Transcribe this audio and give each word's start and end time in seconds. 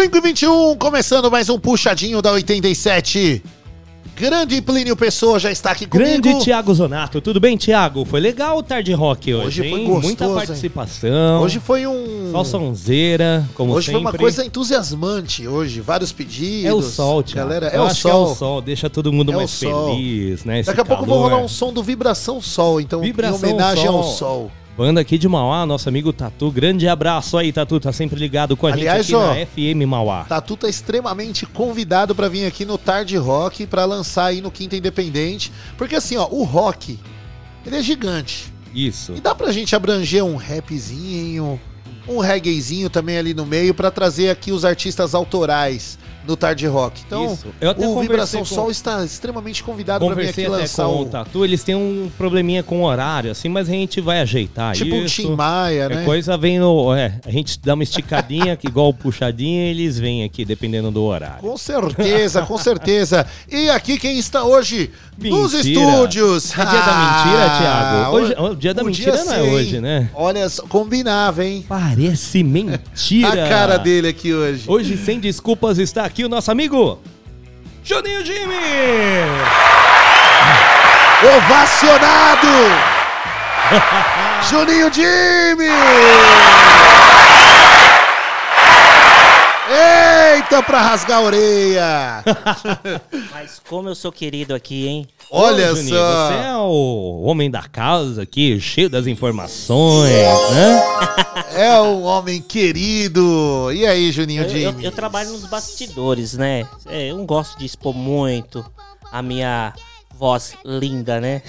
5 0.00 0.16
e 0.16 0.20
21, 0.22 0.76
começando 0.76 1.30
mais 1.30 1.50
um 1.50 1.58
puxadinho 1.58 2.22
da 2.22 2.32
87. 2.32 3.42
Grande 4.16 4.62
Plínio 4.62 4.96
Pessoa 4.96 5.38
já 5.38 5.50
está 5.52 5.72
aqui 5.72 5.86
comigo. 5.86 6.22
Grande 6.22 6.42
Thiago 6.42 6.72
Zonato, 6.72 7.20
tudo 7.20 7.38
bem, 7.38 7.54
Thiago? 7.58 8.06
Foi 8.06 8.18
legal 8.18 8.56
o 8.56 8.62
Tarde 8.62 8.94
Rock 8.94 9.34
hoje, 9.34 9.60
Hoje 9.60 9.70
foi 9.70 9.80
hein? 9.80 9.84
gostoso, 9.86 10.06
Muita 10.06 10.24
hein? 10.24 10.34
participação. 10.34 11.42
Hoje 11.42 11.60
foi 11.60 11.86
um. 11.86 12.30
Só 12.32 12.44
sonzeira, 12.44 13.46
como 13.54 13.74
Hoje 13.74 13.88
sempre. 13.88 14.00
foi 14.00 14.10
uma 14.10 14.18
coisa 14.18 14.42
entusiasmante 14.42 15.46
hoje, 15.46 15.82
vários 15.82 16.12
pedidos. 16.12 16.64
É 16.64 16.72
o 16.72 16.80
sol, 16.80 17.22
Thiago. 17.22 17.50
Galera, 17.50 17.66
é 17.68 17.76
Eu 17.76 17.82
o 17.82 17.94
sol. 17.94 18.10
é 18.10 18.32
o 18.32 18.34
sol, 18.34 18.62
deixa 18.62 18.88
todo 18.88 19.12
mundo 19.12 19.32
É 19.32 19.36
mais 19.36 19.54
feliz, 19.58 20.46
né? 20.46 20.62
Daqui 20.62 20.80
a 20.80 20.84
pouco 20.84 21.04
vou 21.04 21.20
rolar 21.20 21.36
um 21.36 21.48
som 21.48 21.74
do 21.74 21.82
Vibração 21.82 22.40
Sol, 22.40 22.80
então 22.80 23.02
Vibração 23.02 23.36
em 23.50 23.52
homenagem 23.52 23.84
Sol. 23.84 23.96
ao 23.98 24.04
sol. 24.04 24.50
Banda 24.76 25.00
aqui 25.00 25.18
de 25.18 25.28
Mauá, 25.28 25.66
nosso 25.66 25.88
amigo 25.88 26.12
Tatu. 26.12 26.50
Grande 26.50 26.88
abraço 26.88 27.36
aí, 27.36 27.52
Tatu. 27.52 27.78
Tá 27.78 27.92
sempre 27.92 28.18
ligado 28.18 28.56
com 28.56 28.66
a 28.66 28.72
Aliás, 28.72 29.06
gente 29.06 29.16
aqui 29.16 29.24
ó, 29.24 29.34
na 29.34 29.46
FM 29.46 29.86
Mauá. 29.86 30.24
Tatu 30.24 30.56
tá 30.56 30.68
extremamente 30.68 31.44
convidado 31.44 32.14
pra 32.14 32.28
vir 32.28 32.46
aqui 32.46 32.64
no 32.64 32.78
Tarde 32.78 33.16
Rock 33.16 33.66
pra 33.66 33.84
lançar 33.84 34.26
aí 34.26 34.40
no 34.40 34.50
Quinta 34.50 34.76
Independente, 34.76 35.52
porque 35.76 35.96
assim, 35.96 36.16
ó, 36.16 36.26
o 36.30 36.44
rock 36.44 36.98
ele 37.66 37.76
é 37.76 37.82
gigante. 37.82 38.52
Isso. 38.74 39.12
E 39.16 39.20
dá 39.20 39.34
pra 39.34 39.52
gente 39.52 39.76
abranger 39.76 40.24
um 40.24 40.36
rapzinho, 40.36 41.60
um 42.08 42.18
reggaezinho 42.18 42.88
também 42.88 43.18
ali 43.18 43.34
no 43.34 43.44
meio 43.44 43.74
pra 43.74 43.90
trazer 43.90 44.30
aqui 44.30 44.50
os 44.52 44.64
artistas 44.64 45.14
autorais 45.14 45.98
no 46.30 46.36
Tarde 46.36 46.66
Rock. 46.66 47.02
Então, 47.06 47.32
Isso. 47.34 47.46
Eu 47.60 47.70
até 47.70 47.86
o 47.86 48.00
Vibração 48.00 48.40
com- 48.40 48.46
Sol 48.46 48.70
está 48.70 49.04
extremamente 49.04 49.62
convidado 49.62 50.06
pra 50.06 50.14
vir 50.14 50.28
aqui 50.30 50.46
lançar 50.46 50.86
com 50.86 50.92
o 50.92 51.02
o 51.02 51.04
Tatu, 51.06 51.44
eles 51.44 51.62
têm 51.64 51.74
um 51.74 52.10
probleminha 52.16 52.62
com 52.62 52.80
o 52.82 52.84
horário, 52.84 53.30
assim, 53.30 53.48
mas 53.48 53.68
a 53.68 53.72
gente 53.72 54.00
vai 54.00 54.20
ajeitar 54.20 54.74
tipo 54.74 54.94
um 54.94 55.04
isso. 55.04 55.22
Tim 55.22 55.34
Maia, 55.34 55.82
É 55.82 55.88
né? 55.88 56.04
coisa 56.04 56.36
vem 56.36 56.58
no. 56.58 56.94
É, 56.94 57.14
a 57.26 57.30
gente 57.30 57.58
dá 57.60 57.74
uma 57.74 57.82
esticadinha, 57.82 58.56
que 58.56 58.66
igual 58.70 58.88
o 58.90 58.94
puxadinha, 58.94 59.68
eles 59.70 59.98
vêm 59.98 60.22
aqui, 60.24 60.44
dependendo 60.44 60.90
do 60.90 61.02
horário. 61.02 61.40
Com 61.40 61.56
certeza, 61.56 62.42
com 62.42 62.56
certeza. 62.58 63.26
E 63.50 63.68
aqui 63.70 63.98
quem 63.98 64.18
está 64.18 64.44
hoje 64.44 64.90
nos 65.18 65.52
Mentira. 65.52 65.80
estúdios. 65.80 66.52
É 66.52 66.54
dia 66.56 66.64
da 66.64 66.70
mentira, 66.70 67.46
Ah, 67.46 67.58
Thiago? 67.58 68.16
Hoje, 68.16 68.34
o 68.38 68.54
dia 68.54 68.74
da 68.74 68.82
o 68.82 68.86
mentira 68.86 69.24
não 69.24 69.32
é 69.32 69.42
sim. 69.42 69.50
hoje, 69.50 69.80
né? 69.80 70.08
Olha 70.14 70.46
combinava, 70.68 71.44
hein? 71.44 71.64
Parece 71.68 72.42
mentira. 72.42 73.46
A 73.46 73.48
cara 73.48 73.76
dele 73.76 74.08
aqui 74.08 74.32
hoje. 74.32 74.64
Hoje, 74.66 74.96
sem 74.96 75.18
desculpas, 75.18 75.78
está 75.78 76.04
aqui 76.04 76.19
o 76.24 76.28
nosso 76.28 76.50
amigo 76.50 77.00
Juninho 77.84 78.24
Jimmy! 78.24 78.54
Ovacionado! 81.36 82.48
Juninho 84.48 84.90
Jimmy! 84.92 85.68
Eita, 90.32 90.62
pra 90.62 90.80
rasgar 90.82 91.18
a 91.18 91.22
orelha! 91.22 92.24
Mas 93.32 93.60
como 93.68 93.88
eu 93.88 93.94
sou 93.94 94.12
querido 94.12 94.54
aqui, 94.54 94.86
hein? 94.86 95.08
Olha 95.30 95.72
Ô, 95.72 95.76
Juninho, 95.76 95.96
só! 95.96 96.28
Você 96.28 96.34
é 96.46 96.56
o 96.56 97.22
homem 97.24 97.50
da 97.50 97.62
casa 97.62 98.22
aqui, 98.22 98.60
cheio 98.60 98.88
das 98.88 99.06
informações, 99.06 100.12
né? 100.12 100.82
É 101.56 101.80
um 101.80 102.04
homem 102.04 102.40
querido! 102.40 103.70
E 103.74 103.84
aí, 103.86 104.12
Juninho 104.12 104.42
Eu, 104.44 104.46
eu- 104.46 104.50
Jimmy? 104.72 104.84
eu 104.84 104.92
trabalho 104.92 105.30
nos 105.32 105.44
bastidores, 105.46 106.34
né? 106.34 106.64
É, 106.86 107.10
eu 107.10 107.16
não 107.16 107.26
gosto 107.26 107.58
de 107.58 107.66
expor 107.66 107.92
muito 107.94 108.64
a 109.10 109.20
minha 109.20 109.72
voz 110.14 110.54
linda, 110.64 111.20
né? 111.20 111.42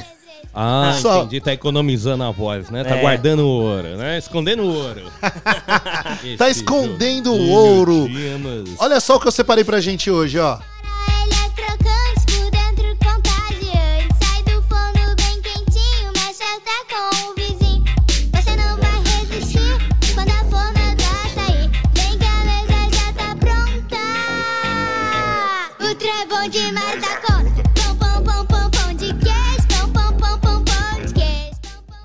Ah, 0.53 0.97
Só- 1.02 1.19
entendi. 1.19 1.39
Tá 1.39 1.53
economizando 1.53 2.23
a 2.23 2.31
voz, 2.31 2.69
né? 2.69 2.83
Tá 2.83 2.97
É. 2.97 3.02
guardando 3.02 3.39
o 3.44 3.47
ouro, 3.47 3.95
né? 3.97 4.17
Escondendo 4.17 4.63
o 4.63 4.73
ouro. 4.73 5.03
Tá 6.38 6.49
escondendo 6.49 7.31
o 7.33 7.49
ouro. 7.49 8.07
Olha 8.79 8.99
só 8.99 9.16
o 9.16 9.19
que 9.19 9.27
eu 9.27 9.31
separei 9.31 9.63
pra 9.63 9.79
gente 9.79 10.11
hoje, 10.11 10.38
ó. 10.39 10.57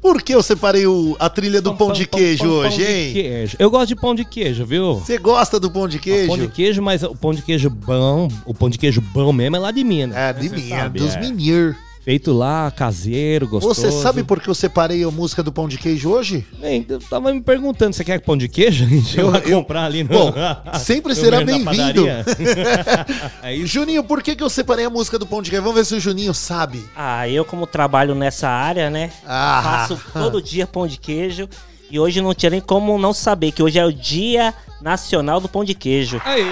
Por 0.06 0.22
que 0.22 0.32
eu 0.32 0.40
separei 0.40 0.86
o- 0.86 1.16
a 1.18 1.28
trilha 1.28 1.60
do 1.60 1.74
pão 1.74 1.90
de 1.92 2.06
queijo 2.06 2.44
pão, 2.44 2.48
pão 2.48 2.58
hoje, 2.68 2.76
de 2.76 2.84
hein? 2.84 3.12
queijo. 3.12 3.56
Eu 3.58 3.68
gosto 3.68 3.88
de 3.88 3.96
pão 3.96 4.14
de 4.14 4.24
queijo, 4.24 4.64
viu? 4.64 4.94
Você 4.94 5.18
gosta 5.18 5.58
do 5.58 5.68
pão 5.68 5.88
de 5.88 5.98
queijo? 5.98 6.28
Pão 6.28 6.38
de 6.38 6.46
queijo, 6.46 6.80
mas 6.80 7.02
o 7.02 7.12
pão 7.16 7.34
de 7.34 7.42
queijo 7.42 7.68
bom, 7.68 8.28
o 8.44 8.54
pão 8.54 8.70
de 8.70 8.78
queijo 8.78 9.00
bom 9.00 9.32
mesmo 9.32 9.56
é 9.56 9.58
lá 9.58 9.72
de 9.72 9.82
Minas. 9.82 10.16
É, 10.16 10.32
né? 10.32 10.38
de 10.38 10.68
sabe, 10.68 11.00
dos 11.00 11.16
é. 11.16 11.18
Minir. 11.20 11.76
Feito 12.06 12.32
lá, 12.32 12.70
caseiro, 12.70 13.48
gostoso. 13.48 13.80
Você 13.80 13.90
sabe 13.90 14.22
por 14.22 14.40
que 14.40 14.48
eu 14.48 14.54
separei 14.54 15.02
a 15.02 15.10
música 15.10 15.42
do 15.42 15.50
pão 15.50 15.66
de 15.66 15.76
queijo 15.76 16.08
hoje? 16.08 16.46
Bem, 16.60 16.86
eu 16.88 17.00
tava 17.00 17.34
me 17.34 17.40
perguntando, 17.40 17.94
você 17.96 18.04
quer 18.04 18.20
pão 18.20 18.36
de 18.36 18.48
queijo? 18.48 18.86
Eu- 19.18 19.32
vai 19.32 19.42
eu- 19.44 19.58
comprar 19.58 19.86
ali 19.86 20.04
no... 20.04 20.10
Bom, 20.10 20.32
sempre 20.78 21.16
será 21.18 21.40
bem-vindo. 21.40 22.06
é. 23.42 23.56
Juninho, 23.64 24.04
por 24.04 24.22
que, 24.22 24.36
que 24.36 24.42
eu 24.44 24.48
separei 24.48 24.84
a 24.84 24.90
música 24.90 25.18
do 25.18 25.26
pão 25.26 25.42
de 25.42 25.50
queijo? 25.50 25.64
Vamos 25.64 25.76
ver 25.78 25.84
se 25.84 25.96
o 25.96 26.00
Juninho 26.00 26.32
sabe. 26.32 26.84
Ah, 26.94 27.28
eu 27.28 27.44
como 27.44 27.66
trabalho 27.66 28.14
nessa 28.14 28.48
área, 28.48 28.88
né? 28.88 29.10
Ah. 29.26 29.86
Faço 29.88 30.00
todo 30.12 30.40
dia 30.40 30.64
pão 30.64 30.86
de 30.86 30.98
queijo. 30.98 31.48
E 31.90 31.98
hoje 31.98 32.20
não 32.20 32.32
tinha 32.34 32.50
nem 32.50 32.60
como 32.60 32.96
não 32.98 33.12
saber 33.12 33.50
que 33.50 33.64
hoje 33.64 33.80
é 33.80 33.84
o 33.84 33.92
Dia 33.92 34.54
Nacional 34.80 35.40
do 35.40 35.48
Pão 35.48 35.64
de 35.64 35.74
Queijo. 35.74 36.20
Aê! 36.24 36.44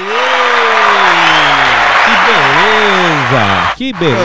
Que 2.05 2.11
beleza! 2.27 3.04
Que 3.77 3.93
beleza! 3.93 4.19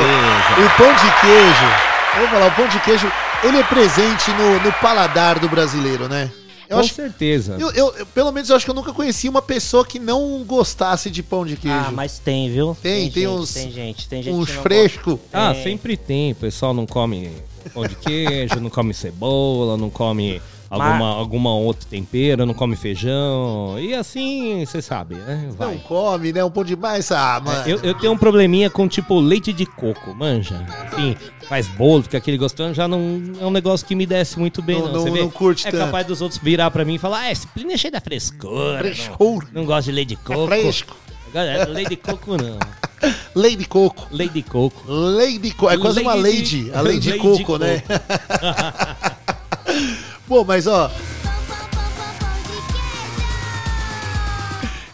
O 0.58 0.78
pão 0.78 0.94
de 0.94 1.22
queijo, 1.22 1.74
vamos 2.16 2.30
falar, 2.32 2.48
o 2.48 2.52
pão 2.52 2.68
de 2.68 2.80
queijo, 2.80 3.12
ele 3.44 3.58
é 3.58 3.64
presente 3.64 4.32
no, 4.32 4.60
no 4.60 4.72
paladar 4.74 5.40
do 5.40 5.48
brasileiro, 5.50 6.08
né? 6.08 6.30
Eu 6.68 6.76
Com 6.78 6.82
acho 6.84 6.94
certeza. 6.94 7.56
eu, 7.60 7.72
eu- 7.72 7.96
eu- 7.98 8.06
pelo 8.08 8.32
menos 8.32 8.50
eu 8.50 8.56
acho 8.56 8.64
que 8.64 8.70
eu 8.70 8.76
nunca 8.76 8.94
conheci 8.94 9.28
uma 9.28 9.42
pessoa 9.42 9.84
que 9.84 9.98
não 9.98 10.44
gostasse 10.46 11.10
de 11.10 11.24
pão 11.24 11.44
de 11.44 11.56
queijo. 11.56 11.76
Ah, 11.76 11.92
mas 11.92 12.20
tem, 12.20 12.52
viu? 12.52 12.78
Tem, 12.80 13.10
tem 13.10 13.24
gente, 13.24 13.28
uns- 13.28 13.54
Tem 13.54 13.72
gente, 13.72 14.08
tem 14.08 14.22
gente. 14.22 14.36
Uns 14.36 14.52
frescos. 14.52 15.18
Ah, 15.34 15.52
É. 15.52 15.64
sempre 15.64 15.98
tem. 15.98 16.34
O 16.34 16.36
pessoal 16.36 16.72
não 16.74 16.86
come 16.86 17.32
pão 17.74 17.88
de 17.88 17.96
queijo, 17.96 18.60
não 18.60 18.70
come 18.70 18.94
cebola, 18.94 19.78
não 19.78 19.90
come 19.90 20.40
alguma, 20.70 21.10
alguma 21.16 21.54
outro 21.56 21.86
tempero, 21.88 22.46
não 22.46 22.54
come 22.54 22.76
feijão. 22.76 23.78
E 23.80 23.94
assim, 23.94 24.64
você 24.66 24.82
sabe, 24.82 25.16
né? 25.16 25.44
Não 25.48 25.54
Vai. 25.54 25.78
come, 25.88 26.32
né? 26.32 26.44
Um 26.44 26.52
pão 26.52 26.64
de 26.64 26.76
mais. 26.76 27.12
Ah, 27.12 27.42
mano. 27.44 27.68
Eu, 27.68 27.80
eu 27.82 27.94
tenho 27.94 28.14
um 28.14 28.18
probleminha 28.18 28.70
com, 28.70 28.88
tipo, 28.88 29.20
leite 29.20 29.52
de 29.52 29.66
coco, 29.66 30.14
manja. 30.14 30.66
Assim, 30.92 31.16
faz 31.48 31.68
bolo, 31.68 32.04
fica 32.04 32.18
aquele 32.18 32.38
gostando, 32.38 32.74
já 32.74 32.88
não 32.88 33.22
é 33.42 33.46
um 33.46 33.52
negócio 33.52 33.86
que 33.86 33.96
me 33.96 34.06
desce 34.06 34.38
muito 34.40 34.62
bem, 34.62 34.78
Não- 34.80 34.86
não. 34.88 34.94
não- 34.94 35.02
Você 35.02 35.12
vê? 35.12 35.20
não 35.22 35.30
curte 35.30 35.68
É 35.68 35.72
tanto. 35.72 35.86
capaz 35.86 36.06
dos 36.06 36.22
outros 36.22 36.40
virar 36.42 36.70
pra 36.72 36.86
mim 36.86 36.96
e 36.96 37.00
falar, 37.00 37.20
ah, 37.22 37.32
esse 37.32 37.48
plino 37.48 37.72
é 37.72 37.78
cheio 37.78 37.92
da 37.92 38.02
frescura. 38.02 38.80
Frescura. 38.80 39.48
Não, 39.52 39.62
não 39.62 39.66
gosto 39.66 39.86
de 39.88 39.92
leite 39.94 40.10
de 40.10 40.16
coco. 40.18 40.48
fresco. 40.48 40.96
Agora, 41.30 41.68
Leite 41.68 41.90
de 41.92 41.96
coco, 41.98 42.38
não. 42.38 42.58
Leite 43.36 43.58
de 43.58 43.66
coco. 43.66 44.08
Leite 44.12 44.34
de 44.34 44.42
coco. 44.44 44.84
Lady 44.92 45.52
coco. 45.52 45.72
É 45.72 45.78
quase 45.78 46.02
uma 46.02 46.16
Lady- 46.16 46.64
lady. 46.66 46.72
A 46.74 46.82
lady 46.82 47.00
de 47.00 47.10
Lady 47.18 47.22
coco, 47.44 47.60
de 47.60 47.66
né? 47.66 47.84
Pô, 50.30 50.44
mas 50.46 50.68
ó, 50.68 50.92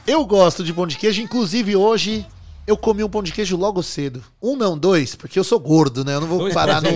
eu 0.07 0.25
gosto 0.25 0.63
de 0.63 0.72
pão 0.72 0.88
de 0.88 0.97
queijo. 0.97 1.22
Inclusive, 1.22 1.75
hoje 1.75 2.25
eu 2.66 2.78
comi 2.78 3.03
um 3.03 3.09
pão 3.09 3.22
de 3.22 3.34
queijo 3.34 3.57
logo 3.57 3.84
cedo. 3.84 4.24
Um 4.41 4.56
não, 4.56 4.78
dois, 4.78 5.13
porque 5.13 5.38
eu 5.38 5.44
sou 5.44 5.59
gordo, 5.59 6.06
né? 6.06 6.16
Eu 6.16 6.22
não 6.22 6.28
vou 6.29 6.40
Dois 6.40 6.53
parar 6.53 6.81
no, 6.81 6.90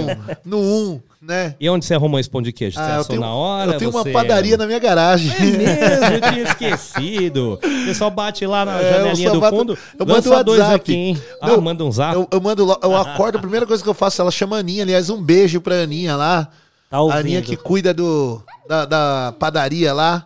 no 0.46 0.58
um, 0.58 1.02
né? 1.22 1.54
E 1.60 1.70
onde 1.70 1.84
você 1.86 1.94
arrumou 1.96 2.18
esse 2.18 2.30
pão 2.30 2.42
de 2.42 2.54
queijo? 2.54 2.78
Você 2.78 2.82
Ah, 2.82 2.90
eu 2.96 3.02
assou 3.02 3.08
tenho, 3.10 3.20
na 3.22 3.34
hora? 3.34 3.74
eu 3.74 3.78
tenho 3.78 3.92
uma 3.92 4.04
você- 4.04 4.12
padaria 4.14 4.56
na 4.56 4.66
minha 4.66 4.80
garagem. 4.80 5.34
É 5.36 5.40
mesmo, 5.42 6.16
eu 6.16 6.32
tinha 6.32 6.44
esquecido. 6.48 7.60
Você 7.62 7.94
só 7.94 8.10
bate 8.10 8.46
lá 8.46 8.64
na 8.64 8.80
É, 8.80 8.94
janelinha 8.94 9.32
do 9.32 9.42
bato- 9.42 9.58
fundo. 9.58 9.78
eu 10.00 10.06
mando 10.06 10.30
lança 10.30 10.44
dois 10.46 10.62
aqui, 10.62 10.94
hein? 10.94 11.22
Ah, 11.42 11.58
manda 11.58 11.84
um 11.84 11.92
zap. 11.92 12.16
Eu, 12.16 12.26
eu 12.32 12.40
mando, 12.40 12.64
eu 12.82 12.96
acordo, 12.96 13.38
a 13.38 13.42
primeira 13.42 13.66
coisa 13.68 13.84
que 13.84 13.90
eu 13.90 13.94
faço, 13.94 14.22
ela 14.22 14.32
chama 14.32 14.56
a 14.56 14.60
Aninha, 14.62 14.84
aliás, 14.84 15.10
um 15.10 15.22
beijo 15.22 15.60
pra 15.60 15.76
Aninha 15.84 16.16
lá. 16.16 16.48
Tá 16.90 16.98
A. 16.98 17.16
Aninha 17.20 17.42
que 17.42 17.56
cuida 17.56 17.94
do, 17.94 18.42
da, 18.68 18.86
da 18.86 19.36
padaria 19.38 19.94
lá. 19.94 20.26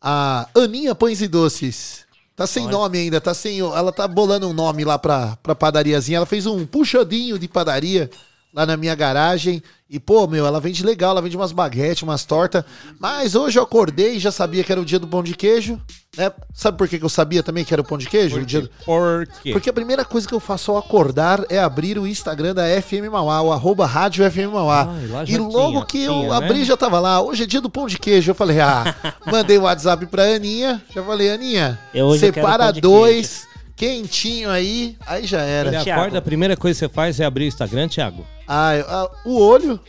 A 0.00 0.48
Aninha 0.54 0.94
Pães 0.94 1.22
e 1.22 1.28
Doces. 1.28 2.04
Tá 2.34 2.46
sem 2.46 2.66
nome 2.66 2.98
ainda, 2.98 3.20
tá 3.20 3.34
sem. 3.34 3.60
Ela 3.60 3.92
tá 3.92 4.08
bolando 4.08 4.48
um 4.48 4.52
nome 4.52 4.84
lá 4.84 4.98
pra, 4.98 5.36
pra 5.42 5.54
padariazinha. 5.54 6.16
Ela 6.16 6.26
fez 6.26 6.46
um 6.46 6.66
puxadinho 6.66 7.38
de 7.38 7.46
padaria 7.46 8.10
lá 8.52 8.66
na 8.66 8.76
minha 8.76 8.94
garagem. 8.94 9.62
E, 9.92 10.00
pô, 10.00 10.26
meu, 10.26 10.46
ela 10.46 10.58
vende 10.58 10.82
legal, 10.82 11.10
ela 11.10 11.20
vende 11.20 11.36
umas 11.36 11.52
baguetes, 11.52 12.02
umas 12.02 12.24
tortas. 12.24 12.64
Mas 12.98 13.34
hoje 13.34 13.58
eu 13.58 13.62
acordei 13.62 14.14
e 14.16 14.18
já 14.18 14.32
sabia 14.32 14.64
que 14.64 14.72
era 14.72 14.80
o 14.80 14.86
dia 14.86 14.98
do 14.98 15.06
pão 15.06 15.22
de 15.22 15.34
queijo. 15.34 15.78
Né? 16.16 16.32
Sabe 16.54 16.78
por 16.78 16.88
que 16.88 16.98
que 16.98 17.04
eu 17.04 17.10
sabia 17.10 17.42
também 17.42 17.62
que 17.62 17.74
era 17.74 17.82
o 17.82 17.84
pão 17.84 17.98
de 17.98 18.08
queijo? 18.08 18.38
O 18.40 18.46
dia 18.46 18.62
do- 18.62 18.70
Por 18.86 19.26
quê? 19.42 19.52
Porque 19.52 19.68
a 19.68 19.72
primeira 19.72 20.02
coisa 20.02 20.26
que 20.26 20.32
eu 20.32 20.40
faço 20.40 20.70
ao 20.70 20.78
acordar 20.78 21.44
é 21.50 21.58
abrir 21.58 21.98
o 21.98 22.06
Instagram 22.06 22.54
da 22.54 22.62
FM 22.80 23.10
Mauá, 23.12 23.42
o 23.42 23.52
arroba 23.52 23.84
rádio 23.84 24.24
FM 24.30 24.50
Mauá. 24.50 24.84
Lá 25.10 25.24
e 25.28 25.36
logo 25.36 25.72
tinha, 25.72 25.84
que 25.84 26.02
eu 26.04 26.12
tinha, 26.20 26.34
abri 26.36 26.60
né? 26.60 26.64
já 26.64 26.74
tava 26.76 26.98
lá. 26.98 27.20
Hoje 27.20 27.42
é 27.42 27.46
dia 27.46 27.60
do 27.60 27.68
pão 27.68 27.86
de 27.86 27.98
queijo. 27.98 28.30
Eu 28.30 28.34
falei, 28.34 28.60
ah, 28.60 28.94
mandei 29.30 29.58
o 29.58 29.62
WhatsApp 29.64 30.06
pra 30.06 30.22
Aninha. 30.24 30.82
Já 30.94 31.02
falei, 31.02 31.30
Aninha, 31.30 31.78
separa 32.18 32.72
dois, 32.72 33.46
quentinho 33.76 34.48
aí. 34.48 34.96
Aí 35.06 35.26
já 35.26 35.42
Ele 35.42 35.50
era. 35.50 35.82
Thiago. 35.82 36.00
acorda, 36.00 36.18
a 36.18 36.22
primeira 36.22 36.56
coisa 36.56 36.78
que 36.80 36.86
você 36.86 36.94
faz 36.94 37.20
é 37.20 37.26
abrir 37.26 37.44
o 37.44 37.48
Instagram, 37.48 37.88
Thiago. 37.88 38.24
Ah, 38.54 38.72
ah, 38.86 39.10
o 39.24 39.40
olho, 39.40 39.80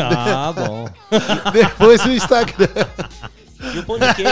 Ah, 0.00 0.52
bom. 0.56 0.88
depois 1.52 2.02
o 2.06 2.10
Instagram. 2.10 2.66
E 3.74 3.78
o 3.78 3.82
pão 3.84 3.98
de 3.98 4.14
queijo. 4.14 4.30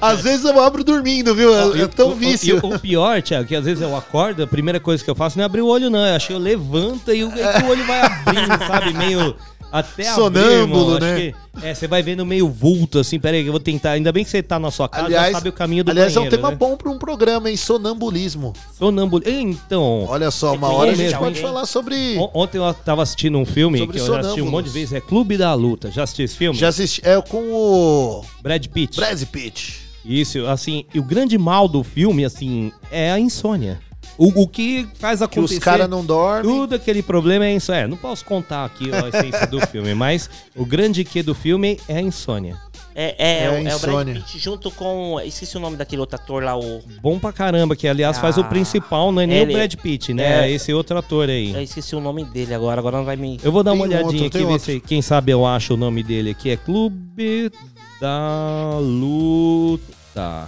Às 0.00 0.22
vezes 0.22 0.44
eu 0.46 0.58
abro 0.62 0.82
dormindo, 0.82 1.34
viu? 1.34 1.52
Eu, 1.52 1.76
eu 1.76 1.88
tô 1.88 2.06
O- 2.06 2.12
o- 2.12 2.14
vício. 2.14 2.56
e 2.62 2.66
O, 2.74 2.78
pior, 2.78 3.20
Thiago, 3.20 3.46
que 3.46 3.54
às 3.56 3.64
vezes 3.66 3.82
eu 3.82 3.94
acordo, 3.96 4.42
a 4.42 4.46
primeira 4.46 4.80
coisa 4.80 5.02
que 5.04 5.10
eu 5.10 5.14
faço 5.14 5.36
não 5.36 5.42
é 5.42 5.46
abrir 5.46 5.60
o 5.62 5.66
olho, 5.66 5.90
não. 5.90 5.98
Eu 6.06 6.14
acho 6.16 6.28
que 6.28 6.32
eu 6.32 6.38
levanto 6.38 7.12
e 7.12 7.22
o, 7.24 7.30
é 7.38 7.52
que 7.60 7.64
o 7.64 7.68
olho 7.68 7.84
vai 7.86 8.00
abrindo, 8.00 8.58
sabe? 8.66 8.92
Meio. 8.94 9.36
Até 9.70 10.04
Sonâmbulo, 10.04 10.94
abrir, 10.96 11.06
irmão. 11.06 11.18
né? 11.18 11.34
Que, 11.60 11.66
é, 11.66 11.74
você 11.74 11.86
vai 11.86 12.02
vendo 12.02 12.24
meio 12.24 12.48
vulto, 12.48 12.98
assim. 12.98 13.18
Pera 13.18 13.36
aí, 13.36 13.42
que 13.42 13.48
eu 13.48 13.52
vou 13.52 13.60
tentar. 13.60 13.90
Ainda 13.92 14.10
bem 14.12 14.24
que 14.24 14.30
você 14.30 14.42
tá 14.42 14.58
na 14.58 14.70
sua 14.70 14.88
casa, 14.88 15.10
já 15.10 15.30
sabe 15.32 15.48
o 15.48 15.52
caminho 15.52 15.84
do 15.84 15.90
aliás 15.90 16.14
é 16.16 16.18
um 16.18 16.22
banheiro, 16.22 16.36
tema 16.36 16.50
né? 16.50 16.56
bom 16.56 16.76
pra 16.76 16.90
um 16.90 16.98
programa, 16.98 17.50
hein? 17.50 17.56
Sonambulismo. 17.56 18.52
Sonâmbulo. 18.78 19.22
Então, 19.26 20.06
Olha 20.08 20.30
só, 20.30 20.54
uma 20.54 20.68
hora 20.72 20.92
a 20.92 20.94
gente 20.94 21.14
conhece 21.16 21.18
pode 21.18 21.40
falar 21.40 21.66
sobre. 21.66 22.16
on- 22.18 22.30
ontem 22.34 22.58
eu 22.58 22.74
tava 22.74 23.02
assistindo 23.02 23.36
um 23.38 23.44
filme 23.44 23.78
Sobre 23.78 23.96
que 23.96 24.02
eu 24.02 24.06
já 24.06 24.20
assisti 24.20 24.42
um 24.42 24.50
monte 24.50 24.66
de 24.66 24.70
vezes. 24.72 24.92
É 24.94 25.00
Clube 25.00 25.36
da 25.36 25.52
Luta. 25.54 25.90
Já 25.90 26.04
assistiu 26.04 26.24
esse 26.24 26.36
filme? 26.36 26.58
Já 26.58 26.68
assisti. 26.68 27.00
É 27.04 27.20
com 27.20 27.42
o 27.52 28.24
Brad 28.42 28.64
Pitt. 28.68 28.96
Brad 28.96 29.22
Pitt. 29.24 29.80
Isso, 30.04 30.46
assim, 30.46 30.86
e 30.94 30.98
o 30.98 31.02
grande 31.02 31.36
mal 31.36 31.68
do 31.68 31.82
filme, 31.84 32.24
assim, 32.24 32.72
é 32.90 33.10
a 33.12 33.18
insônia. 33.18 33.78
O, 34.18 34.42
o 34.42 34.48
que 34.48 34.86
faz 34.98 35.20
Que 35.20 35.24
acontecer... 35.24 35.54
os 35.58 35.64
caras 35.64 35.88
não 35.88 36.04
dormem. 36.04 36.42
Tudo 36.42 36.74
aquele 36.74 37.02
problema 37.02 37.46
é 37.46 37.54
isso. 37.54 37.70
É, 37.72 37.86
não 37.86 37.96
posso 37.96 38.24
contar 38.24 38.64
aqui 38.64 38.90
a 38.92 39.08
essência 39.08 39.46
do 39.46 39.60
filme, 39.68 39.94
mas 39.94 40.28
o 40.56 40.66
grande 40.66 41.04
que 41.04 41.22
do 41.22 41.34
filme 41.34 41.78
é 41.88 41.98
a 41.98 42.02
insônia. 42.02 42.56
É, 43.00 43.14
é, 43.16 43.38
É 43.38 43.44
é, 43.44 43.50
o- 43.50 43.52
é 43.54 43.58
o 43.60 43.62
Brad 43.62 43.74
insônia. 43.76 44.14
Pitt 44.16 44.38
junto 44.40 44.70
com. 44.72 45.20
Esqueci 45.20 45.56
o 45.56 45.60
nome 45.60 45.76
daquele 45.76 46.00
outro 46.00 46.16
ator 46.16 46.42
lá, 46.42 46.58
o. 46.58 46.82
Bom 47.00 47.16
pra 47.16 47.32
caramba, 47.32 47.76
que 47.76 47.86
aliás 47.86 48.18
faz 48.18 48.36
o 48.38 48.40
Ah, 48.40 48.44
principal, 48.44 49.12
não 49.12 49.22
é 49.22 49.26
nem 49.26 49.38
ele- 49.38 49.52
o 49.52 49.56
Brad 49.56 49.72
Pitt, 49.76 50.12
né? 50.12 50.46
É 50.46 50.48
é- 50.48 50.50
esse 50.50 50.72
outro 50.74 50.98
ator 50.98 51.28
aí. 51.28 51.52
Eu 51.54 51.62
esqueci 51.62 51.94
o 51.94 52.00
nome 52.00 52.24
dele 52.24 52.52
agora, 52.52 52.80
agora 52.80 52.96
não 52.96 53.04
vai 53.04 53.14
me. 53.14 53.38
Eu 53.40 53.52
vou 53.52 53.62
dar 53.62 53.72
uma 53.72 53.86
Tem 53.86 53.96
olhadinha 53.98 54.24
outro, 54.24 54.52
aqui, 54.54 54.58
se 54.58 54.80
quem 54.80 55.00
sabe 55.00 55.30
eu 55.30 55.46
acho 55.46 55.74
o 55.74 55.76
nome 55.76 56.02
dele 56.02 56.30
aqui. 56.30 56.50
É 56.50 56.56
Clube 56.56 57.52
da 58.00 58.78
Luta. 58.80 59.97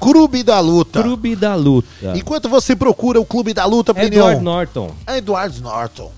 Clube 0.01 0.43
da 0.43 0.61
Luta. 0.61 1.03
Clube 1.03 1.37
da 1.37 1.55
Luta. 1.55 1.89
Enquanto 2.15 2.49
você 2.49 2.75
procura 2.75 3.21
o 3.21 3.25
Clube 3.25 3.53
da 3.53 3.65
Luta, 3.65 3.95
Plinião. 3.95 4.27
Edward 4.27 4.45
Norton. 4.45 4.91
É 5.07 5.19
Edward 5.19 5.61
Norton. 5.61 6.11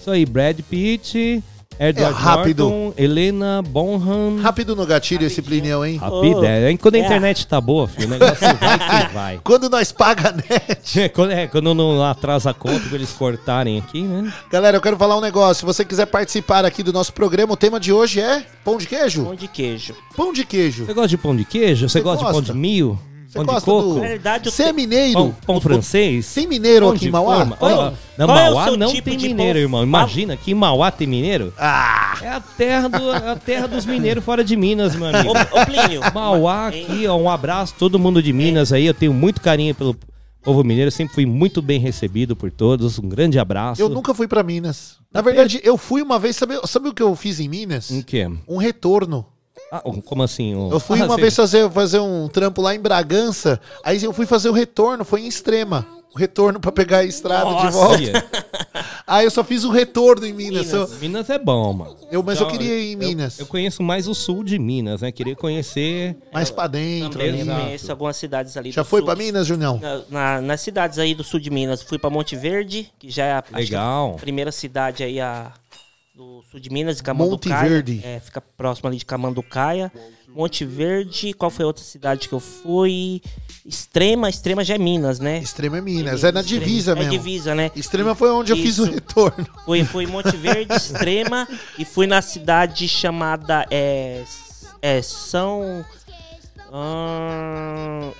Isso 0.00 0.10
aí, 0.10 0.26
Brad 0.26 0.58
Pitt, 0.68 1.42
Edward 1.78 2.14
É 2.14 2.22
rápido. 2.22 2.68
Norton, 2.68 2.94
Helena 2.96 3.62
Bonham. 3.62 4.38
Rápido 4.40 4.76
no 4.76 4.86
gatilho 4.86 5.26
esse 5.26 5.40
Plinião, 5.42 5.84
hein? 5.84 5.96
Rápido, 5.96 6.40
Oh, 6.40 6.44
é. 6.44 6.76
Quando 6.76 6.94
a 6.94 6.98
é. 6.98 7.00
internet 7.04 7.46
tá 7.46 7.60
boa, 7.60 7.88
filho, 7.88 8.06
o 8.06 8.10
negócio 8.10 8.38
vai 8.40 8.78
que 9.08 9.12
vai. 9.14 9.40
Quando 9.42 9.68
nós 9.68 9.90
paga 9.92 10.28
a 10.28 10.32
net. 10.32 11.00
É, 11.02 11.08
quando, 11.08 11.30
é, 11.32 11.46
quando 11.46 11.74
não 11.74 12.02
atrasa 12.04 12.50
a 12.50 12.54
conta 12.54 12.80
pra 12.88 12.96
eles 12.96 13.10
cortarem 13.12 13.78
aqui, 13.78 14.02
né? 14.02 14.32
Galera, 14.50 14.76
eu 14.76 14.80
quero 14.80 14.96
falar 14.96 15.16
um 15.16 15.20
negócio. 15.20 15.60
Se 15.60 15.64
você 15.64 15.84
quiser 15.84 16.06
participar 16.06 16.64
aqui 16.64 16.82
do 16.82 16.92
nosso 16.92 17.12
programa, 17.12 17.52
o 17.54 17.56
tema 17.56 17.80
de 17.80 17.92
hoje 17.92 18.20
é 18.20 18.44
pão 18.64 18.76
de 18.78 18.86
queijo? 18.86 19.24
Pão 19.24 19.34
de 19.34 19.48
queijo. 19.48 19.94
Pão 20.16 20.32
de 20.32 20.44
queijo. 20.44 20.84
Você 20.86 20.92
gosta 20.94 21.08
de 21.08 21.16
pão 21.18 21.34
de 21.36 21.44
queijo? 21.44 21.88
Você, 21.88 21.98
Você 21.98 22.00
gosta, 22.00 22.18
de 22.18 22.24
pão 22.24 22.32
gosta? 22.40 22.52
de 22.52 22.58
milho? 22.58 22.98
Você 23.32 23.44
pão 23.44 23.54
de 23.58 23.64
coco? 23.64 23.88
do- 23.88 23.94
Na 23.94 24.00
verdade, 24.00 24.48
eu 24.48 24.52
Você 24.52 24.62
é 24.64 24.72
mineiro? 24.72 25.14
Pão, 25.14 25.36
pão 25.46 25.60
francês? 25.60 26.34
Tem 26.34 26.46
mineiro 26.46 26.86
Pão 26.86 26.94
aqui 26.94 27.06
em 27.06 27.10
Mauá? 27.10 27.36
forma? 27.38 27.56
Olha, 27.60 27.94
na 28.18 28.26
qual 28.26 28.38
é 28.38 28.50
o 28.50 28.54
Mauá 28.54 28.64
seu 28.64 28.76
não 28.76 28.92
tipo 28.92 29.08
tem 29.08 29.16
de 29.18 29.28
mineiro, 29.28 29.54
pão? 29.54 29.62
irmão. 29.62 29.82
Imagina 29.82 30.36
que 30.36 30.50
em 30.50 30.54
Mauá 30.54 30.90
tem 30.90 31.06
mineiro? 31.06 31.52
Ah! 31.58 32.18
É 32.22 32.28
a 32.28 32.40
terra, 32.40 32.88
do, 32.88 33.10
é 33.12 33.30
a 33.30 33.36
terra 33.36 33.66
dos 33.66 33.86
mineiros 33.86 34.22
fora 34.22 34.44
de 34.44 34.54
Minas, 34.56 34.94
meu 34.94 35.06
amigo. 35.08 35.30
Ô, 35.30 35.60
ô 35.60 35.66
Plínio. 35.66 36.00
Mauá 36.14 36.70
Hein? 36.72 36.84
aqui, 36.84 37.06
ó, 37.06 37.16
um 37.16 37.28
abraço 37.30 37.74
todo 37.78 37.98
mundo 37.98 38.22
de 38.22 38.32
Minas 38.32 38.72
aí. 38.72 38.84
Eu 38.86 38.94
tenho 38.94 39.14
muito 39.14 39.40
carinho 39.40 39.74
pelo 39.74 39.96
povo 40.42 40.62
mineiro, 40.62 40.90
sempre 40.90 41.14
fui 41.14 41.24
muito 41.24 41.62
bem 41.62 41.80
recebido 41.80 42.36
por 42.36 42.50
todos. 42.50 42.98
Um 42.98 43.08
grande 43.08 43.38
abraço. 43.38 43.80
Eu 43.80 43.88
nunca 43.88 44.12
fui 44.12 44.28
pra 44.28 44.42
Minas. 44.42 44.96
Na 45.12 45.20
verdade, 45.22 45.60
eu 45.64 45.76
fui 45.78 46.02
uma 46.02 46.18
vez, 46.18 46.36
sabe, 46.36 46.60
sabe 46.66 46.88
o 46.88 46.94
que 46.94 47.02
eu 47.02 47.14
fiz 47.16 47.40
em 47.40 47.48
Minas? 47.48 47.90
O 47.90 48.04
quê? 48.04 48.28
Um 48.46 48.56
retorno. 48.58 49.26
Ah, 49.74 49.82
como 50.04 50.22
assim? 50.22 50.54
o- 50.54 50.70
Eu 50.70 50.78
fui 50.78 51.00
Ah, 51.00 51.04
uma 51.06 51.14
sei. 51.14 51.22
vez 51.22 51.34
fazer, 51.36 51.70
fazer 51.70 51.98
um 51.98 52.28
trampo 52.28 52.60
lá 52.60 52.74
em 52.74 52.80
Bragança, 52.80 53.58
aí 53.82 54.04
eu 54.04 54.12
fui 54.12 54.26
fazer 54.26 54.50
o 54.50 54.52
retorno, 54.52 55.02
foi 55.04 55.22
em 55.22 55.26
Extrema. 55.26 55.86
O 56.14 56.18
retorno 56.18 56.60
pra 56.60 56.70
pegar 56.70 56.98
a 56.98 57.04
estrada 57.04 57.46
de 57.46 57.64
Nossa. 57.64 57.70
volta. 57.78 57.96
Aí 59.06 59.24
eu 59.24 59.30
só 59.30 59.42
fiz 59.42 59.64
o 59.64 59.70
retorno 59.70 60.26
em 60.26 60.32
Minas. 60.34 60.66
Minas. 60.66 60.90
Eu- 60.92 60.98
Minas 60.98 61.30
é 61.30 61.38
bom, 61.38 61.72
mano. 61.72 61.96
eu- 62.10 62.22
mas 62.22 62.38
eu 62.38 62.46
Então, 62.46 62.58
queria 62.58 62.78
ir 62.78 62.92
em 62.92 62.96
Minas. 62.96 63.38
Eu, 63.38 63.46
conheço 63.46 63.82
mais 63.82 64.06
o 64.06 64.14
sul 64.14 64.44
de 64.44 64.58
Minas, 64.58 65.00
né? 65.00 65.10
Queria 65.10 65.34
conhecer. 65.34 66.14
mais 66.30 66.50
pra 66.50 66.66
dentro. 66.66 67.12
Também 67.12 67.30
ali. 67.30 67.40
Exato. 67.40 67.60
conheço 67.62 67.90
algumas 67.90 68.16
cidades 68.18 68.56
ali 68.58 68.70
Já 68.72 68.82
do 68.82 68.84
foi 68.88 69.00
sul. 69.00 69.06
pra 69.06 69.16
Minas, 69.16 69.46
Junião? 69.46 69.80
Na- 69.80 70.02
na- 70.10 70.40
nas 70.42 70.60
cidades 70.60 70.98
aí 70.98 71.14
do 71.14 71.24
sul 71.24 71.40
de 71.40 71.48
Minas, 71.50 71.80
fui 71.82 71.98
pra 71.98 72.10
Monte 72.10 72.36
Verde, 72.36 72.90
que 72.98 73.08
já 73.10 73.24
é 73.24 73.32
a 73.32 73.44
Legal. 73.54 74.16
a 74.16 74.20
primeira 74.20 74.52
cidade 74.52 75.02
aí 75.02 75.18
a, 75.18 75.50
do 76.22 76.42
sul 76.50 76.60
de 76.60 76.70
Minas, 76.70 76.96
de 76.96 77.02
Monte 77.02 77.06
Camanducaia. 77.06 77.68
Verde. 77.68 78.00
É, 78.04 78.20
fica 78.20 78.40
próximo 78.40 78.88
ali 78.88 78.96
de 78.96 79.04
Camanducaia. 79.04 79.92
Monte 80.28 80.64
Verde, 80.64 81.34
qual 81.34 81.50
foi 81.50 81.64
a 81.64 81.66
outra 81.66 81.84
cidade 81.84 82.28
que 82.28 82.34
eu 82.34 82.40
fui? 82.40 83.20
Extrema, 83.66 84.30
Extrema 84.30 84.64
já 84.64 84.74
é 84.74 84.78
Minas, 84.78 85.18
né? 85.18 85.38
Extrema 85.38 85.78
é 85.78 85.80
Minas, 85.80 86.24
é 86.24 86.32
na 86.32 86.40
Extrema- 86.40 86.64
divisa 86.64 86.92
é 86.92 86.94
mesmo. 86.94 87.10
divisa, 87.10 87.54
né? 87.54 87.70
Extrema 87.76 88.14
foi 88.14 88.30
onde 88.30 88.52
eu 88.52 88.56
fiz 88.56 88.78
o 88.78 88.84
Isso. 88.84 88.92
retorno. 88.94 89.46
Fui, 89.64 89.84
fui 89.84 90.04
em 90.04 90.06
Monte 90.06 90.36
Verde, 90.36 90.72
Extrema, 90.74 91.46
e 91.78 91.84
fui 91.84 92.06
na 92.06 92.22
cidade 92.22 92.88
chamada 92.88 93.66
é, 93.70 94.22
é, 94.80 95.02
São... 95.02 95.84
ah, 96.72 98.10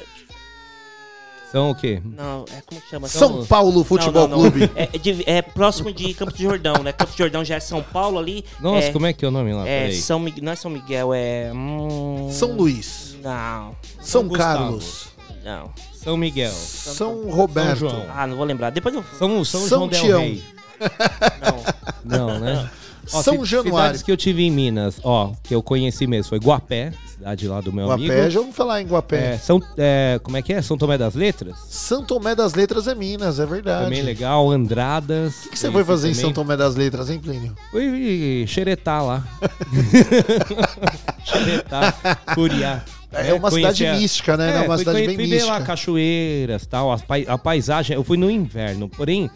São 1.52 1.70
o 1.70 1.75
quê? 1.75 2.00
não, 2.02 2.46
é 2.50 2.62
como 2.64 2.81
que 2.81 2.88
chama? 2.88 3.06
São 3.08 3.44
Paulo 3.44 3.84
Futebol 3.84 4.26
Não, 4.26 4.38
não, 4.38 4.43
não. 4.44 4.50
Clube. 4.50 4.70
É, 4.75 4.88
é 4.93 4.99
de- 4.99 5.22
é 5.31 5.43
próximo 5.43 5.93
de 5.93 6.14
Campos 6.14 6.34
de 6.34 6.43
Jordão, 6.43 6.82
né? 6.82 6.93
Campos 6.93 7.14
de 7.14 7.19
Jordão 7.22 7.44
já 7.44 7.56
é 7.56 7.60
São 7.60 7.82
Paulo 7.82 8.19
ali. 8.19 8.43
Nossa, 8.58 8.87
é, 8.88 8.93
como 8.93 9.06
é 9.06 9.12
que 9.12 9.22
é 9.25 9.28
o 9.28 9.31
nome 9.31 9.52
lá? 9.52 9.69
é. 9.69 9.93
São 9.93 10.19
não 10.40 10.52
é 10.52 10.56
São 10.56 10.70
Miguel, 10.70 11.12
é. 11.12 11.52
hum, 11.54 12.28
São 12.32 12.52
Luís. 12.52 13.16
Não, 13.22 13.76
São 14.00 14.26
Gustavo. 14.26 14.58
Carlos. 14.58 15.08
não. 15.44 15.70
São 15.93 16.16
Miguel. 16.16 16.50
São 16.50 17.31
Roberto. 17.31 17.78
São 17.81 17.90
João. 17.90 18.06
Ah, 18.12 18.26
não 18.26 18.37
vou 18.37 18.44
lembrar. 18.44 18.70
Depois 18.70 18.93
eu. 18.94 19.05
São, 19.16 19.44
São, 19.44 19.60
São 19.60 19.69
João 19.69 19.88
Del 19.88 20.00
Tião. 20.02 20.38
Não. 22.05 22.28
Não, 22.28 22.40
né? 22.40 22.69
Ó, 23.12 23.22
São 23.22 23.44
Januário. 23.44 23.78
Cidades 23.78 24.02
que 24.02 24.12
eu 24.12 24.16
tive 24.16 24.43
em 24.44 24.50
Minas, 24.50 25.00
ó, 25.02 25.32
que 25.43 25.54
eu 25.54 25.62
conheci 25.62 26.06
mesmo, 26.06 26.28
foi 26.28 26.38
Guapé, 26.38 26.93
cidade 27.12 27.49
lá 27.49 27.60
do 27.60 27.72
meu 27.72 27.87
Guapé, 27.88 28.04
amigo. 28.20 28.31
já 28.31 28.40
vamos 28.40 28.54
falar 28.56 28.81
em 28.82 28.87
Guapé. 28.87 29.34
É, 29.34 29.38
São, 29.38 29.60
é, 29.76 30.20
como 30.22 30.36
é 30.36 30.43
que 30.43 30.53
é? 30.53 30.62
São 30.62 30.77
Tomé 30.79 30.96
das 30.98 31.15
Letras? 31.15 31.56
São 31.69 32.05
Tomé 32.05 32.34
das 32.34 32.55
Letras 32.55 32.86
é 32.86 32.94
Minas, 32.94 33.38
é 33.41 33.46
verdade. 33.46 33.84
Também 33.84 34.03
legal. 34.03 34.50
Andradas. 34.50 35.46
O 35.46 35.50
que 35.50 35.58
você 35.58 35.70
foi 35.70 35.84
fazer 35.84 36.10
em 36.10 36.15
São 36.15 36.32
Tomé 36.32 36.56
das 36.56 36.74
Letras, 36.77 37.10
hein, 37.10 37.19
Plínio? 37.19 37.55
Fui 37.70 38.44
xeretar 38.46 39.05
lá. 39.05 39.24
xeretar, 41.24 42.24
curiar. 42.34 42.84
É 43.12 43.34
uma 43.34 43.50
cidade 43.50 43.86
mística, 43.91 44.36
né? 44.38 44.56
É 44.56 44.60
uma 44.60 44.69
fui, 44.77 44.79
cidade 44.79 44.98
fui- 44.98 45.06
bem 45.08 45.17
fui 45.17 45.27
ver 45.27 45.43
lá 45.44 45.53
mística. 45.53 45.67
cachoeiras 45.67 46.67
tal, 46.67 46.98
pai- 47.00 47.27
a 47.29 47.36
paisagem. 47.36 47.94
Eu 47.94 48.03
fui 48.03 48.17
no 48.17 48.31
inverno, 48.31 48.88
porém, 48.88 49.31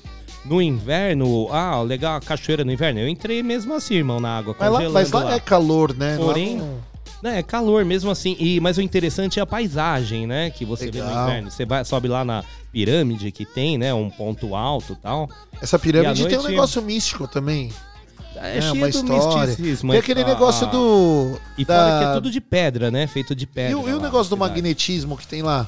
no 0.48 0.60
inverno, 0.62 1.48
ah, 1.52 1.80
legal, 1.82 2.16
a 2.16 2.20
cachoeira 2.20 2.64
no 2.64 2.72
inverno. 2.72 3.00
Eu 3.00 3.08
entrei 3.08 3.42
mesmo 3.42 3.74
assim, 3.74 3.94
irmão, 3.94 4.20
na 4.20 4.36
água, 4.38 4.54
Mas 4.58 4.70
lá, 4.72 4.88
mas 4.90 5.10
lá 5.12 5.34
é 5.34 5.40
calor, 5.40 5.94
né? 5.94 6.16
Lá 6.18 6.24
Porém, 6.24 6.56
não- 6.56 6.78
né, 7.22 7.38
é 7.38 7.42
calor 7.42 7.84
mesmo 7.84 8.10
assim. 8.10 8.36
E, 8.38 8.60
mas 8.60 8.78
o 8.78 8.82
interessante 8.82 9.38
é 9.38 9.42
a 9.42 9.46
paisagem, 9.46 10.26
né? 10.26 10.50
Que 10.50 10.64
você 10.64 10.90
vê 10.90 11.00
no 11.00 11.06
Legal. 11.08 11.28
inverno. 11.28 11.50
Você 11.50 11.64
vai, 11.64 11.84
sobe 11.84 12.08
lá 12.08 12.24
na 12.24 12.44
pirâmide 12.72 13.32
que 13.32 13.44
tem, 13.44 13.76
né? 13.78 13.92
Um 13.94 14.10
ponto 14.10 14.54
alto 14.54 14.92
e 14.92 14.96
tal. 14.96 15.28
Essa 15.60 15.78
pirâmide 15.78 16.22
E 16.22 16.26
à 16.26 16.28
tem 16.28 16.38
um 16.38 16.42
noite- 16.42 16.54
negócio 16.54 16.82
místico 16.82 17.26
também. 17.26 17.72
É, 18.36 18.58
É, 18.58 18.70
uma 18.72 18.86
história. 18.88 19.56
Tem 19.56 19.94
é- 19.94 19.98
aquele 19.98 20.20
a- 20.22 20.26
negócio 20.26 20.66
do. 20.66 21.38
E 21.56 21.64
da- 21.64 21.74
fora 21.74 21.98
que 21.98 22.04
é 22.04 22.12
tudo 22.14 22.30
de 22.30 22.38
pedra, 22.40 22.90
né? 22.90 23.06
Feito 23.06 23.34
de 23.34 23.46
pedra. 23.46 23.72
E 23.72 23.74
o, 23.74 23.88
e 23.88 23.92
o 23.92 23.96
lá, 23.96 24.02
negócio 24.02 24.28
do 24.28 24.36
magnetismo 24.36 25.16
que 25.16 25.26
tem 25.26 25.40
lá? 25.42 25.66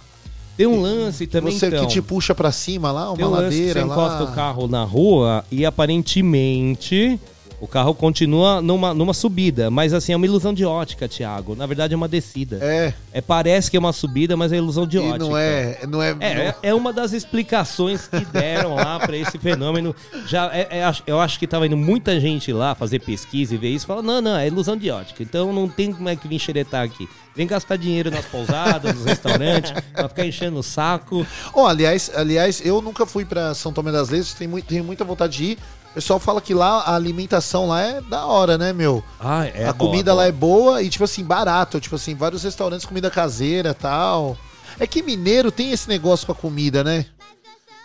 Tem 0.58 0.66
um 0.66 0.80
lance 0.82 1.24
também, 1.28 1.56
Você 1.56 1.68
então. 1.68 1.86
que 1.86 1.92
te 1.92 2.02
puxa 2.02 2.34
pra 2.34 2.50
cima 2.50 2.90
lá, 2.90 3.12
uma 3.12 3.26
um 3.28 3.30
ladeira 3.30 3.80
você 3.80 3.86
lá. 3.86 3.94
encosta 3.94 4.24
o 4.24 4.34
carro 4.34 4.66
na 4.66 4.82
rua 4.82 5.44
e 5.52 5.64
aparentemente 5.64 7.18
O 7.60 7.66
carro 7.66 7.92
continua 7.92 8.62
numa, 8.62 8.94
numa 8.94 9.12
subida, 9.12 9.68
mas 9.68 9.92
assim, 9.92 10.12
é 10.12 10.16
uma 10.16 10.24
ilusão 10.24 10.54
de 10.54 10.64
ótica, 10.64 11.08
Thiago. 11.08 11.56
Na 11.56 11.66
verdade, 11.66 11.92
é 11.92 11.96
uma 11.96 12.06
descida. 12.06 12.58
É, 12.62 12.94
É, 13.12 13.20
parece 13.20 13.68
que 13.68 13.76
é 13.76 13.80
uma 13.80 13.92
subida, 13.92 14.36
mas 14.36 14.52
é 14.52 14.56
ilusão 14.58 14.86
de 14.86 14.96
e 14.96 15.00
ótica. 15.00 15.18
não 15.18 15.36
é, 15.36 15.78
não 15.88 16.00
é, 16.00 16.16
É, 16.20 16.26
é- 16.28 16.54
é 16.62 16.74
uma 16.74 16.92
das 16.92 17.12
explicações 17.12 18.06
que 18.06 18.24
deram 18.26 18.76
lá 18.76 19.00
pra 19.00 19.16
esse 19.16 19.36
fenômeno. 19.38 19.94
Já 20.26 20.46
é- 20.54 20.68
é- 20.78 20.92
eu 21.06 21.18
acho 21.20 21.36
que 21.38 21.48
tava 21.48 21.66
indo 21.66 21.76
muita 21.76 22.20
gente 22.20 22.52
lá 22.52 22.76
fazer 22.76 23.00
pesquisa 23.00 23.54
e 23.54 23.58
ver 23.58 23.70
isso. 23.70 23.86
Fala, 23.86 24.02
não, 24.02 24.20
não, 24.20 24.36
é 24.36 24.46
ilusão 24.46 24.76
de 24.76 24.88
ótica. 24.90 25.20
Então 25.22 25.52
não 25.52 25.68
tem 25.68 25.92
como 25.92 26.08
é 26.08 26.14
que 26.14 26.28
vir 26.28 26.38
xeretar 26.38 26.84
aqui. 26.84 27.08
Vem 27.34 27.46
gastar 27.46 27.76
dinheiro 27.76 28.10
nas 28.10 28.24
pousadas, 28.24 28.94
nos 28.96 29.04
restaurantes, 29.04 29.72
pra 29.92 30.08
ficar 30.08 30.26
enchendo 30.26 30.58
o 30.58 30.62
saco. 30.62 31.24
Ó, 31.54 31.66
aliás, 31.68 32.10
aliás, 32.14 32.60
eu 32.64 32.80
nunca 32.82 33.06
fui 33.06 33.24
pra 33.24 33.54
São 33.54 33.72
Tomé 33.72 33.92
das 33.92 34.08
Letras, 34.08 34.34
tenho, 34.34 34.50
muito, 34.50 34.64
tenho 34.66 34.82
muita 34.84 35.04
vontade 35.04 35.36
de 35.36 35.44
ir. 35.44 35.58
O 35.98 36.00
pessoal 36.00 36.20
fala 36.20 36.40
que 36.40 36.54
lá 36.54 36.82
a 36.82 36.94
alimentação 36.94 37.66
lá 37.66 37.82
é 37.82 38.00
da 38.00 38.24
hora, 38.24 38.56
né, 38.56 38.72
meu? 38.72 39.02
Ah, 39.18 39.46
é 39.46 39.66
a 39.66 39.72
comida 39.72 40.14
lá 40.14 40.26
é 40.26 40.30
boa 40.30 40.80
e, 40.80 40.88
tipo 40.88 41.02
assim, 41.02 41.24
barato. 41.24 41.80
Tipo 41.80 41.96
assim, 41.96 42.14
vários 42.14 42.44
restaurantes, 42.44 42.86
comida 42.86 43.10
caseira 43.10 43.70
e 43.70 43.74
tal. 43.74 44.38
É 44.78 44.86
que 44.86 45.02
mineiro 45.02 45.50
tem 45.50 45.72
esse 45.72 45.88
negócio 45.88 46.24
com 46.24 46.30
a 46.30 46.36
comida, 46.36 46.84
né? 46.84 47.04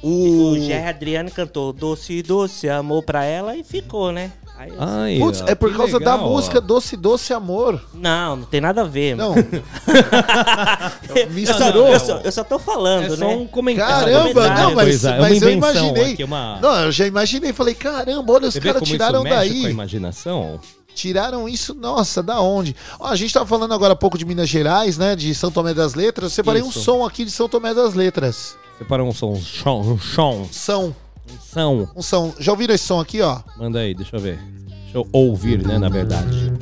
O 0.00 0.52
O... 0.52 0.88
Adriano 0.88 1.28
cantou 1.30 1.72
Doce, 1.72 2.22
doce 2.22 2.68
amor 2.68 3.02
pra 3.02 3.24
ela 3.24 3.56
e 3.56 3.64
ficou, 3.64 4.12
né? 4.12 4.30
Aí 4.58 4.70
eu- 4.70 4.76
Ai, 4.80 5.18
Putz, 5.20 5.40
ó, 5.40 5.44
é 5.46 5.54
por 5.54 5.72
causa 5.76 6.00
da 6.00 6.14
legal, 6.14 6.28
ó. 6.28 6.34
música 6.34 6.60
Doce 6.60 6.96
Doce 6.96 7.32
Amor. 7.32 7.80
Não, 7.94 8.36
não 8.36 8.44
tem 8.44 8.60
nada 8.60 8.80
a 8.80 8.84
ver. 8.84 9.14
Não. 9.16 9.30
mano. 9.30 9.46
Eu 11.14 11.30
Misturou. 11.30 11.88
eu, 11.88 12.00
só, 12.00 12.18
eu 12.18 12.32
só 12.32 12.44
tô 12.44 12.58
falando, 12.58 13.04
É 13.12 13.16
só 13.16 13.26
né? 13.28 13.36
um 13.36 13.46
comentário. 13.46 14.12
Caramba, 14.12 14.28
comentário. 14.34 14.62
não, 14.64 14.74
mas, 14.74 15.04
é 15.04 15.10
uma 15.10 15.18
mas 15.20 15.42
eu 15.42 15.50
imaginei. 15.50 16.12
aqui, 16.12 16.24
uma- 16.24 16.58
Não, 16.60 16.74
eu 16.84 16.92
já 16.92 17.06
imaginei. 17.06 17.52
Falei, 17.52 17.74
caramba, 17.74 18.32
olha, 18.32 18.48
os 18.48 18.54
Você 18.54 18.60
vê 18.60 18.72
caras 18.72 18.88
tiraram 18.88 19.20
isso 19.20 19.24
mexe 19.24 19.48
com 19.50 19.58
a 19.58 19.62
daí. 19.62 19.70
imaginação? 19.70 20.60
Tiraram 20.94 21.48
isso, 21.48 21.74
nossa, 21.74 22.22
da 22.22 22.40
onde? 22.40 22.74
Ó, 22.98 23.06
a 23.06 23.14
gente 23.16 23.32
tava 23.32 23.46
falando 23.46 23.72
agora 23.72 23.92
há 23.92 23.96
pouco 23.96 24.18
de 24.18 24.24
Minas 24.24 24.48
Gerais, 24.48 24.98
né? 24.98 25.14
De 25.14 25.32
São 25.34 25.50
Tomé 25.50 25.72
das 25.72 25.94
Letras. 25.94 26.32
Eu 26.32 26.34
separei 26.34 26.60
um 26.62 26.68
Isso. 26.70 26.80
som 26.80 27.04
aqui 27.06 27.24
de 27.24 27.30
São 27.30 27.48
Tomé 27.48 27.72
das 27.72 27.94
Letras. 27.94 28.56
Separa 28.78 29.02
um 29.04 29.12
som, 29.12 29.32
um 29.32 29.40
som, 29.40 29.80
um 29.80 29.98
som, 29.98 30.48
Som. 30.50 30.92
Um 31.34 31.40
som. 31.40 31.88
Um 31.96 32.02
som. 32.02 32.34
Já 32.38 32.52
ouviram 32.52 32.74
esse 32.74 32.84
som 32.84 33.00
aqui, 33.00 33.20
ó? 33.20 33.40
Manda 33.56 33.80
aí, 33.80 33.94
deixa 33.94 34.16
eu 34.16 34.20
ver. 34.20 34.38
Deixa 34.66 34.98
eu 34.98 35.08
ouvir, 35.12 35.66
né, 35.66 35.78
na 35.78 35.88
verdade. 35.88 36.52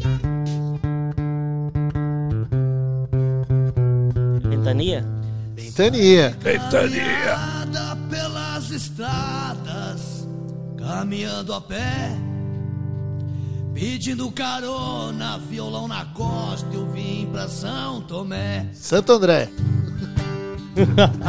Ventania? 4.42 5.06
Ventania. 5.54 6.36
Anda 7.62 7.96
pelas 8.10 8.70
estradas, 8.70 10.26
caminhando 10.76 11.54
a 11.54 11.60
pé, 11.60 12.16
pedindo 13.72 14.30
carona, 14.32 15.38
violão 15.38 15.86
na 15.86 16.04
costa, 16.06 16.66
eu 16.72 16.90
vim 16.90 17.28
pra 17.30 17.48
São 17.48 18.00
Tomé. 18.02 18.68
Santo 18.72 19.12
André. 19.12 19.48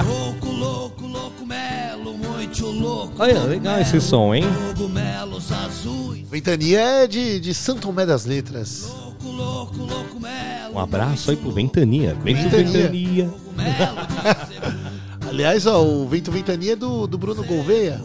Louco, 0.05 0.47
louco, 0.51 1.07
louco, 1.07 1.45
melo, 1.45 2.17
muito 2.17 2.65
louco. 2.65 3.13
Olha, 3.19 3.39
legal 3.43 3.79
esse 3.79 3.99
som, 4.01 4.33
hein? 4.35 4.43
Cogumelos 4.75 5.51
azuis, 5.51 6.27
Ventania 6.29 6.79
é 6.81 7.07
de, 7.07 7.39
de 7.39 7.53
São 7.53 7.77
Tomé 7.77 8.05
das 8.05 8.25
Letras. 8.25 8.87
louco, 8.89 9.27
louco, 9.29 9.77
louco, 9.77 10.19
melo. 10.19 10.75
Um 10.75 10.79
abraço 10.79 11.31
aí 11.31 11.37
pro 11.37 11.51
Ventania. 11.51 12.15
Vem 12.23 12.35
pro 12.35 12.49
Ventania. 12.49 12.81
Ventania. 12.89 13.29
Aliás, 15.29 15.65
ó, 15.65 15.81
o 15.83 16.07
Vento 16.07 16.31
Ventania 16.31 16.73
é 16.73 16.75
do, 16.75 17.07
do 17.07 17.17
Bruno 17.17 17.43
Gouveia. 17.43 18.01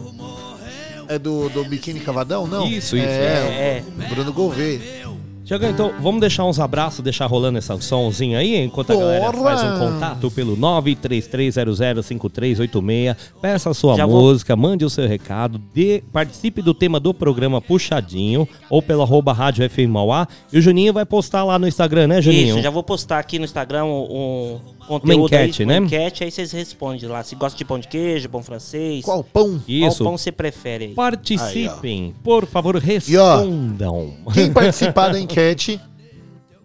É 1.07 1.19
do, 1.19 1.49
do 1.49 1.65
Biquíni 1.65 1.99
Cavadão? 1.99 2.47
Não? 2.47 2.65
Isso, 2.65 2.95
isso. 2.95 3.05
É, 3.05 3.83
É. 3.83 3.83
o 4.05 4.09
Bruno 4.09 4.31
Gouveia. 4.33 5.02
Tiagão, 5.43 5.69
então 5.69 5.91
vamos 5.99 6.21
deixar 6.21 6.45
uns 6.45 6.57
abraços, 6.57 7.01
deixar 7.03 7.25
rolando 7.25 7.59
esse 7.59 7.67
somzinho 7.81 8.37
aí, 8.37 8.55
enquanto 8.63 8.93
a 8.93 8.95
galera 8.95 9.29
Porra! 9.33 9.43
faz 9.43 9.61
um 9.63 9.77
contato 9.79 10.31
pelo 10.31 10.55
933005386. 10.55 13.15
Peça 13.41 13.69
a 13.69 13.73
sua 13.73 13.95
Já 13.95 14.05
vou- 14.05 14.21
música, 14.21 14.55
mande 14.55 14.85
o 14.85 14.89
seu 14.89 15.05
recado, 15.07 15.59
dê, 15.73 16.01
participe 16.13 16.61
do 16.61 16.73
tema 16.73 16.97
do 16.99 17.13
programa 17.13 17.61
Puxadinho 17.61 18.47
ou 18.69 18.81
pelo 18.81 19.01
arroba 19.01 19.33
rádio 19.33 19.69
FM 19.69 19.89
Mauá. 19.89 20.27
E 20.51 20.57
o 20.57 20.61
Juninho 20.61 20.93
vai 20.93 21.05
postar 21.05 21.43
lá 21.43 21.59
no 21.59 21.67
Instagram, 21.67 22.07
né, 22.07 22.21
Juninho? 22.21 22.55
Isso, 22.55 22.61
já 22.63 22.69
vou 22.69 22.83
postar 22.83 23.19
aqui 23.19 23.37
no 23.37 23.45
Instagram 23.45 23.83
um, 23.85 24.59
um 24.83 24.99
conteúdo 24.99 25.25
enquete, 25.25 25.61
aí, 25.61 25.67
né? 25.67 25.79
Uma 25.79 25.85
enquete, 25.85 26.23
aí 26.23 26.31
vocês 26.31 26.51
respondem 26.51 27.07
lá. 27.09 27.23
Se 27.23 27.35
gosta 27.35 27.57
de 27.57 27.65
pão 27.65 27.79
de 27.79 27.87
queijo, 27.87 28.29
pão 28.29 28.43
francês. 28.43 29.03
Qual 29.03 29.23
pão? 29.23 29.61
Isso. 29.67 29.97
Qual 29.97 30.09
pão 30.09 30.17
você 30.17 30.31
prefere 30.31 30.85
aí? 30.85 30.93
Participem, 30.93 32.13
por 32.23 32.45
favor, 32.45 32.75
ó, 32.75 32.79
respondam. 32.79 34.13
Quem 34.33 34.51
participar 34.51 35.09
da 35.09 35.19
enquete 35.19 35.79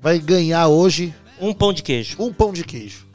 vai 0.01 0.19
ganhar 0.19 0.69
hoje 0.69 1.15
Um 1.41 1.53
pão 1.53 1.73
de 1.73 1.83
queijo. 1.83 2.17
um 2.21 2.33
pão 2.33 2.53
de 2.53 2.65
queijo. 2.65 3.07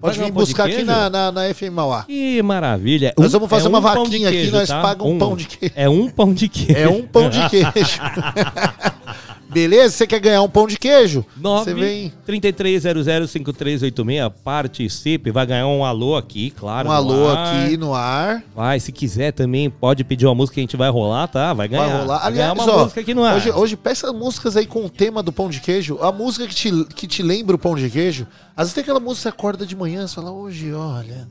Pode 0.00 0.18
vir 0.18 0.24
um 0.24 0.30
buscar 0.32 0.66
aqui 0.66 0.82
na, 0.82 1.08
na, 1.08 1.30
na 1.30 1.54
FM 1.54 1.70
Mauá. 1.72 2.02
Que 2.02 2.42
maravilha. 2.42 3.14
Nós 3.16 3.30
vamos 3.30 3.48
fazer 3.48 3.68
uma 3.68 3.80
pão 3.80 4.02
de 4.02 4.10
vaquinha 4.10 4.28
aqui, 4.28 4.38
queijo, 4.38 4.52
nós 4.52 4.68
tá? 4.68 4.82
pagamos 4.82 5.12
um 5.12 5.18
pão 5.18 5.36
de 5.36 5.46
queijo. 5.46 5.74
É 5.76 5.88
um 5.88 6.10
pão 6.10 6.34
de 6.34 6.48
queijo. 6.48 6.80
É 6.80 6.88
um 6.88 7.06
pão 7.06 7.30
de 7.30 7.48
queijo. 7.48 8.00
Beleza? 9.52 9.94
Você 9.94 10.06
quer 10.06 10.20
ganhar 10.20 10.42
um 10.42 10.48
pão 10.48 10.66
de 10.66 10.78
queijo? 10.78 11.24
Você 11.36 11.74
vem 11.74 12.12
33005386, 12.26 14.32
participe, 14.42 15.30
vai 15.30 15.46
ganhar 15.46 15.66
um 15.66 15.84
alô 15.84 16.16
aqui, 16.16 16.50
claro. 16.50 16.88
um 16.88 16.92
alô 16.92 17.28
ar. 17.28 17.64
aqui 17.64 17.76
no 17.76 17.94
ar. 17.94 18.42
Vai, 18.54 18.80
se 18.80 18.90
quiser 18.90 19.32
também, 19.32 19.68
pode 19.68 20.02
pedir 20.04 20.26
uma 20.26 20.34
música 20.34 20.54
que 20.54 20.60
a 20.60 20.62
gente 20.62 20.76
vai 20.76 20.90
rolar, 20.90 21.28
tá? 21.28 21.52
Vai 21.52 21.68
ganhar. 21.68 21.86
Vai 21.86 22.00
rolar. 22.00 22.18
Vai 22.20 22.32
ganhar 22.32 22.50
Aliás, 22.50 22.68
uma 22.68 22.76
ó, 22.76 22.82
música 22.84 23.00
aqui 23.00 23.14
no 23.14 23.24
ar. 23.24 23.36
hoje, 23.36 23.50
hoje 23.50 23.76
peça 23.76 24.12
músicas 24.12 24.56
aí 24.56 24.66
com 24.66 24.86
o 24.86 24.90
tema 24.90 25.22
do 25.22 25.32
pão 25.32 25.50
de 25.50 25.60
queijo. 25.60 25.98
A 26.00 26.10
música 26.10 26.46
que 26.46 26.54
te, 26.54 26.84
que 26.86 27.06
te 27.06 27.22
lembra 27.22 27.56
o 27.56 27.58
pão 27.58 27.74
de 27.74 27.88
queijo. 27.90 28.26
Às 28.56 28.64
vezes 28.64 28.74
tem 28.74 28.82
aquela 28.82 29.00
música 29.00 29.16
que 29.16 29.22
você 29.22 29.28
acorda 29.28 29.66
de 29.66 29.76
manhã, 29.76 30.06
você 30.06 30.14
fala, 30.14 30.30
hoje, 30.30 30.72
olha, 30.72 31.28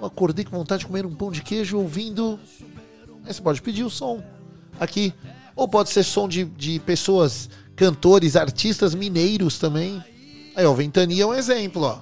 eu 0.00 0.06
acordei 0.06 0.44
com 0.44 0.56
vontade 0.56 0.80
de 0.80 0.86
comer 0.86 1.04
um 1.04 1.14
pão 1.14 1.30
de 1.30 1.42
queijo 1.42 1.78
ouvindo. 1.78 2.38
Aí 3.24 3.32
você 3.32 3.42
pode 3.42 3.60
pedir 3.60 3.82
o 3.82 3.90
som 3.90 4.22
aqui. 4.78 5.12
Ou 5.56 5.66
pode 5.66 5.88
ser 5.88 6.04
som 6.04 6.28
de, 6.28 6.44
de 6.44 6.78
pessoas, 6.80 7.48
cantores, 7.74 8.36
artistas 8.36 8.94
mineiros 8.94 9.58
também. 9.58 10.00
Aí, 10.54 10.64
ó, 10.64 10.72
Ventania 10.74 11.22
é 11.24 11.26
um 11.26 11.34
exemplo, 11.34 11.82
ó. 11.82 11.98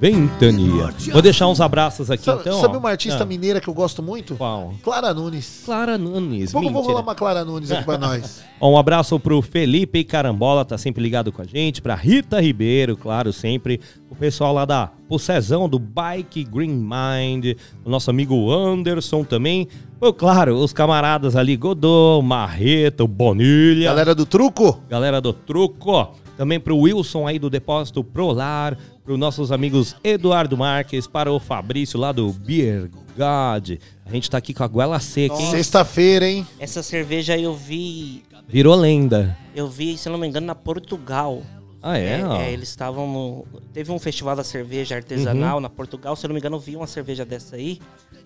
Ventania. 0.00 0.92
Vou 1.12 1.22
deixar 1.22 1.46
uns 1.48 1.60
abraços 1.60 2.10
aqui 2.10 2.24
Sabe, 2.24 2.40
então. 2.42 2.60
sabe 2.60 2.76
ó. 2.76 2.78
uma 2.78 2.90
artista 2.90 3.22
Ah, 3.22 3.26
mineira 3.26 3.60
que 3.60 3.68
eu 3.68 3.72
gosto 3.72 4.02
muito? 4.02 4.34
Qual? 4.36 4.74
Clara 4.82 5.14
Nunes. 5.14 5.62
Clara 5.64 5.96
Nunes. 5.96 6.52
Vamos 6.52 6.70
mentira. 6.72 6.88
rolar 6.88 7.00
uma 7.02 7.14
Clara 7.14 7.44
Nunes 7.44 7.70
aqui 7.70 7.84
pra 7.84 7.96
nós. 7.98 8.42
Um 8.60 8.78
abraço 8.78 9.20
pro 9.20 9.42
Felipe 9.42 10.02
Carambola, 10.04 10.64
tá 10.64 10.78
sempre 10.78 11.02
ligado 11.02 11.30
com 11.30 11.42
a 11.42 11.44
gente. 11.44 11.82
Pra 11.82 11.94
Rita 11.94 12.40
Ribeiro, 12.40 12.96
claro, 12.96 13.30
sempre. 13.30 13.78
O 14.08 14.14
pessoal 14.16 14.54
lá 14.54 14.64
da 14.64 14.86
Possessão, 15.06 15.68
do 15.68 15.78
Bike 15.78 16.44
Green 16.44 16.70
Mind. 16.70 17.58
O 17.84 17.90
nosso 17.90 18.08
amigo 18.08 18.50
Anderson 18.50 19.22
também. 19.22 19.68
Pô, 20.04 20.12
claro, 20.12 20.56
os 20.58 20.70
camaradas 20.70 21.34
ali, 21.34 21.56
Godot, 21.56 22.22
Marreta, 22.22 23.02
o 23.02 23.08
Bonilha. 23.08 23.88
Galera 23.88 24.14
do 24.14 24.26
truco? 24.26 24.78
Galera 24.86 25.18
do 25.18 25.32
Truco. 25.32 26.14
Também 26.36 26.60
pro 26.60 26.76
Wilson 26.76 27.26
aí 27.26 27.38
do 27.38 27.48
Depósito 27.48 28.04
Prolar. 28.04 28.76
Pro 29.02 29.16
nossos 29.16 29.50
amigos 29.50 29.96
Eduardo 30.04 30.58
Marques. 30.58 31.06
Para 31.06 31.32
o 31.32 31.40
Fabrício 31.40 31.98
lá 31.98 32.12
do 32.12 32.30
Beer 32.30 32.90
God. 33.16 33.78
A 34.04 34.10
gente 34.12 34.28
tá 34.28 34.36
aqui 34.36 34.52
com 34.52 34.62
a 34.62 34.66
goela 34.68 35.00
seca, 35.00 35.36
hein? 35.36 35.50
Sexta-feira, 35.50 36.28
hein? 36.28 36.46
Essa 36.60 36.82
cerveja 36.82 37.38
eu 37.38 37.54
vi. 37.54 38.24
Virou 38.46 38.74
lenda. 38.74 39.34
Eu 39.56 39.68
vi, 39.68 39.96
se 39.96 40.10
não 40.10 40.18
me 40.18 40.26
engano, 40.28 40.46
na 40.46 40.54
Portugal. 40.54 41.40
Ah, 41.82 41.98
é? 41.98 42.20
É, 42.20 42.42
é, 42.42 42.52
eles 42.52 42.68
estavam 42.68 43.10
no. 43.10 43.46
Teve 43.72 43.90
um 43.90 43.98
festival 43.98 44.36
da 44.36 44.44
cerveja 44.44 44.96
Uhum. 44.96 44.98
artesanal 44.98 45.60
na 45.60 45.70
Portugal, 45.70 46.14
se 46.14 46.26
eu 46.26 46.28
não 46.28 46.34
me 46.34 46.40
engano, 46.40 46.56
eu 46.56 46.60
vi 46.60 46.76
uma 46.76 46.86
cerveja 46.86 47.24
dessa 47.24 47.56
aí. 47.56 47.80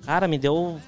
Cara, 0.05 0.27
me 0.27 0.39
deu. 0.39 0.81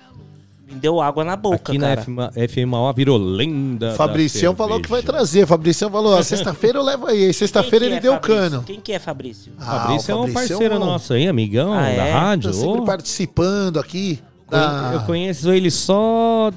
Me 0.70 0.78
deu 0.78 1.00
água 1.00 1.24
na 1.24 1.34
boca, 1.34 1.56
Aqui 1.72 1.78
na 1.78 1.88
cara. 1.96 2.02
FMA, 2.02 2.30
FMA 2.48 2.92
virou 2.92 3.18
lenda. 3.18 3.88
da 3.90 3.94
Fabricião 3.96 4.54
falou 4.54 4.80
que 4.80 4.88
vai 4.88 5.02
trazer. 5.02 5.46
Fabricião 5.46 5.90
falou, 5.90 6.22
sexta-feira 6.22 6.78
eu 6.78 6.82
levo 6.84 7.06
aí. 7.06 7.32
Sexta-feira 7.34 7.86
ele 7.86 7.96
é 7.96 8.00
deu 8.00 8.12
Fabrício? 8.14 8.36
cano. 8.50 8.62
Quem 8.64 8.80
que 8.80 8.92
é 8.92 8.98
Fabrício? 9.00 9.52
Ah, 9.58 9.64
Fabrício 9.80 10.12
é 10.12 10.14
um 10.14 10.32
parceiro 10.32 10.74
é 10.74 10.76
um- 10.76 10.80
nosso 10.80 11.12
aí, 11.12 11.26
amigão 11.26 11.72
Ah, 11.72 11.80
da 11.82 11.88
é? 11.90 12.12
rádio. 12.12 12.50
Tá 12.50 12.56
sempre 12.56 12.84
participando 12.86 13.78
aqui. 13.80 14.20
da- 14.48 14.90
Eu 14.94 15.00
conheço 15.02 15.50
ele 15.52 15.70
só 15.70 16.50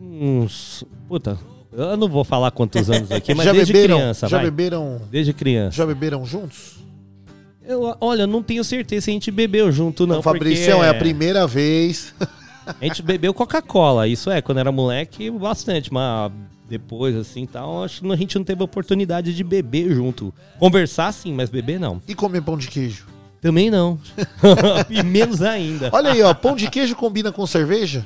uns. 0.00 0.84
Puta, 1.08 1.38
eu 1.72 1.96
não 1.96 2.08
vou 2.08 2.24
falar 2.24 2.50
quantos 2.50 2.88
anos 2.90 3.10
aqui, 3.10 3.34
mas 3.34 3.44
já 3.46 3.52
desde 3.52 3.72
beberam, 3.72 3.96
criança, 3.98 4.28
já 4.28 4.36
vai. 4.36 4.46
beberam, 4.46 5.00
Desde 5.10 5.32
criança. 5.32 5.76
já 5.76 5.86
beberam 5.86 6.24
juntos? 6.24 6.78
Eu, 7.66 7.94
olha, 8.00 8.26
não 8.26 8.42
tenho 8.42 8.64
certeza 8.64 9.04
se 9.04 9.10
a 9.10 9.12
gente 9.12 9.30
bebeu 9.30 9.70
junto, 9.70 10.06
não. 10.06 10.16
Não, 10.16 10.22
Fabricião, 10.22 10.78
porque 10.78 10.86
é 10.86 10.90
a 10.90 10.94
primeira 10.94 11.46
vez. 11.46 12.14
A 12.80 12.84
gente 12.84 13.02
bebeu 13.02 13.32
Coca-Cola, 13.32 14.06
isso 14.06 14.30
é, 14.30 14.40
quando 14.42 14.58
era 14.58 14.72
moleque, 14.72 15.30
bastante, 15.30 15.92
mas 15.92 16.32
depois, 16.68 17.16
assim 17.16 17.46
tal, 17.46 17.84
acho 17.84 18.02
que 18.02 18.12
a 18.12 18.16
gente 18.16 18.36
não 18.36 18.44
teve 18.44 18.62
oportunidade 18.62 19.34
de 19.34 19.42
beber 19.42 19.90
junto. 19.94 20.32
Conversar 20.58 21.12
sim, 21.12 21.32
mas 21.32 21.48
beber 21.48 21.80
não. 21.80 22.02
E 22.06 22.14
comer 22.14 22.42
pão 22.42 22.58
de 22.58 22.68
queijo. 22.68 23.06
Também 23.40 23.70
não. 23.70 23.98
e 24.90 25.02
menos 25.02 25.40
ainda. 25.40 25.90
Olha 25.92 26.12
aí, 26.12 26.22
ó, 26.22 26.34
pão 26.34 26.54
de 26.54 26.68
queijo 26.68 26.94
combina 26.94 27.32
com 27.32 27.46
cerveja? 27.46 28.04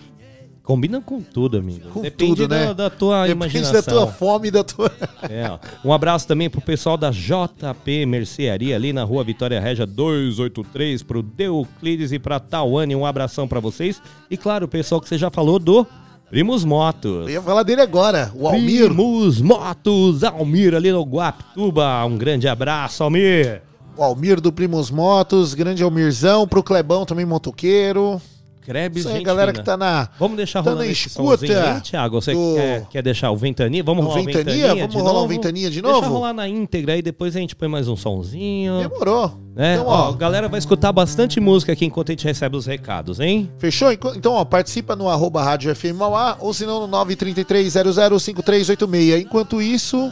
Combina 0.62 1.00
com 1.00 1.20
tudo, 1.20 1.56
amigo. 1.58 1.88
Com 1.88 2.02
Depende 2.02 2.36
tudo, 2.36 2.48
da, 2.48 2.66
né? 2.66 2.74
da 2.74 2.88
tua 2.88 3.26
Depende 3.26 3.32
imaginação. 3.32 3.72
da 3.72 3.82
tua 3.82 4.06
fome 4.06 4.48
e 4.48 4.50
da 4.52 4.62
tua... 4.62 4.92
É, 5.28 5.50
ó. 5.50 5.58
Um 5.84 5.92
abraço 5.92 6.26
também 6.28 6.48
pro 6.48 6.60
pessoal 6.60 6.96
da 6.96 7.10
JP 7.10 8.06
Mercearia 8.06 8.76
ali 8.76 8.92
na 8.92 9.02
rua 9.02 9.24
Vitória 9.24 9.60
Régia 9.60 9.84
283, 9.84 11.02
pro 11.02 11.20
Deuclides 11.20 12.12
e 12.12 12.18
pra 12.18 12.38
Tawane. 12.38 12.94
Um 12.94 13.04
abração 13.04 13.48
pra 13.48 13.58
vocês. 13.58 14.00
E 14.30 14.36
claro, 14.36 14.66
o 14.66 14.68
pessoal 14.68 15.00
que 15.00 15.08
você 15.08 15.18
já 15.18 15.30
falou 15.30 15.58
do 15.58 15.84
Primos 16.30 16.64
Motos. 16.64 17.26
Eu 17.26 17.30
ia 17.30 17.42
falar 17.42 17.64
dele 17.64 17.82
agora, 17.82 18.32
o 18.34 18.46
Almir. 18.46 18.86
Primos 18.86 19.40
Motos, 19.40 20.22
Almir 20.22 20.74
ali 20.74 20.92
no 20.92 21.02
Guapituba. 21.02 22.04
Um 22.06 22.16
grande 22.16 22.46
abraço, 22.46 23.02
Almir. 23.02 23.62
O 23.96 24.02
Almir 24.02 24.40
do 24.40 24.50
Primos 24.52 24.90
Motos, 24.90 25.52
grande 25.54 25.82
Almirzão, 25.82 26.46
pro 26.48 26.62
Clebão 26.62 27.04
também 27.04 27.26
motoqueiro. 27.26 28.18
Krebs, 28.62 28.98
Isso 29.00 29.08
aí, 29.08 29.14
gente 29.16 29.24
galera 29.24 29.52
fina. 29.52 29.62
que 29.62 29.66
tá 29.66 29.76
na... 29.76 30.08
Vamos 30.18 30.36
deixar 30.36 30.62
tá 30.62 30.70
rolando 30.70 30.86
na 30.86 30.92
esse 30.92 31.08
escuta 31.08 31.44
aí, 31.74 31.80
Thiago? 31.80 32.20
Você 32.20 32.32
do- 32.32 32.54
quer, 32.54 32.86
quer 32.88 33.02
deixar 33.02 33.30
o 33.30 33.36
Ventania? 33.36 33.82
Vamos 33.82 34.04
O 34.04 34.08
rolar 34.08 34.20
o 34.20 34.24
Ventania? 34.24 34.54
Ventania 34.68 34.86
Vamos 34.88 35.02
rolar 35.02 35.20
o? 35.22 35.28
Ventania 35.28 35.70
de 35.70 35.82
Deixa 35.82 35.96
novo? 36.00 36.12
rolar 36.12 36.32
na 36.32 36.48
íntegra 36.48 36.94
aí, 36.94 37.02
depois 37.02 37.36
a 37.36 37.40
gente 37.40 37.54
põe 37.56 37.68
mais 37.68 37.88
um 37.88 37.96
sonzinho. 37.96 38.78
Demorou. 38.88 39.38
né? 39.54 39.74
Então, 39.74 39.86
ó, 39.86 40.08
ó, 40.08 40.12
a 40.12 40.16
galera 40.16 40.48
vai 40.48 40.58
escutar 40.58 40.92
bastante 40.92 41.40
música 41.40 41.72
aqui 41.72 41.84
enquanto 41.84 42.10
a 42.10 42.12
gente 42.12 42.24
recebe 42.24 42.56
os 42.56 42.66
recados, 42.66 43.20
hein? 43.20 43.50
Fechou? 43.58 43.92
Então, 43.92 44.34
ó, 44.34 44.44
participa 44.44 44.94
no 44.96 45.08
arroba 45.08 45.42
rádio 45.42 45.74
FM 45.74 45.96
Mauá 45.98 46.36
ou 46.40 46.54
se 46.54 46.64
não 46.64 46.86
no 46.86 46.98
933005386. 47.06 49.20
Enquanto 49.22 49.60
isso, 49.60 50.10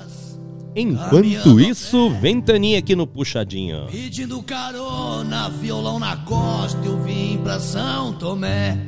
Enquanto 0.74 1.60
isso, 1.60 2.10
Ventania 2.10 2.78
aqui 2.78 2.94
no 2.94 3.06
Puxadinho. 3.06 3.86
Pedindo 3.90 4.42
carona, 4.42 5.48
violão 5.48 5.98
na 5.98 6.16
costa, 6.18 6.80
eu 6.84 7.02
vim 7.02 7.38
pra 7.42 7.58
São 7.58 8.12
Tomé. 8.12 8.78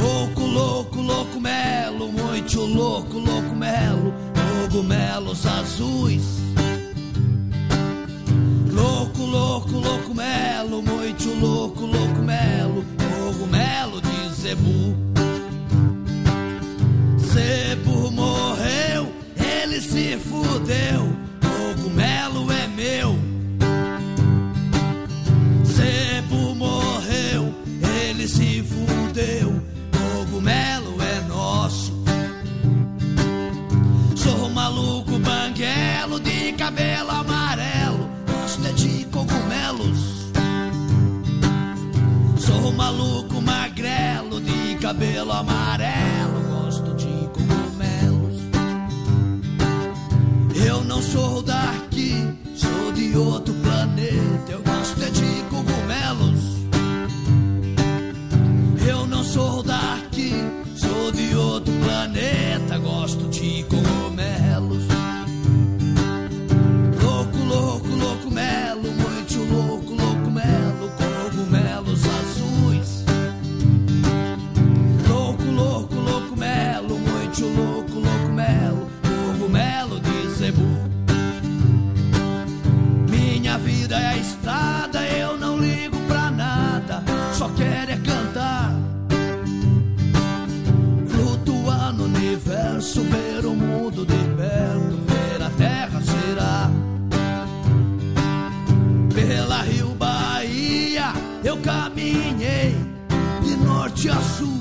Louco, 0.00 0.42
louco, 0.42 1.00
louco 1.00 1.40
melo, 1.40 2.12
muito 2.12 2.60
louco, 2.60 3.18
louco 3.18 3.54
melo, 3.56 4.12
cogumelos 4.70 5.46
azuis. 5.46 6.44
Louco, 8.70 9.22
louco, 9.22 9.70
louco 9.70 10.14
melo, 10.14 10.82
muito 10.82 11.28
louco, 11.40 11.86
louco 11.86 12.20
melo, 12.22 12.84
cogumelo 12.98 14.02
de 14.02 14.34
zebu. 14.34 14.94
Zebu 17.18 18.10
morreu, 18.10 18.93
ele 19.64 19.80
se 19.80 20.18
fudeu, 20.18 21.16
cogumelo 21.40 22.52
é 22.52 22.68
meu. 22.68 23.18
Zebu 25.64 26.54
morreu, 26.54 27.54
ele 27.98 28.28
se 28.28 28.62
fudeu, 28.62 29.62
cogumelo 29.90 31.00
é 31.00 31.20
nosso. 31.22 31.94
Sou 34.14 34.50
maluco 34.50 35.18
banguelo 35.18 36.20
de 36.20 36.52
cabelo 36.52 37.10
amarelo, 37.10 38.10
gosto 38.26 38.66
é 38.66 38.72
de 38.72 39.06
cogumelos. 39.06 40.30
Sou 42.36 42.70
maluco 42.70 43.40
magrelo 43.40 44.42
de 44.42 44.74
cabelo 44.74 45.32
amarelo, 45.32 46.13
Eu 50.84 50.88
não 50.88 51.00
sou 51.00 51.40
daqui, 51.40 52.12
sou 52.54 52.92
de 52.92 53.16
outro 53.16 53.54
planeta, 53.54 54.52
eu 54.52 54.62
gosto 54.62 55.02
é 55.02 55.08
de 55.08 55.42
cogumelos. 55.48 56.44
Eu 58.86 59.06
não 59.06 59.24
sou 59.24 59.62
daqui, 59.62 60.34
sou 60.76 61.10
de 61.10 61.34
outro 61.34 61.72
planeta, 61.82 62.78
gosto 62.78 63.30
de 63.30 63.62
cogumelos. 63.62 63.73
Vida 83.94 84.00
é 84.00 84.06
a 84.06 84.16
estrada, 84.16 85.06
eu 85.06 85.38
não 85.38 85.58
ligo 85.58 85.96
pra 86.06 86.30
nada, 86.30 87.02
só 87.32 87.48
quero 87.50 87.92
é 87.92 87.96
cantar. 87.96 88.74
Flutuar 91.08 91.92
no 91.92 92.04
universo, 92.04 93.02
ver 93.02 93.46
o 93.46 93.54
mundo 93.54 94.04
de 94.04 94.16
perto, 94.36 94.98
ver 95.06 95.42
a 95.42 95.50
terra 95.50 96.00
girar. 96.00 96.70
Pela 99.14 99.62
Rio 99.62 99.94
Bahia 99.94 101.12
eu 101.44 101.56
caminhei 101.58 102.76
de 103.42 103.56
norte 103.56 104.08
a 104.08 104.20
sul. 104.20 104.60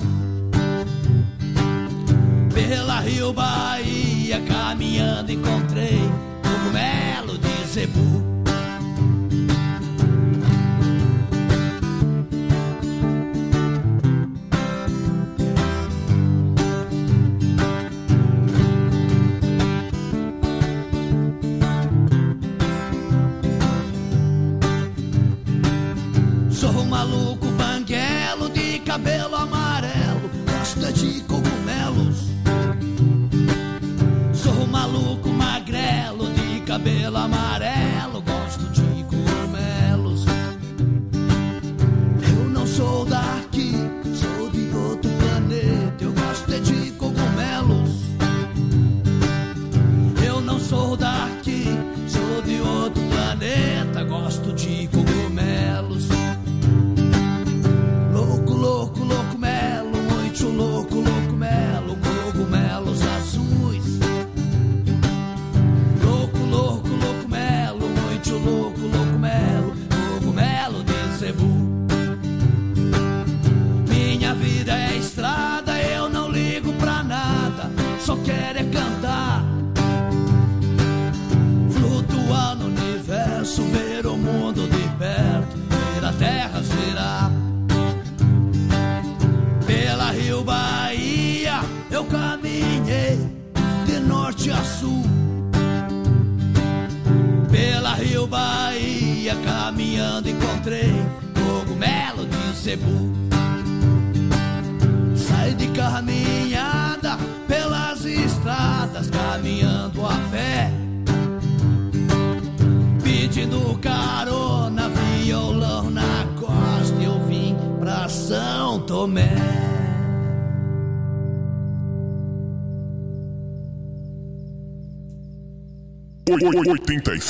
Pela 2.54 3.00
Rio 3.00 3.34
Bahia 3.34 4.42
caminhando 4.48 5.32
encontrei 5.32 6.00
cogumelo 6.44 7.38
de 7.38 7.68
zebu. 7.68 8.33
Maluco 27.04 27.48
banguelo 27.58 28.48
de 28.50 28.80
cabelo 28.80 29.33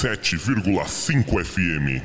107,5 0.03 1.45
FM. 1.45 2.01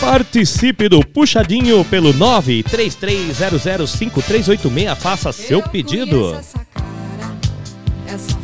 Participe 0.00 0.88
do 0.88 1.06
Puxadinho 1.06 1.84
pelo 1.84 2.14
933005386. 2.14 4.96
Faça 4.96 5.30
seu 5.30 5.62
pedido. 5.62 6.36
Essa 6.36 6.64
cara, 6.64 7.36
essa 8.06 8.39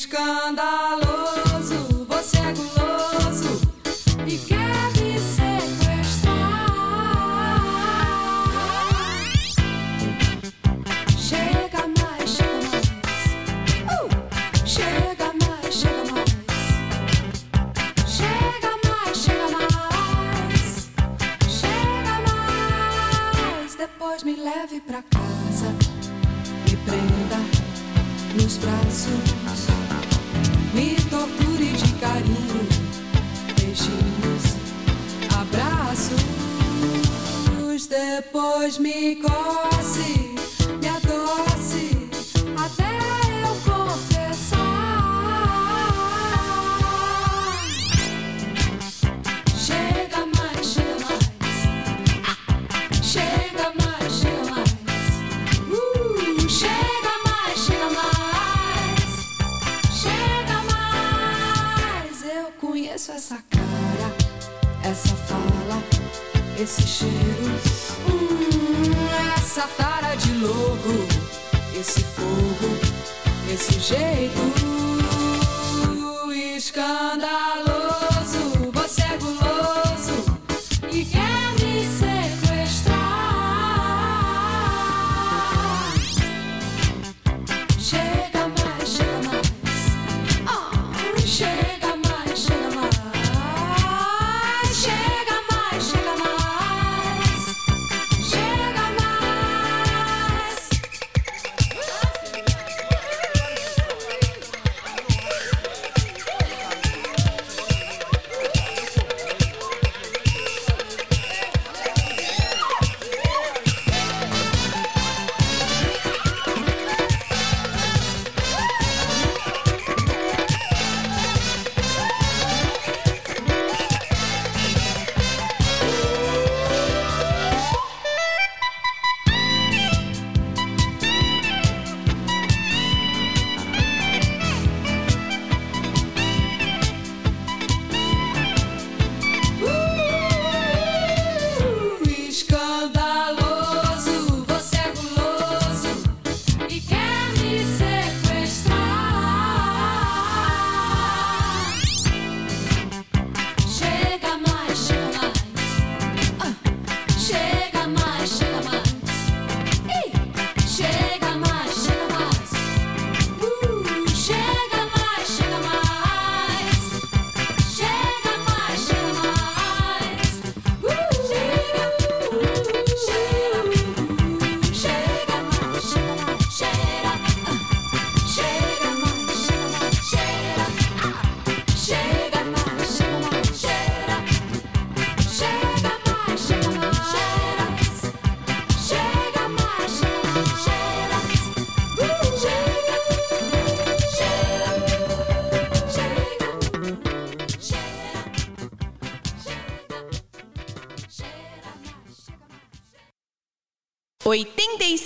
escandaloso, 0.00 1.76
você 2.08 2.38
é 2.38 2.54
guloso 2.54 3.60
e 4.26 4.38
quer 4.38 4.90
me 4.96 5.18
sequestrar. 5.20 6.32
Chega 11.18 11.86
mais, 11.98 12.30
chega 12.30 12.70
mais. 12.72 13.26
Uh! 13.90 14.08
Chega 14.64 15.34
mais, 15.34 15.74
chega 15.74 16.04
mais. 16.10 16.30
Chega 18.06 18.72
mais, 18.86 19.16
chega 19.18 19.48
mais. 19.50 20.88
Chega 21.46 22.16
mais. 22.26 23.74
Depois 23.74 24.22
me 24.22 24.34
leve 24.36 24.80
pra 24.80 25.02
casa, 25.02 25.74
me 26.64 26.76
prenda 26.86 27.40
nos 28.34 28.56
braços 28.56 29.39
me 30.74 30.96
torture 31.08 31.72
de 31.72 31.92
carinho, 32.00 32.68
beijinhos, 33.56 34.56
abraços. 35.38 36.40
Depois 37.88 38.78
me 38.78 39.16
coce, 39.16 40.34
me 40.80 40.88
adoce. 40.88 41.99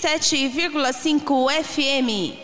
107,5 0.04 1.48
FM. 1.64 2.43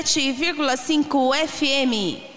87,5 0.00 1.34
FM. 1.34 2.31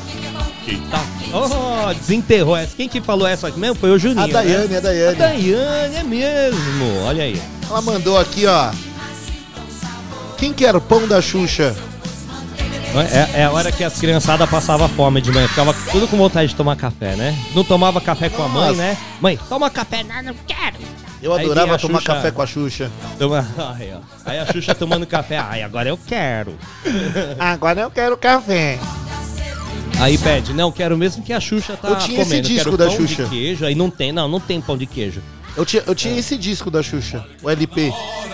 Oh, 1.36 1.92
desenterrou 1.92 2.56
essa. 2.56 2.74
Quem 2.76 2.88
que 2.88 3.00
falou 3.00 3.26
essa 3.26 3.48
aqui 3.48 3.58
mesmo? 3.58 3.74
Foi 3.74 3.90
o 3.90 3.98
Juninho. 3.98 4.22
A 4.22 4.26
Daiane, 4.26 4.68
né? 4.68 4.78
a 4.78 4.80
Daiane. 4.80 5.16
A 5.16 5.18
Daiane, 5.18 5.96
é 5.96 6.02
mesmo. 6.04 7.02
Olha 7.04 7.24
aí. 7.24 7.42
Ela 7.68 7.82
mandou 7.82 8.16
aqui, 8.16 8.46
ó. 8.46 8.70
Quem 10.38 10.52
quer 10.52 10.80
pão 10.80 11.06
da 11.08 11.20
Xuxa? 11.20 11.76
É, 13.00 13.40
é 13.40 13.44
a 13.44 13.50
hora 13.50 13.72
que 13.72 13.82
as 13.82 13.98
criançadas 13.98 14.48
passavam 14.48 14.88
fome 14.88 15.20
de 15.20 15.32
manhã. 15.32 15.48
Ficava 15.48 15.74
tudo 15.90 16.06
com 16.06 16.16
vontade 16.16 16.48
de 16.48 16.54
tomar 16.54 16.76
café, 16.76 17.16
né? 17.16 17.36
Não 17.54 17.64
tomava 17.64 18.00
café 18.00 18.28
com 18.28 18.42
a 18.42 18.48
mãe, 18.48 18.68
Nossa. 18.68 18.76
né? 18.82 18.96
Mãe, 19.20 19.38
toma 19.48 19.68
café. 19.68 20.04
Não, 20.04 20.22
não 20.22 20.34
quero. 20.46 20.76
Eu 21.22 21.32
Aí 21.32 21.44
adorava 21.44 21.78
tomar 21.78 22.00
Xuxa. 22.00 22.14
café 22.14 22.30
com 22.30 22.42
a 22.42 22.46
Xuxa. 22.46 22.90
Toma... 23.18 23.46
Aí. 23.78 23.92
Aí 24.24 24.38
a 24.38 24.46
Xuxa 24.46 24.74
tomando 24.74 25.06
café. 25.06 25.38
Ai, 25.38 25.62
agora 25.62 25.88
eu 25.88 25.98
quero. 26.06 26.54
Agora 27.38 27.80
eu 27.80 27.90
quero 27.90 28.16
café. 28.16 28.78
Aí 30.00 30.18
pede, 30.18 30.52
não, 30.52 30.70
quero 30.72 30.98
mesmo 30.98 31.22
que 31.22 31.32
a 31.32 31.40
Xuxa 31.40 31.76
tá 31.76 31.88
Eu 31.88 31.96
tinha 31.96 32.20
esse 32.20 32.30
comendo. 32.30 32.48
disco 32.48 32.64
quero 32.64 32.76
da 32.76 32.86
pão 32.86 32.96
Xuxa. 32.96 33.24
de 33.24 33.30
queijo. 33.30 33.64
Aí 33.64 33.74
não 33.74 33.88
tem, 33.90 34.12
não, 34.12 34.28
não 34.28 34.40
tem 34.40 34.60
pão 34.60 34.76
de 34.76 34.86
queijo. 34.86 35.22
Eu 35.56 35.64
tinha, 35.64 35.82
eu 35.86 35.94
tinha 35.94 36.18
esse 36.18 36.36
disco 36.36 36.70
da 36.70 36.82
Xuxa, 36.82 37.24
o 37.42 37.48
LP. 37.48 37.92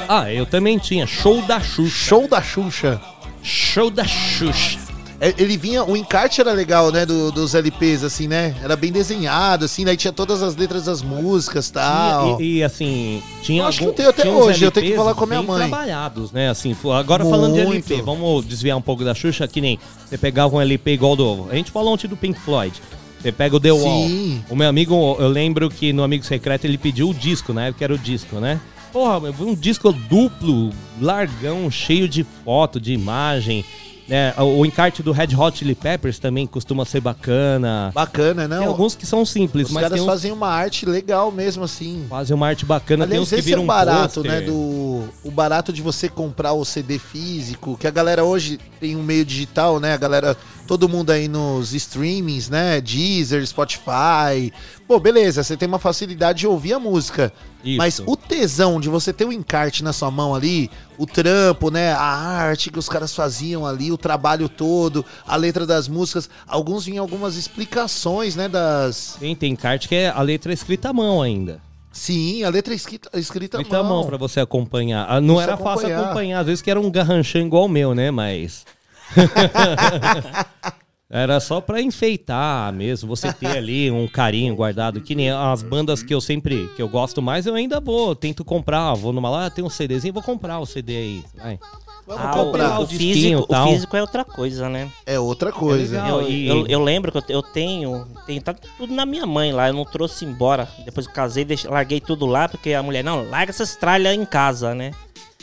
Ah, 0.09 0.33
eu 0.33 0.47
também 0.47 0.79
tinha. 0.79 1.07
Show 1.07 1.43
da 1.43 1.61
Xuxa. 1.61 1.91
Show 2.09 2.27
da 2.29 2.43
Xuxa. 2.43 3.01
Show 3.43 3.91
da 3.91 4.05
Xuxa. 4.05 4.78
É, 5.22 5.34
Ele 5.36 5.59
vinha, 5.59 5.84
o 5.84 5.95
encarte 5.99 6.41
era 6.41 6.51
legal, 6.53 6.91
né, 6.91 7.05
do- 7.05 7.30
dos 7.30 7.55
LPs, 7.55 8.03
assim, 8.05 8.26
né? 8.26 8.55
Era 8.62 8.74
bem 8.74 8.91
desenhado, 8.91 9.66
assim, 9.66 9.84
daí 9.84 9.95
tinha 9.95 10.14
todas 10.14 10.43
as 10.43 10.57
letras 10.57 10.86
das 10.86 11.03
músicas 11.03 11.68
e 11.68 11.72
tal. 11.74 12.41
E, 12.41 12.57
e, 12.57 12.62
assim, 12.64 13.22
tinha 13.43 13.62
Eu 13.62 13.66
acho 13.66 13.78
que 13.80 13.84
algum- 13.84 13.91
eu 13.93 13.97
tenho 13.97 14.09
até 14.09 14.22
tinha 14.22 14.34
hoje, 14.34 14.64
eu 14.64 14.70
tenho 14.70 14.86
que 14.86 14.97
falar 14.97 15.14
com 15.14 15.24
a 15.24 15.26
minha 15.26 15.43
mãe. 15.43 15.59
trabalhados, 15.68 16.32
né? 16.32 16.49
Assim, 16.49 16.74
agora 16.99 17.22
falando 17.26 17.53
de 17.55 17.62
Muito. 17.66 17.93
LP, 17.93 18.01
vamos 18.01 18.47
desviar 18.47 18.78
um 18.78 18.80
pouco 18.82 19.05
da 19.05 19.14
Xuxa, 19.14 19.47
que 19.47 19.61
nem 19.61 19.78
você 20.09 20.16
pegava 20.16 20.57
um 20.57 20.61
LP 20.61 20.93
igual 20.93 21.14
do. 21.14 21.49
A 21.51 21.55
gente 21.55 21.70
falou 21.70 21.93
ontem 21.93 22.09
do 22.09 22.16
Pink 22.16 22.41
Floyd. 22.41 22.80
Você 23.20 23.30
pega 23.30 23.55
o 23.55 23.61
The 23.61 23.72
Wall. 23.72 24.07
Sim. 24.09 24.43
O 24.49 24.57
meu 24.57 24.66
amigo, 24.70 24.95
eu 25.20 25.28
lembro 25.28 25.68
que 25.68 25.93
no 25.93 26.03
Amigo 26.03 26.24
Secreto 26.24 26.64
ele 26.64 26.78
pediu 26.78 27.11
o 27.11 27.14
disco, 27.14 27.53
na 27.53 27.66
época 27.66 27.84
era 27.84 27.93
o 27.93 27.99
disco, 27.99 28.36
né? 28.36 28.59
Porra, 28.93 29.20
meu, 29.20 29.34
um 29.41 29.55
disco 29.55 29.93
duplo, 29.93 30.70
largão, 31.01 31.70
cheio 31.70 32.09
de 32.09 32.24
foto, 32.24 32.80
de 32.80 32.93
imagem. 32.93 33.64
Né? 34.11 34.34
O, 34.38 34.66
encarte 34.66 35.05
do 35.05 35.12
Red 35.12 35.36
Hot 35.38 35.59
Chili 35.59 35.76
Peppers 35.76 36.18
também 36.18 36.45
costuma 36.45 36.84
ser 36.84 37.01
bacana. 37.01 37.93
Bacana, 37.95 38.49
né? 38.49 38.59
Tem 38.59 38.66
alguns 38.66 38.97
que 38.97 39.07
são 39.07 39.24
simples, 39.24 39.68
Os 39.68 39.72
mas 39.72 39.82
caras 39.82 39.95
tem 39.95 40.03
uns 40.03 40.11
fazem 40.11 40.32
uma 40.32 40.49
arte 40.49 40.84
legal 40.84 41.30
mesmo, 41.30 41.62
assim. 41.62 42.07
fazem 42.11 42.34
uma 42.34 42.49
arte 42.49 42.64
bacana. 42.64 43.07
tem 43.07 43.18
Aliás, 43.18 43.22
uns 43.22 43.28
que 43.28 43.38
é 43.38 43.41
viram 43.41 43.62
o 43.62 43.66
barato, 43.66 44.18
um 44.18 44.22
né? 44.24 44.41
Do, 44.41 45.05
o 45.22 45.30
barato 45.30 45.72
de 45.72 45.80
você 45.80 46.09
comprar 46.09 46.55
o 46.55 46.64
CD 46.64 46.99
físico, 46.99 47.76
que 47.78 47.86
a 47.86 47.91
galera 47.93 48.24
hoje 48.24 48.59
tem 48.80 48.97
um 48.97 49.03
meio 49.05 49.24
digital, 49.24 49.78
né? 49.78 49.95
A 49.95 49.97
galera, 49.97 50.36
todo 50.66 50.88
mundo 50.88 51.11
aí 51.11 51.28
nos 51.28 51.72
streamings, 51.72 52.49
né? 52.51 52.80
Deezer, 52.80 53.47
Spotify. 53.47 54.53
Pô, 54.91 54.99
beleza, 54.99 55.45
você 55.45 55.57
tem 55.57 55.68
uma 55.68 55.78
facilidade 55.78 56.41
de 56.41 56.49
ouvir 56.49 56.72
a 56.72 56.78
música. 56.80 57.32
Isso. 57.62 57.78
Mas 57.78 58.03
o 58.05 58.16
tesão 58.16 58.80
de 58.80 58.88
você 58.88 59.12
ter 59.12 59.24
o 59.24 59.32
encarte 59.32 59.84
na 59.84 59.93
sua 59.93 60.11
mão 60.11 60.34
ali, 60.34 60.68
o 60.99 61.07
trampo, 61.07 61.70
né? 61.70 61.93
A 61.93 62.01
arte 62.03 62.72
que 62.72 62.78
os 62.80 62.88
caras 62.88 63.14
faziam 63.14 63.64
ali, 63.64 63.93
o 63.93 63.97
trabalho 63.97 64.49
todo, 64.49 65.07
a 65.24 65.36
letra 65.36 65.64
das 65.64 65.86
músicas. 65.86 66.28
Alguns 66.45 66.86
vinham 66.86 67.05
algumas 67.05 67.36
explicações, 67.36 68.34
né? 68.34 68.49
Das. 68.49 69.16
Tem, 69.20 69.36
tem 69.36 69.53
encarte 69.53 69.86
que 69.86 69.95
é 69.95 70.09
a 70.09 70.20
letra 70.22 70.53
escrita 70.53 70.88
à 70.88 70.93
mão 70.93 71.22
ainda. 71.22 71.61
Sim, 71.93 72.43
a 72.43 72.49
letra 72.49 72.74
escrita, 72.74 73.11
escrita 73.16 73.59
à 73.59 73.61
Escrita 73.61 73.78
à 73.78 73.84
mão. 73.84 73.99
mão 74.01 74.07
pra 74.09 74.16
você 74.16 74.41
acompanhar. 74.41 75.07
Ah, 75.09 75.20
Não 75.20 75.36
Você 75.36 75.43
era 75.45 75.57
fácil 75.57 75.86
acompanhar. 75.86 76.05
acompanhar, 76.05 76.41
às 76.41 76.47
vezes 76.47 76.62
que 76.62 76.68
era 76.68 76.80
um 76.80 76.91
garranchão 76.91 77.43
igual 77.43 77.66
o 77.66 77.68
meu, 77.68 77.95
né? 77.95 78.11
Mas. 78.11 78.66
Era 81.13 81.41
só 81.41 81.61
pra 81.61 81.83
enfeitar 81.83 82.73
mesmo, 82.73 83.09
você 83.09 83.33
ter 83.33 83.49
ali 83.49 83.91
um 83.93 84.07
carinho 84.07 84.55
guardado, 84.55 85.01
que 85.01 85.15
nem 85.15 85.29
as 85.31 85.61
bandas 85.63 86.03
que 86.05 86.15
eu 86.15 86.21
sempre, 86.21 86.71
que 86.77 86.81
eu 86.83 86.89
gosto 86.89 87.21
mais, 87.21 87.47
eu 87.47 87.55
ainda 87.57 87.81
vou, 87.81 88.15
tento 88.15 88.45
comprar, 88.45 88.95
vou 88.95 89.13
numa 89.13 89.29
lá, 89.29 89.51
tem 89.51 89.65
um 89.65 89.69
CDzinho, 89.71 90.15
vou 90.15 90.23
comprar 90.23 90.61
o 90.61 90.67
CD 90.67 90.97
aí, 90.97 91.25
vai. 91.37 91.59
Vamos 92.07 92.25
Ah, 92.25 92.31
comprar. 92.31 92.81
o, 92.81 92.85
o 92.85 92.87
físico, 92.89 93.45
e 93.45 93.47
tal. 93.47 93.69
o 93.69 93.73
físico 93.73 93.97
é 93.97 94.01
outra 94.01 94.25
coisa, 94.25 94.69
né? 94.69 94.91
É 95.07 95.19
outra 95.21 95.53
coisa. 95.53 95.97
É 95.99 96.03
legal. 96.03 96.21
Eu, 96.23 96.29
e- 96.31 96.47
eu, 96.49 96.67
eu 96.67 96.83
lembro 96.83 97.13
que 97.13 97.19
eu, 97.19 97.23
te- 97.23 97.33
eu 97.33 97.43
tenho, 97.43 98.05
tem 98.27 98.41
tá 98.41 98.53
tudo 98.79 98.93
na 98.93 99.07
minha 99.07 99.27
mãe 99.27 99.53
lá, 99.53 99.69
eu 99.69 99.75
não 99.75 99.85
trouxe 99.85 100.25
embora. 100.25 100.69
Depois 100.85 101.07
que 101.07 101.13
eu 101.13 101.15
casei, 101.15 101.45
deixei- 101.45 101.71
larguei 101.71 102.01
tudo 102.01 102.27
lá, 102.27 102.49
porque 102.49 102.73
a 102.73 102.83
mulher, 102.83 103.05
não, 103.05 103.29
larga 103.31 103.51
essas 103.51 103.77
tralhas 103.77 104.17
em 104.17 104.25
casa, 104.25 104.75
né? 104.75 104.91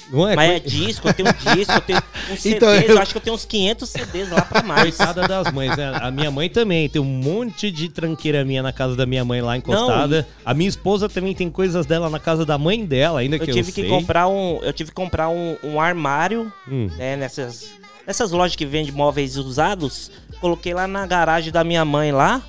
Não 0.10 0.28
é? 0.28 0.36
Mas 0.36 0.49
é 0.51 0.60
coi- 0.60 0.70
disco, 0.70 1.08
eu 1.10 1.14
tenho 1.14 1.30
disco, 1.55 1.74
eu 1.74 1.82
tenho 1.82 1.99
uns 2.32 2.39
CDs, 2.39 2.45
Então, 2.55 2.74
eu... 2.74 2.82
eu- 2.95 2.99
acho 3.01 3.12
que 3.12 3.18
eu 3.18 3.22
tenho 3.22 3.36
uns 3.36 3.45
500 3.45 3.89
CDs 3.89 4.30
lá 4.32 4.41
pra 4.41 4.64
mais. 4.64 4.95
Coitada 4.95 5.28
das 5.28 5.51
mães, 5.51 5.76
né? 5.76 5.91
A 6.01 6.10
minha 6.12 6.32
mãe 6.32 6.49
também 6.49 6.88
tem 6.88 7.01
um 7.01 7.05
monte 7.05 7.70
de 7.72 7.89
tranqueira 7.89 8.45
minha 8.45 8.64
na 8.64 8.72
casa 8.72 8.95
da 8.95 9.05
minha 9.05 9.26
mãe 9.26 9.41
lá 9.41 9.58
encostada. 9.58 10.28
A 10.45 10.53
minha 10.53 10.70
esposa 10.70 11.10
também 11.10 11.34
tem 11.36 11.49
coisas 11.49 11.86
dela 11.86 12.10
na 12.10 12.20
casa 12.20 12.45
da 12.45 12.58
mãe 12.58 12.86
dela, 12.86 13.20
ainda 13.20 13.36
Eu 13.36 13.39
que 13.41 13.45
tive 13.47 13.60
eu 13.70 13.74
que 13.74 13.82
sei. 13.82 13.89
comprar 13.89 14.28
um, 14.28 14.60
eu 14.62 14.72
tive 14.74 14.91
que 14.91 14.95
comprar 14.95 15.30
um, 15.30 15.58
um 15.64 15.80
armário, 15.82 16.51
Hum. 16.70 16.88
né, 16.97 17.16
nessas 17.18 17.70
nessas 18.05 18.32
lojas 18.32 18.55
que 18.55 18.66
vendem 18.66 18.91
móveis 18.93 19.36
usados, 19.36 20.10
coloquei 20.39 20.74
lá 20.74 20.88
na 20.88 21.05
garagem 21.05 21.51
da 21.51 21.62
minha 21.64 21.84
mãe 21.84 22.12
lá. 22.14 22.41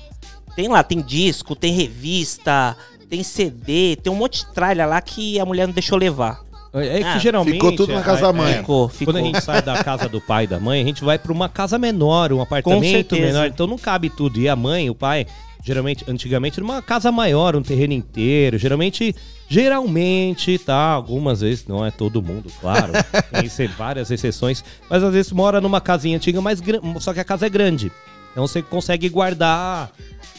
Tem 0.55 0.67
lá, 0.69 0.81
tem 0.83 1.01
disco, 1.01 1.55
tem 1.55 1.73
revista, 1.73 2.75
tem 3.09 3.23
CD, 3.23 3.97
tem 4.01 4.11
um 4.11 4.15
monte 4.15 4.45
de 4.45 4.53
tralha 4.53 4.85
lá 4.85 5.01
que 5.01 5.37
a 5.39 5.45
mulher 5.45 5.67
não 5.67 5.73
deixou 5.73 5.97
levar. 5.97 6.41
É 6.73 6.99
que 6.99 7.03
Ah, 7.03 7.17
geralmente. 7.17 7.53
ficou 7.55 7.75
tudo 7.75 7.93
na 7.93 8.01
casa 8.03 8.21
da 8.21 8.33
mãe. 8.33 8.57
Ficou, 8.57 8.87
ficou. 8.89 9.13
Quando 9.13 9.23
a 9.23 9.25
gente 9.25 9.41
sai 9.43 9.61
da 9.61 9.83
casa 9.83 10.07
do 10.07 10.21
pai 10.21 10.43
e 10.43 10.47
da 10.47 10.59
mãe, 10.59 10.81
a 10.81 10.85
gente 10.85 11.03
vai 11.03 11.17
pra 11.17 11.31
uma 11.31 11.49
casa 11.49 11.77
menor, 11.79 12.31
um 12.31 12.41
apartamento 12.41 13.15
menor. 13.15 13.47
Então 13.47 13.65
não 13.65 13.77
cabe 13.77 14.09
tudo. 14.09 14.39
E 14.39 14.47
a 14.47 14.55
mãe, 14.55 14.87
o 14.89 14.93
pai, 14.93 15.25
geralmente, 15.63 16.05
antigamente, 16.07 16.59
numa 16.59 16.81
casa 16.81 17.11
maior, 17.11 17.55
um 17.55 17.63
terreno 17.63 17.93
inteiro. 17.93 18.57
Geralmente, 18.59 19.15
geralmente, 19.47 20.57
tá? 20.59 20.91
Algumas 20.91 21.41
vezes, 21.41 21.65
não 21.67 21.85
é 21.85 21.89
todo 21.91 22.21
mundo, 22.21 22.51
claro. 22.61 22.91
tem 23.33 23.49
ser 23.49 23.69
várias 23.69 24.11
exceções. 24.11 24.63
Mas 24.89 25.03
às 25.03 25.11
vezes 25.13 25.31
mora 25.31 25.59
numa 25.59 25.81
casinha 25.81 26.17
antiga, 26.17 26.39
mas 26.41 26.61
só 26.99 27.13
que 27.13 27.19
a 27.19 27.23
casa 27.25 27.47
é 27.47 27.49
grande. 27.49 27.91
Então 28.31 28.45
você 28.47 28.61
consegue 28.61 29.09
guardar 29.09 29.89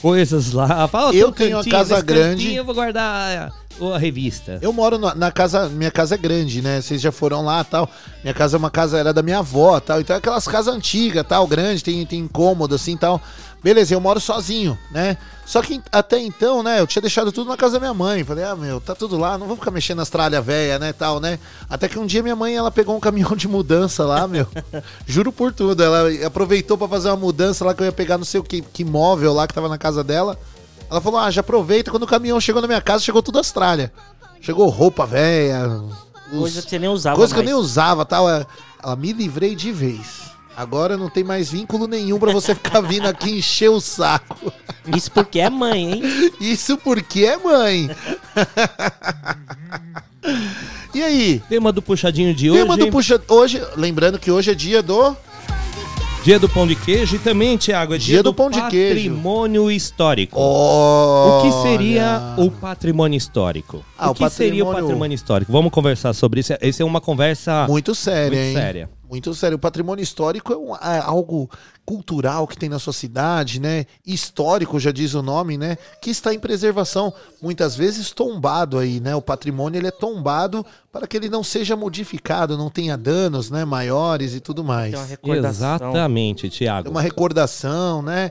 coisas 0.01 0.53
lá. 0.53 0.87
Fala, 0.89 1.11
"Ó, 1.11 1.13
Eu 1.13 1.33
tenho 1.33 1.57
a 1.57 1.59
cantinho, 1.59 1.75
casa 1.75 1.95
nesse 1.95 2.07
grande." 2.07 2.45
cantinho 2.45 2.61
Eu 2.61 2.65
vou 2.65 2.75
guardar 2.75 3.53
a, 3.81 3.95
a 3.95 3.99
revista. 3.99 4.59
Eu 4.61 4.73
moro 4.73 4.99
na, 4.99 5.15
na 5.15 5.31
casa, 5.33 5.69
minha 5.69 5.91
casa 5.91 6.15
é 6.15 6.19
grande, 6.19 6.61
né? 6.61 6.81
Vocês 6.81 7.01
já 7.01 7.11
foram 7.13 7.45
lá 7.45 7.63
tal. 7.65 7.89
Minha 8.23 8.35
casa 8.35 8.57
é 8.57 8.59
uma 8.59 8.71
casa, 8.71 8.99
era 8.99 9.13
da 9.13 9.23
minha 9.23 9.39
avó 9.39 9.79
tal. 9.81 10.01
Então 10.01 10.15
é 10.15 10.19
aquelas 10.19 10.47
casas 10.47 10.75
antigas 10.75 11.25
tal, 11.27 11.47
grande, 11.47 11.83
tem, 11.85 12.05
tem 12.05 12.27
cômodo 12.29 12.75
assim 12.75 12.97
tal. 12.97 13.21
Beleza, 13.63 13.95
eu 13.95 14.01
moro 14.01 14.19
sozinho, 14.19 14.79
né? 14.91 15.17
Só 15.45 15.61
que 15.61 15.83
até 15.93 16.19
então, 16.19 16.63
né, 16.63 16.81
eu 16.81 16.87
tinha 16.87 17.03
deixado 17.03 17.31
tudo 17.33 17.49
na 17.51 17.57
casa 17.57 17.75
da 17.75 17.81
minha 17.81 17.93
mãe. 17.93 18.23
Falei, 18.25 18.45
ah, 18.45 18.55
meu, 18.57 18.81
tá 18.81 18.95
tudo 18.95 19.19
lá, 19.19 19.37
não 19.37 19.47
vou 19.47 19.57
ficar 19.57 19.71
mexendo 19.71 19.99
nas 19.99 20.09
tralhas 20.09 20.45
velhas, 20.45 20.81
né, 20.81 20.93
tal, 20.93 21.21
né? 21.21 21.39
Até 21.69 21.89
que 21.89 21.99
um 21.99 22.07
dia 22.07 22.23
minha 22.23 22.37
mãe, 22.37 22.55
ela 22.57 22.71
pegou 22.71 22.97
um 22.97 23.01
caminhão 23.01 23.35
de 23.37 23.47
mudança 23.49 24.05
lá, 24.07 24.27
meu. 24.29 24.47
Juro 25.07 25.31
por 25.33 25.53
tudo. 25.53 25.83
Ela 25.83 26.27
aproveitou 26.27 26.79
pra 26.79 26.87
fazer 26.89 27.09
uma 27.11 27.17
mudança 27.17 27.65
lá 27.65 27.75
que 27.75 27.83
eu 27.83 27.87
ia 27.87 27.93
pegar 27.93 28.17
não 28.17 28.25
sei 28.25 28.41
o 28.41 28.45
que, 28.45 28.63
que 28.63 28.85
móvel 28.85 29.35
lá 29.35 29.47
que 29.47 29.53
tava 29.55 29.69
na 29.69 29.77
casa 29.79 30.03
dela. 30.05 30.39
Ela 30.91 31.01
falou, 31.01 31.21
ah, 31.21 31.31
já 31.31 31.41
aproveita. 31.41 31.91
Quando 31.91 32.05
o 32.05 32.07
caminhão 32.07 32.41
chegou 32.41 32.63
na 32.63 32.69
minha 32.69 32.81
casa, 32.81 33.05
chegou 33.05 33.23
tudo 33.23 33.39
as 33.39 33.51
tralhas. 33.53 33.91
Chegou 34.41 34.69
roupa 34.69 35.05
velha. 35.05 35.69
os- 36.33 36.39
Coisa 36.39 36.63
que 36.63 36.71
você 36.71 36.79
nem 36.79 36.89
usava 36.89 37.17
Coisa 37.17 37.35
que 37.35 37.41
eu 37.41 37.45
mais. 37.45 37.55
nem 37.55 37.61
usava 37.63 38.05
tal. 38.07 38.31
é, 38.31 38.47
Ela 38.83 38.97
me 38.97 39.13
livrei 39.13 39.55
de 39.55 39.71
vez. 39.73 40.30
Agora 40.61 40.95
não 40.95 41.09
tem 41.09 41.25
mais 41.25 41.51
vínculo 41.51 41.87
nenhum 41.89 42.19
pra 42.19 42.31
você 42.33 42.55
ficar 42.55 42.83
vindo 42.83 43.07
aqui 43.09 43.31
encher 43.39 43.71
o 43.71 43.81
saco. 43.81 44.53
Isso 44.95 45.11
porque 45.11 45.41
é 45.41 45.49
mãe, 45.49 45.91
hein? 45.95 46.03
Isso 46.39 46.77
porque 46.77 47.25
é 47.25 47.39
mãe. 47.39 47.89
e 50.95 51.03
aí? 51.03 51.43
Tema 51.49 51.73
do 51.73 51.81
puxadinho 51.81 52.35
de 52.35 52.51
hoje. 52.51 52.61
Tema 52.61 52.77
do 52.77 52.89
puxa 52.89 53.19
hoje, 53.29 53.63
lembrando 53.75 54.19
que 54.19 54.31
hoje 54.31 54.51
é 54.51 54.55
dia 54.55 54.83
do 54.83 55.17
Dia 56.23 56.39
do 56.39 56.47
pão 56.51 56.67
de 56.67 56.77
queijo 56.77 57.17
e 57.17 57.19
também, 57.19 57.57
Thiago, 57.57 57.95
é 57.95 57.99
dia, 57.99 58.17
Dia 58.17 58.23
do 58.23 58.35
pão 58.35 58.51
de 58.51 58.61
queijo. 58.69 58.95
patrimônio 59.09 59.71
histórico. 59.71 60.39
Olha. 60.39 61.39
O 61.39 61.43
que 61.43 61.63
seria 61.69 62.35
o 62.37 62.51
patrimônio 62.51 63.17
histórico? 63.17 63.83
Ah, 63.97 64.09
o 64.09 64.11
o 64.11 64.15
que 64.15 64.29
seria 64.29 64.63
o 64.63 64.67
patrimônio- 64.67 64.83
patrimônio 64.89 65.15
histórico? 65.15 65.51
Vamos 65.51 65.73
conversar 65.73 66.13
sobre 66.13 66.41
isso. 66.41 66.53
Essa 66.61 66.83
é 66.83 66.85
uma 66.85 67.01
conversa 67.01 67.67
muito 67.67 67.95
séria, 67.95 68.37
muito 68.37 68.49
hein? 68.49 68.55
séria. 68.55 68.91
Muito 69.11 69.35
sério. 69.35 69.57
O 69.57 69.59
patrimônio 69.61 70.03
histórico 70.03 70.53
é, 70.53 70.57
um- 70.57 70.77
é 70.77 71.01
algo 71.01 71.51
cultural 71.85 72.47
que 72.47 72.57
tem 72.57 72.69
na 72.69 72.79
sua 72.79 72.93
cidade, 72.93 73.61
né? 73.61 73.85
Histórico, 74.07 74.79
já 74.79 74.93
diz 74.93 75.15
o 75.15 75.23
nome, 75.23 75.59
né? 75.59 75.77
Que 76.01 76.11
está 76.11 76.33
em 76.33 76.39
preservação, 76.39 77.13
muitas 77.43 77.75
vezes 77.75 78.13
tombado 78.13 78.79
aí, 78.79 79.01
né? 79.01 79.15
O 79.17 79.21
patrimônio 79.23 79.79
ele 79.79 79.89
é 79.89 79.91
tombado 79.91 80.65
para 80.93 81.07
que 81.09 81.17
ele 81.17 81.29
não 81.29 81.43
seja 81.43 81.75
modificado, 81.75 82.57
não 82.57 82.71
tenha 82.71 82.97
danos, 82.97 83.51
né? 83.51 83.65
Maiores 83.65 84.35
e 84.35 84.41
tudo 84.41 84.63
mais. 84.63 84.93
Tem 84.93 85.01
uma 85.01 85.07
recordação. 85.07 85.75
Exatamente, 85.75 86.47
É 86.47 86.51
Thiago. 86.51 86.91
uma 86.91 87.03
recordação, 87.03 88.03
né? 88.03 88.31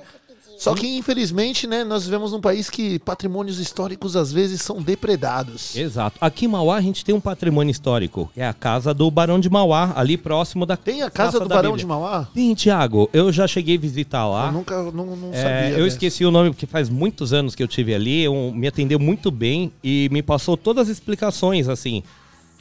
Só 0.60 0.76
que, 0.76 0.86
infelizmente, 0.98 1.66
né, 1.66 1.86
nós 1.86 2.04
vivemos 2.04 2.34
num 2.34 2.42
país 2.42 2.70
que 2.70 3.00
patrimônios 3.00 3.60
históricos 3.60 4.18
às 4.18 4.30
vezes 4.32 4.62
são 4.62 4.82
depredados. 4.82 5.74
Exato. 5.76 6.18
Aqui 6.20 6.46
em 6.46 6.48
Mauá 6.50 6.76
a 6.76 6.82
gente 6.82 7.06
tem 7.06 7.16
um 7.16 7.20
patrimônio 7.22 7.72
histórico, 7.72 8.30
que 8.34 8.42
é 8.42 8.48
a 8.48 8.54
casa 8.54 8.94
do 8.94 9.10
Barão 9.10 9.40
de 9.40 9.50
Mauá, 9.50 9.94
ali 9.96 10.18
próximo 10.18 10.66
da 10.66 10.76
Tem 10.76 11.02
a 11.02 11.10
casa 11.10 11.40
do 11.40 11.48
Barão 11.48 11.72
Bíblia. 11.72 11.78
de 11.78 11.86
Mauá? 11.88 12.28
Sim, 12.36 12.54
Thiago, 12.56 13.10
eu 13.14 13.32
já 13.32 13.48
cheguei 13.48 13.78
a 13.78 13.80
visitar 13.80 14.28
lá. 14.28 14.48
Eu 14.48 14.52
nunca 14.52 14.84
não, 14.92 15.06
não 15.16 15.30
É, 15.34 15.42
sabia. 15.42 15.70
eu 15.70 15.76
dessa. 15.86 15.88
esqueci 15.88 16.26
o 16.26 16.32
nome 16.32 16.50
porque 16.50 16.66
faz 16.66 16.90
muitos 16.90 17.32
anos 17.32 17.56
que 17.56 17.64
eu 17.64 17.68
tive 17.68 17.96
ali, 17.96 18.28
um- 18.28 18.52
me 18.54 18.68
atendeu 18.68 19.00
muito 19.00 19.32
bem 19.32 19.72
e 19.82 20.10
me 20.12 20.22
passou 20.22 20.58
todas 20.58 20.90
as 20.90 20.98
explicações, 20.98 21.70
assim. 21.70 22.04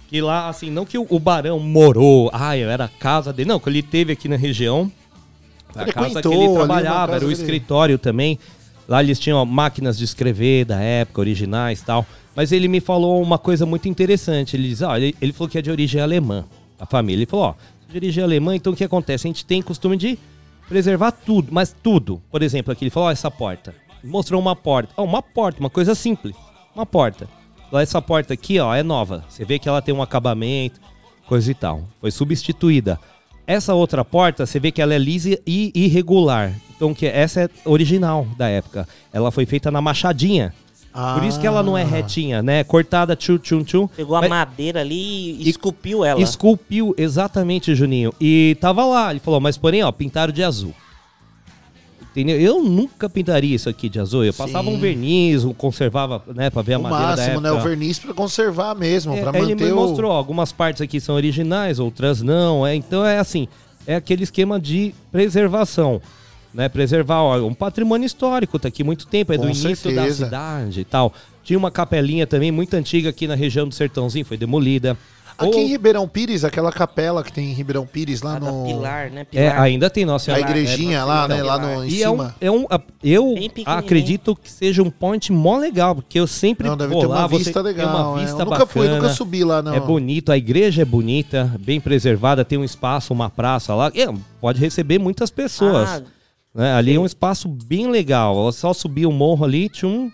Que 0.08 0.22
lá, 0.22 0.48
assim, 0.48 0.70
não 0.70 0.86
que 0.86 0.96
o, 0.96 1.06
o 1.10 1.18
barão 1.18 1.58
morou, 1.58 2.30
ah, 2.32 2.56
eu 2.56 2.70
era 2.70 2.84
a 2.84 2.88
casa 2.88 3.32
dele, 3.32 3.48
não, 3.48 3.58
que 3.58 3.68
ele 3.68 3.82
teve 3.82 4.12
aqui 4.12 4.28
na 4.28 4.36
região. 4.36 4.90
A 5.74 5.92
casa 5.92 6.22
que 6.22 6.28
ele 6.28 6.52
trabalhava, 6.54 7.16
era 7.16 7.24
o 7.24 7.28
dele. 7.28 7.40
escritório 7.40 7.98
também. 7.98 8.38
Lá 8.88 9.02
eles 9.02 9.18
tinham 9.18 9.44
máquinas 9.44 9.98
de 9.98 10.04
escrever 10.04 10.64
da 10.64 10.80
época, 10.80 11.20
originais 11.20 11.80
e 11.80 11.84
tal. 11.84 12.06
Mas 12.34 12.52
ele 12.52 12.68
me 12.68 12.80
falou 12.80 13.22
uma 13.22 13.38
coisa 13.38 13.66
muito 13.66 13.88
interessante. 13.88 14.56
Ele 14.56 14.68
diz, 14.68 14.80
ó, 14.80 14.96
ele, 14.96 15.14
ele 15.20 15.32
falou 15.32 15.48
que 15.48 15.58
é 15.58 15.62
de 15.62 15.70
origem 15.70 16.00
alemã, 16.00 16.44
a 16.78 16.86
família. 16.86 17.18
Ele 17.18 17.26
falou, 17.26 17.46
ó, 17.46 17.54
de 17.88 17.96
origem 17.96 18.24
alemã, 18.24 18.54
então 18.56 18.72
o 18.72 18.76
que 18.76 18.84
acontece? 18.84 19.26
A 19.26 19.28
gente 19.28 19.44
tem 19.44 19.60
costume 19.60 19.96
de 19.96 20.18
preservar 20.68 21.12
tudo, 21.12 21.48
mas 21.50 21.74
tudo. 21.82 22.22
Por 22.30 22.42
exemplo, 22.42 22.72
aqui 22.72 22.84
ele 22.84 22.90
falou, 22.90 23.08
ó, 23.08 23.12
essa 23.12 23.30
porta. 23.30 23.74
Mostrou 24.02 24.40
uma 24.40 24.54
porta. 24.54 24.92
Ó, 24.96 25.04
uma 25.04 25.22
porta, 25.22 25.60
uma 25.60 25.70
coisa 25.70 25.94
simples. 25.94 26.34
Uma 26.74 26.86
porta. 26.86 27.28
Ó, 27.70 27.78
essa 27.78 28.00
porta 28.00 28.34
aqui, 28.34 28.58
ó, 28.58 28.74
é 28.74 28.82
nova. 28.82 29.24
Você 29.28 29.44
vê 29.44 29.58
que 29.58 29.68
ela 29.68 29.82
tem 29.82 29.94
um 29.94 30.02
acabamento, 30.02 30.80
coisa 31.26 31.50
e 31.50 31.54
tal. 31.54 31.84
Foi 32.00 32.10
substituída. 32.10 32.98
Essa 33.48 33.74
outra 33.74 34.04
porta, 34.04 34.44
você 34.46 34.60
vê 34.60 34.70
que 34.70 34.80
ela 34.80 34.94
é 34.94 34.98
lisa 34.98 35.36
e 35.46 35.72
irregular. 35.74 36.52
Então, 36.76 36.94
que 36.94 37.06
essa 37.06 37.40
é 37.40 37.48
original 37.64 38.24
da 38.36 38.46
época. 38.48 38.86
Ela 39.12 39.32
foi 39.32 39.44
feita 39.46 39.70
na 39.70 39.80
machadinha. 39.80 40.54
Por 41.14 41.24
isso 41.24 41.38
que 41.40 41.46
ela 41.46 41.62
não 41.62 41.76
é 41.78 41.82
Ah. 41.82 41.86
retinha, 41.86 42.42
né? 42.42 42.62
Cortada, 42.64 43.14
tchum, 43.16 43.38
tchum, 43.38 43.62
tchum. 43.64 43.86
Pegou 43.86 44.16
a 44.16 44.20
Mas- 44.20 44.30
madeira 44.30 44.80
ali 44.80 45.40
e 45.42 45.48
esculpiu 45.48 46.04
ela. 46.04 46.20
Esculpiu, 46.20 46.94
exatamente, 46.98 47.74
Juninho. 47.74 48.12
E 48.20 48.56
tava 48.60 48.84
lá, 48.84 49.10
ele 49.10 49.20
falou, 49.20 49.40
mas 49.40 49.56
porém, 49.56 49.82
ó, 49.82 49.90
pintaram 49.92 50.32
de 50.32 50.42
azul. 50.42 50.74
Entendeu? 52.20 52.40
Eu 52.40 52.62
nunca 52.62 53.08
pintaria 53.08 53.54
isso 53.54 53.68
aqui 53.68 53.88
de 53.88 54.00
azul. 54.00 54.24
Eu 54.24 54.34
passava 54.34 54.68
Sim. 54.68 54.74
um 54.76 54.80
verniz, 54.80 55.44
um 55.44 55.52
conservava, 55.54 56.22
né, 56.34 56.50
pra 56.50 56.62
ver 56.62 56.74
a 56.74 56.78
O 56.78 56.82
madeira 56.82 57.04
da 57.04 57.16
máximo, 57.16 57.40
né? 57.40 57.48
época. 57.48 57.64
O 57.64 57.68
verniz 57.68 57.98
pra 57.98 58.12
conservar 58.14 58.74
mesmo, 58.74 59.14
É, 59.14 59.20
pra 59.20 59.30
aí 59.30 59.42
ele 59.42 59.52
manter 59.54 59.64
me 59.66 59.72
o... 59.72 59.76
mostrou, 59.76 60.10
algumas 60.10 60.50
partes 60.50 60.82
aqui 60.82 61.00
são 61.00 61.14
originais, 61.14 61.78
outras 61.78 62.20
não. 62.22 62.66
É, 62.66 62.74
então 62.74 63.04
é 63.06 63.18
assim, 63.18 63.46
é 63.86 63.94
aquele 63.94 64.24
esquema 64.24 64.58
de 64.58 64.92
preservação. 65.12 66.00
Né, 66.52 66.66
preservar 66.68 67.20
ó, 67.22 67.46
um 67.46 67.52
patrimônio 67.52 68.06
histórico, 68.06 68.58
tá 68.58 68.68
aqui 68.68 68.82
muito 68.82 69.06
tempo, 69.06 69.32
é 69.32 69.36
Com 69.36 69.42
do 69.42 69.48
início 69.50 69.68
da 69.68 69.76
certeza. 70.02 70.24
cidade 70.24 70.80
e 70.80 70.84
tal. 70.84 71.12
Tinha 71.44 71.58
uma 71.58 71.70
capelinha 71.70 72.26
também 72.26 72.50
muito 72.50 72.74
antiga 72.74 73.10
aqui 73.10 73.26
na 73.28 73.34
região 73.34 73.68
do 73.68 73.74
Sertãozinho, 73.74 74.24
foi 74.24 74.36
demolida. 74.38 74.96
Aqui 75.38 75.54
Ou- 75.54 75.60
em 75.60 75.66
Ribeirão 75.68 76.08
Pires, 76.08 76.42
aquela 76.44 76.72
capela 76.72 77.22
que 77.22 77.32
tem 77.32 77.50
em 77.50 77.52
Ribeirão 77.52 77.86
Pires, 77.86 78.22
lá 78.22 78.34
A 78.34 78.38
da 78.40 78.50
no... 78.50 78.64
Pilar, 78.66 79.08
né? 79.08 79.20
É, 79.20 79.24
Pilar. 79.24 79.60
ainda 79.62 79.88
tem 79.88 80.04
Nossa 80.04 80.32
A 80.32 80.34
Senhora. 80.34 80.50
igrejinha 80.50 80.98
é, 80.98 81.04
lá, 81.04 81.28
né? 81.28 81.40
Lá 81.44 81.56
no, 81.58 81.84
em 81.84 81.88
E 81.88 82.02
é 82.02 82.10
um, 82.10 82.16
cima. 82.16 82.34
é 82.40 82.50
um, 82.50 82.66
a- 82.68 82.80
eu 83.04 83.34
Bem 83.34 83.48
pequenininho. 83.48 83.78
acredito 83.78 84.34
que 84.34 84.50
seja 84.50 84.82
um 84.82 84.90
point 84.90 85.32
mó 85.32 85.56
legal, 85.56 85.94
porque 85.94 86.18
eu 86.18 86.26
sempre 86.26 86.66
Não, 86.68 86.76
deve 86.76 86.92
vou 86.92 87.02
ter 87.02 87.06
lá, 87.06 87.18
uma 87.20 87.28
você 87.28 87.44
vista 87.44 87.60
legal. 87.60 88.10
uma 88.12 88.20
é. 88.20 88.24
vista 88.24 88.42
Eu 88.42 88.46
nunca 88.46 88.66
fui, 88.66 88.82
bacana, 88.88 89.00
nunca 89.02 89.14
subi 89.14 89.44
lá, 89.44 89.62
não. 89.62 89.74
É 89.74 89.78
bonito, 89.78 90.32
a 90.32 90.36
igreja 90.36 90.82
é 90.82 90.84
bonita, 90.84 91.54
bem 91.60 91.80
preservada, 91.80 92.44
tem 92.44 92.58
um 92.58 92.64
espaço, 92.64 93.14
uma 93.14 93.30
praça 93.30 93.72
lá, 93.76 93.92
é, 93.94 94.12
pode 94.40 94.58
receber 94.58 94.98
muitas 94.98 95.30
pessoas. 95.30 95.88
Ah, 95.88 96.02
né? 96.52 96.72
Ali 96.74 96.96
é 96.96 96.98
um 96.98 97.06
espaço 97.06 97.46
bem 97.48 97.88
legal, 97.88 98.48
é 98.48 98.50
só 98.50 98.72
subir 98.74 99.06
o 99.06 99.12
morro 99.12 99.44
ali, 99.44 99.68
tchum, 99.68 100.10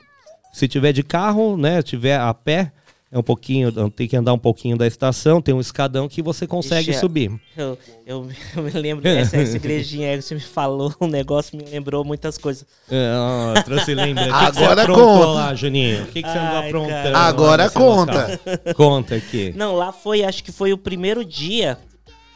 se 0.53 0.69
tiver 0.69 0.93
de 0.93 1.03
carro, 1.03 1.57
né, 1.57 1.81
tiver 1.83 2.19
a 2.21 2.35
pé, 2.35 2.71
é 3.15 3.19
um 3.19 3.23
pouquinho, 3.23 3.71
tem 3.93 4.09
que 4.09 4.17
andar 4.17 4.33
um 4.33 4.39
pouquinho 4.39 4.77
da 4.77 4.89
estação, 4.89 5.41
tem 5.41 5.55
um 5.55 5.61
escadão 5.61 6.09
que 6.09 6.21
você 6.21 6.49
consegue 6.49 6.91
Ixi, 6.91 6.99
é. 6.99 7.01
subir. 7.01 7.31
eu, 7.57 7.79
eu, 8.05 8.29
eu 8.57 8.63
me 8.65 8.71
lembro 8.73 9.05
dessa 9.05 9.37
essa 9.37 9.57
igrejinha 9.57 10.11
aí 10.11 10.17
que 10.17 10.23
você 10.23 10.35
me 10.35 10.41
falou, 10.41 10.93
um 11.01 11.07
negócio 11.07 11.57
me 11.57 11.65
lembrou 11.65 12.05
muitas 12.05 12.37
coisas. 12.37 12.67
É, 12.91 13.13
ó, 13.17 13.63
trouxe 13.63 13.95
lembra. 13.95 14.25
Que 14.25 14.29
que 14.31 14.35
Agora 14.35 14.75
você 14.75 14.81
aprontou 14.83 15.07
conta. 15.07 15.27
lá, 15.33 15.55
Juninho? 15.55 16.03
O 16.03 16.07
que, 16.09 16.23
que 16.25 16.29
você 16.29 16.39
andou 16.39 16.57
Ai, 16.59 16.67
aprontando? 16.67 16.91
cara. 16.93 17.11
lá 17.11 17.27
Agora 17.27 17.71
conta. 17.71 18.13
local? 18.45 18.75
Conta 18.75 19.15
aqui. 19.15 19.55
Não, 19.57 19.77
lá 19.77 19.93
foi, 19.93 20.25
acho 20.25 20.43
que 20.43 20.51
foi 20.51 20.73
o 20.73 20.79
primeiro 20.79 21.25
dia 21.25 21.79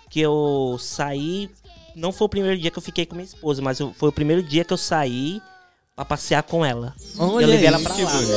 que 0.08 0.20
eu 0.20 0.76
saí. 0.78 1.50
Não 1.96 2.12
foi 2.12 2.26
o 2.26 2.28
primeiro 2.28 2.56
dia 2.56 2.70
que 2.70 2.78
eu 2.78 2.82
fiquei 2.82 3.04
com 3.04 3.16
minha 3.16 3.24
esposa, 3.26 3.60
mas 3.60 3.80
eu- 3.80 3.92
foi 3.98 4.10
o 4.10 4.12
primeiro 4.12 4.44
dia 4.44 4.64
que 4.64 4.72
eu 4.72 4.76
saí 4.78 5.42
pra 5.98 6.04
passear 6.04 6.44
com 6.44 6.64
ela. 6.64 6.94
Olha 7.18 7.42
eu 7.44 7.48
levei 7.48 7.66
ela 7.66 7.80
pra 7.80 7.92
que 7.92 8.02
lá. 8.04 8.10
bonito. 8.12 8.30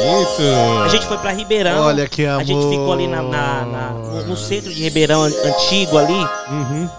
A 0.84 0.88
gente 0.88 1.06
foi 1.06 1.18
pra 1.20 1.32
Ribeirão. 1.32 1.84
Olha 1.84 2.10
que 2.10 2.26
A 2.26 2.40
gente 2.40 2.54
amor. 2.58 2.72
ficou 2.72 2.92
ali 2.94 3.08
na, 3.08 3.22
na- 3.22 3.66
na- 3.66 3.92
no, 4.24 4.36
centro 4.36 4.74
de 4.74 4.82
Ribeirão 4.82 5.22
an- 5.22 5.32
antigo 5.46 5.96
ali. 5.96 6.26
Uhum. 6.50 6.90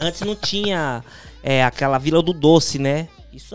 Antes 0.00 0.22
não 0.22 0.34
tinha 0.34 1.04
é, 1.44 1.62
aquela 1.64 1.96
Vila 1.96 2.20
do 2.22 2.32
Doce, 2.32 2.76
né? 2.80 3.06
Isso 3.32 3.54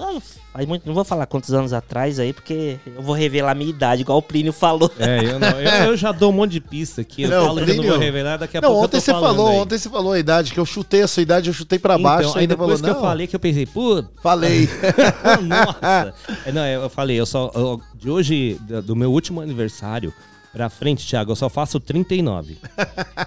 faz 0.56 0.68
muito. 0.68 0.86
Não 0.88 0.94
vou 0.94 1.04
falar 1.04 1.26
quantos 1.26 1.54
anos 1.54 1.74
atrás 1.74 2.18
aí, 2.20 2.32
porque 2.32 2.78
eu 2.88 3.02
vou 3.02 3.14
revelar 3.14 3.52
a 3.52 3.56
minha 3.56 3.70
idade, 3.70 4.02
igual 4.04 4.18
o 4.18 4.22
Plínio 4.22 4.54
falou. 4.54 4.90
É, 4.98 5.20
eu, 5.26 5.38
não, 5.40 5.50
eu, 5.60 5.70
eu 5.92 5.98
já 5.98 6.12
dou 6.12 6.32
um 6.32 6.34
monte 6.34 6.52
de 6.52 6.62
pista 6.62 7.02
aqui. 7.02 7.24
Eu 7.24 7.30
Não, 7.30 7.46
falo 7.48 7.56
que 7.58 7.62
eu 7.64 7.68
não 7.68 7.74
Plínio- 7.76 7.92
vou 7.92 8.00
revelar, 8.00 8.38
daqui 8.38 8.58
a 8.58 8.62
Não, 8.62 8.70
pouco 8.70 8.82
eu 8.82 8.86
ontem 8.86 8.98
tô 8.98 9.02
você 9.02 9.12
falou, 9.12 9.48
aí. 9.50 9.58
ontem 9.58 9.78
você 9.78 9.90
falou 9.90 10.14
a 10.14 10.20
idade, 10.20 10.54
que 10.54 10.60
eu 10.60 10.66
chutei 10.66 11.02
a 11.02 11.08
sua 11.08 11.24
idade, 11.24 11.50
eu 11.50 11.54
chutei 11.54 11.78
pra 11.78 11.98
baixo, 11.98 12.30
Então, 12.30 12.36
aí 12.38 12.42
ainda 12.44 12.56
depois 12.56 12.80
falou, 12.80 12.94
que 12.96 13.00
eu 13.00 13.02
falei 13.08 13.28
que 13.28 13.36
eu 13.36 13.40
pensei, 13.40 13.66
putz, 13.66 14.08
falei. 14.24 14.70
nossa. 15.44 16.14
É, 16.46 16.52
não, 16.54 16.66
eu 16.66 16.90
falei, 16.90 17.20
eu 17.20 17.26
só. 17.26 17.52
eu- 17.54 17.82
de 17.96 18.10
hoje, 18.10 18.58
do 18.62 18.82
do 18.82 18.96
meu 18.96 19.12
último 19.12 19.42
aniversário 19.42 20.14
pra 20.54 20.70
frente, 20.70 21.06
Thiago, 21.06 21.32
eu 21.32 21.36
só 21.36 21.50
faço 21.50 21.80
39. 21.82 22.58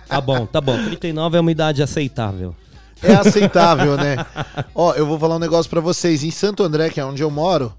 Tá 0.08 0.20
bom, 0.20 0.46
tá 0.46 0.60
bom. 0.60 0.82
39 0.84 1.36
é 1.36 1.40
uma 1.40 1.50
idade 1.52 1.82
aceitável. 1.82 2.54
É 3.02 3.14
aceitável, 3.14 3.96
né? 3.96 4.16
Ó, 4.74 4.92
eu 4.94 5.06
vou 5.06 5.18
falar 5.18 5.36
um 5.36 5.40
negócio 5.40 5.70
pra 5.70 5.80
vocês. 5.80 6.24
Em 6.24 6.30
Santo 6.30 6.62
André, 6.62 6.90
que 6.90 7.00
é 7.00 7.04
onde 7.04 7.22
eu 7.22 7.30
moro, 7.30 7.72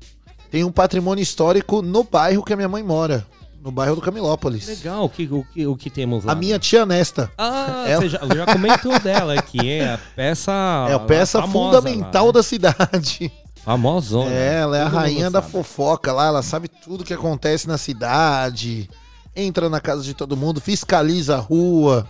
tem 0.49 0.63
um 0.63 0.71
patrimônio 0.71 1.21
histórico 1.21 1.81
no 1.81 2.03
bairro 2.03 2.43
que 2.43 2.53
a 2.53 2.55
minha 2.55 2.69
mãe 2.69 2.81
mora. 2.83 3.25
No 3.61 3.71
bairro 3.71 3.95
do 3.95 4.01
Camilópolis. 4.01 4.65
Legal, 4.67 5.03
o 5.03 5.09
que, 5.09 5.23
o 5.29 5.43
que, 5.53 5.67
o 5.67 5.75
que 5.75 5.89
temos 5.89 6.23
lá? 6.23 6.31
A 6.31 6.35
minha 6.35 6.57
tia 6.57 6.85
Nesta. 6.85 7.29
Ah, 7.37 7.83
Ela- 7.85 8.01
você 8.01 8.09
já, 8.09 8.19
já 8.33 8.45
comentou 8.45 8.97
dela 8.99 9.33
aqui, 9.33 9.69
é 9.69 9.93
a 9.95 9.99
peça. 10.15 10.51
é 10.89 10.93
a 10.93 10.99
peça 10.99 11.41
fundamental 11.45 12.27
lá, 12.27 12.31
né? 12.31 12.33
da 12.33 12.43
cidade. 12.43 13.31
Famosona. 13.65 14.31
É, 14.31 14.61
ela 14.61 14.77
é 14.77 14.81
a 14.81 14.85
Todo 14.85 14.95
rainha 14.95 15.29
da 15.29 15.41
fofoca 15.41 16.13
lá, 16.13 16.27
ela 16.27 16.41
sabe 16.41 16.69
tudo 16.69 17.03
que 17.03 17.13
acontece 17.13 17.67
na 17.67 17.77
cidade. 17.77 18.89
Entra 19.35 19.69
na 19.69 19.81
casa 19.81 20.03
de 20.03 20.13
todo 20.13 20.37
mundo, 20.37 20.61
fiscaliza 20.61 21.35
a 21.35 21.39
rua. 21.39 22.07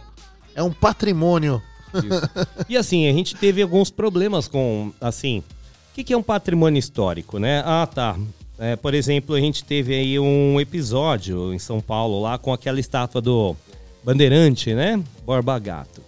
É 0.56 0.62
um 0.62 0.72
patrimônio. 0.72 1.60
E 2.68 2.78
assim, 2.78 3.08
a 3.08 3.14
gente 3.14 3.36
teve 3.36 3.62
alguns 3.62 3.90
problemas 3.90 4.48
com, 4.48 4.92
assim, 5.00 5.40
o 5.40 5.96
que, 5.96 6.04
que 6.04 6.14
é 6.14 6.18
um 6.18 6.24
patrimônio 6.24 6.80
histórico, 6.80 7.40
né? 7.40 7.64
Ah, 7.66 7.88
tá. 7.88 8.18
É, 8.58 8.76
por 8.76 8.94
exemplo, 8.94 9.36
a 9.36 9.40
gente 9.40 9.64
teve 9.64 9.96
aí 9.96 10.20
um 10.20 10.60
episódio 10.60 11.54
em 11.54 11.60
São 11.60 11.80
Paulo 11.80 12.22
lá 12.22 12.38
com 12.38 12.52
aquela 12.52 12.80
estátua 12.80 13.22
do 13.22 13.56
Bandeirante, 14.04 14.74
né? 14.74 15.02
Borba 15.26 15.58
Gato. 15.58 16.02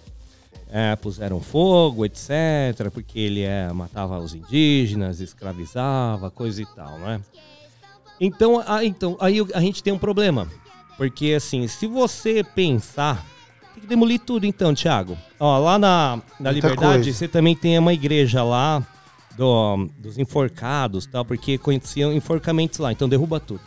É, 0.70 0.96
puseram 0.96 1.42
fogo, 1.42 2.06
etc, 2.06 2.90
porque 2.94 3.20
ele 3.20 3.42
é, 3.42 3.72
matava 3.74 4.18
os 4.20 4.34
indígenas, 4.34 5.20
escravizava, 5.20 6.32
coisa 6.32 6.62
e 6.62 6.66
tal, 6.66 6.98
né? 7.00 7.20
Então, 8.20 8.64
ah, 8.66 8.86
então, 8.86 9.18
aí 9.20 9.40
a 9.54 9.60
gente 9.60 9.82
tem 9.82 9.92
um 9.92 9.98
problema. 9.98 10.48
Porque, 10.98 11.34
assim, 11.34 11.68
se 11.68 11.88
você 11.88 12.44
pensar. 12.44 13.26
Tem 13.82 13.88
que 13.88 13.88
demolir 13.88 14.20
tudo, 14.20 14.46
então, 14.46 14.76
Thiago. 14.76 15.18
Ó, 15.40 15.58
lá 15.58 15.80
na, 15.80 16.18
na 16.40 16.52
Muita 16.52 16.52
Liberdade, 16.52 17.04
coisa. 17.04 17.14
você 17.18 17.28
também 17.28 17.56
tem 17.56 17.80
uma 17.80 17.94
igreja 17.94 18.44
lá 18.44 18.86
do- 19.36 19.90
dos 19.98 20.18
enforcados 20.20 21.08
tal, 21.08 21.26
porque 21.26 21.58
conheciam 21.58 22.14
enforcamentos 22.14 22.78
lá. 22.78 22.92
Então, 22.92 23.10
derruba 23.10 23.40
tudo. 23.40 23.62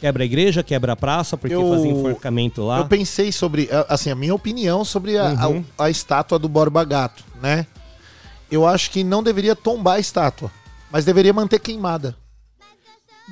Quebra 0.00 0.22
a 0.22 0.26
igreja, 0.26 0.62
quebra 0.62 0.92
a 0.92 0.96
praça, 0.96 1.36
porque 1.38 1.54
Eu- 1.54 1.70
fazia 1.70 1.90
enforcamento 1.90 2.62
lá. 2.62 2.78
Eu 2.78 2.86
pensei 2.86 3.32
sobre, 3.32 3.68
a- 3.72 3.86
assim, 3.94 4.10
a 4.10 4.14
minha 4.14 4.34
opinião 4.34 4.84
sobre 4.84 5.16
a, 5.16 5.30
a- 5.40 5.48
Uhum. 5.48 5.64
a 5.78 5.88
estátua 5.88 6.38
do 6.38 6.48
Borba 6.48 6.84
Gato, 6.84 7.24
né? 7.42 7.66
Eu 8.50 8.66
acho 8.66 8.90
que 8.90 9.02
não 9.02 9.22
deveria 9.22 9.56
tombar 9.56 9.96
a 9.96 10.00
estátua, 10.00 10.50
mas 10.90 11.04
deveria 11.06 11.32
manter 11.32 11.58
queimada. 11.60 12.14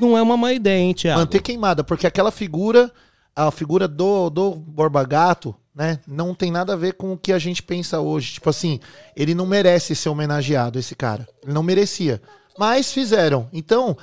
Não 0.00 0.16
é 0.16 0.22
uma 0.22 0.36
má 0.36 0.52
ideia, 0.52 0.80
hein, 0.80 0.92
Thiago? 0.94 1.20
Manter 1.20 1.40
queimada, 1.40 1.84
porque 1.84 2.06
aquela 2.06 2.30
figura, 2.30 2.90
a 3.36 3.50
figura 3.50 3.86
do, 3.86 4.30
do 4.30 4.52
Borba 4.54 5.04
Gato, 5.04 5.54
né, 5.74 6.00
não 6.08 6.34
tem 6.34 6.50
nada 6.50 6.72
a 6.72 6.76
ver 6.76 6.94
com 6.94 7.12
o 7.12 7.18
que 7.18 7.32
a 7.32 7.38
gente 7.38 7.62
pensa 7.62 8.00
hoje. 8.00 8.32
Tipo 8.32 8.48
assim, 8.48 8.80
ele 9.14 9.34
não 9.34 9.44
merece 9.44 9.94
ser 9.94 10.08
homenageado, 10.08 10.78
esse 10.78 10.96
cara. 10.96 11.28
Ele 11.44 11.52
não 11.52 11.62
merecia. 11.62 12.20
Mas 12.58 12.90
fizeram. 12.90 13.46
Então, 13.52 13.94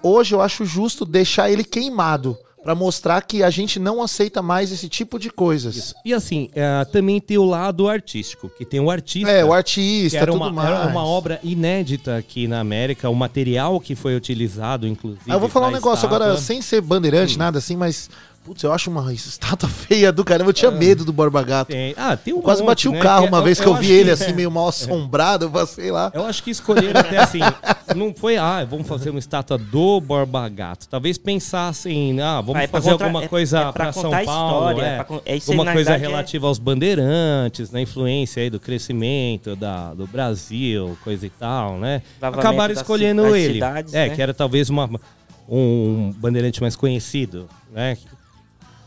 hoje 0.00 0.32
eu 0.34 0.40
acho 0.40 0.64
justo 0.64 1.04
deixar 1.04 1.50
ele 1.50 1.64
queimado. 1.64 2.38
Pra 2.60 2.74
mostrar 2.74 3.22
que 3.22 3.42
a 3.42 3.50
gente 3.50 3.78
não 3.78 4.02
aceita 4.02 4.42
mais 4.42 4.70
esse 4.72 4.88
tipo 4.88 5.18
de 5.18 5.30
coisas. 5.30 5.94
E 6.04 6.12
assim, 6.12 6.50
é, 6.52 6.84
também 6.86 7.18
tem 7.20 7.38
o 7.38 7.44
lado 7.44 7.88
artístico, 7.88 8.50
que 8.50 8.64
tem 8.64 8.78
o 8.80 8.90
artista. 8.90 9.30
É, 9.30 9.44
o 9.44 9.52
artista, 9.54 10.18
era 10.18 10.32
tudo 10.32 10.42
uma, 10.42 10.52
mais. 10.52 10.68
era 10.68 10.86
uma 10.88 11.06
obra 11.06 11.40
inédita 11.42 12.16
aqui 12.16 12.46
na 12.48 12.58
América, 12.60 13.08
o 13.08 13.14
material 13.14 13.80
que 13.80 13.94
foi 13.94 14.14
utilizado, 14.16 14.86
inclusive. 14.88 15.22
Ah, 15.30 15.34
eu 15.34 15.40
vou 15.40 15.48
falar 15.48 15.68
um 15.68 15.70
negócio 15.70 16.04
estátua. 16.04 16.16
agora, 16.26 16.36
sem 16.40 16.60
ser 16.60 16.80
bandeirante, 16.82 17.36
Hum. 17.36 17.38
nada 17.38 17.58
assim, 17.58 17.76
mas. 17.76 18.10
Putz, 18.48 18.62
eu 18.62 18.72
acho 18.72 18.90
uma 18.90 19.12
estátua 19.12 19.68
feia 19.68 20.10
do 20.10 20.24
caramba. 20.24 20.48
Eu 20.48 20.54
tinha 20.54 20.70
medo 20.70 21.04
do 21.04 21.12
Borba 21.12 21.42
Gato. 21.42 21.68
Tem- 21.68 21.92
ah, 21.98 22.16
tem 22.16 22.32
um 22.32 22.40
Quase 22.40 22.62
monte, 22.62 22.68
bati 22.70 22.88
o 22.88 22.92
né, 22.92 23.00
carro 23.00 23.24
que 23.24 23.28
uma 23.28 23.38
eu- 23.40 23.44
vez 23.44 23.60
que 23.60 23.66
eu 23.66 23.74
eu 23.74 23.78
vi 23.78 23.92
ele 23.92 24.04
que- 24.04 24.10
assim, 24.24 24.32
meio 24.32 24.50
mal 24.50 24.68
assombrado, 24.68 25.44
eu 25.44 25.50
passei 25.50 25.90
lá. 25.90 26.10
Eu 26.14 26.24
acho 26.24 26.42
que 26.42 26.50
escolheram 26.50 26.98
até 26.98 27.18
assim, 27.18 27.40
não 27.94 28.14
foi, 28.14 28.38
ah, 28.38 28.64
vamos 28.64 28.88
fazer 28.88 29.10
uma 29.10 29.18
estátua 29.18 29.58
do 29.58 30.00
Borba 30.00 30.48
Gato. 30.48 30.88
Talvez 30.88 31.18
pensassem, 31.18 32.18
ah, 32.22 32.40
vamos 32.40 32.56
Ah, 32.56 32.62
é 32.62 32.66
pra 32.66 32.80
fazer 32.80 32.92
contar- 32.92 33.04
alguma 33.04 33.24
é- 33.24 33.28
coisa 33.28 33.58
é 33.58 33.62
pra 33.64 33.72
para 33.72 33.92
São 33.92 34.10
Paulo, 34.10 34.22
história, 34.70 34.82
é, 34.82 35.04
pra 35.04 35.20
é 35.26 35.36
isso 35.36 35.50
aí, 35.52 35.58
alguma 35.58 35.72
coisa 35.74 35.92
é- 35.92 35.96
relativa 35.98 36.46
aos 36.46 36.58
bandeirantes, 36.58 37.70
na 37.70 37.82
influência 37.82 38.42
aí 38.42 38.48
do 38.48 38.58
crescimento 38.58 39.54
da, 39.54 39.92
do 39.92 40.06
Brasil, 40.06 40.96
coisa 41.04 41.26
e 41.26 41.30
tal, 41.30 41.76
né? 41.76 42.00
Acabaram 42.22 42.72
escolhendo 42.72 43.24
das 43.24 43.34
ele. 43.34 43.54
cidades, 43.54 43.92
é, 43.92 44.08
né? 44.08 44.14
que 44.14 44.22
era 44.22 44.32
talvez 44.32 44.70
uma, 44.70 44.88
um 45.46 46.14
bandeirante 46.16 46.62
mais 46.62 46.74
conhecido, 46.76 47.46
né? 47.72 47.96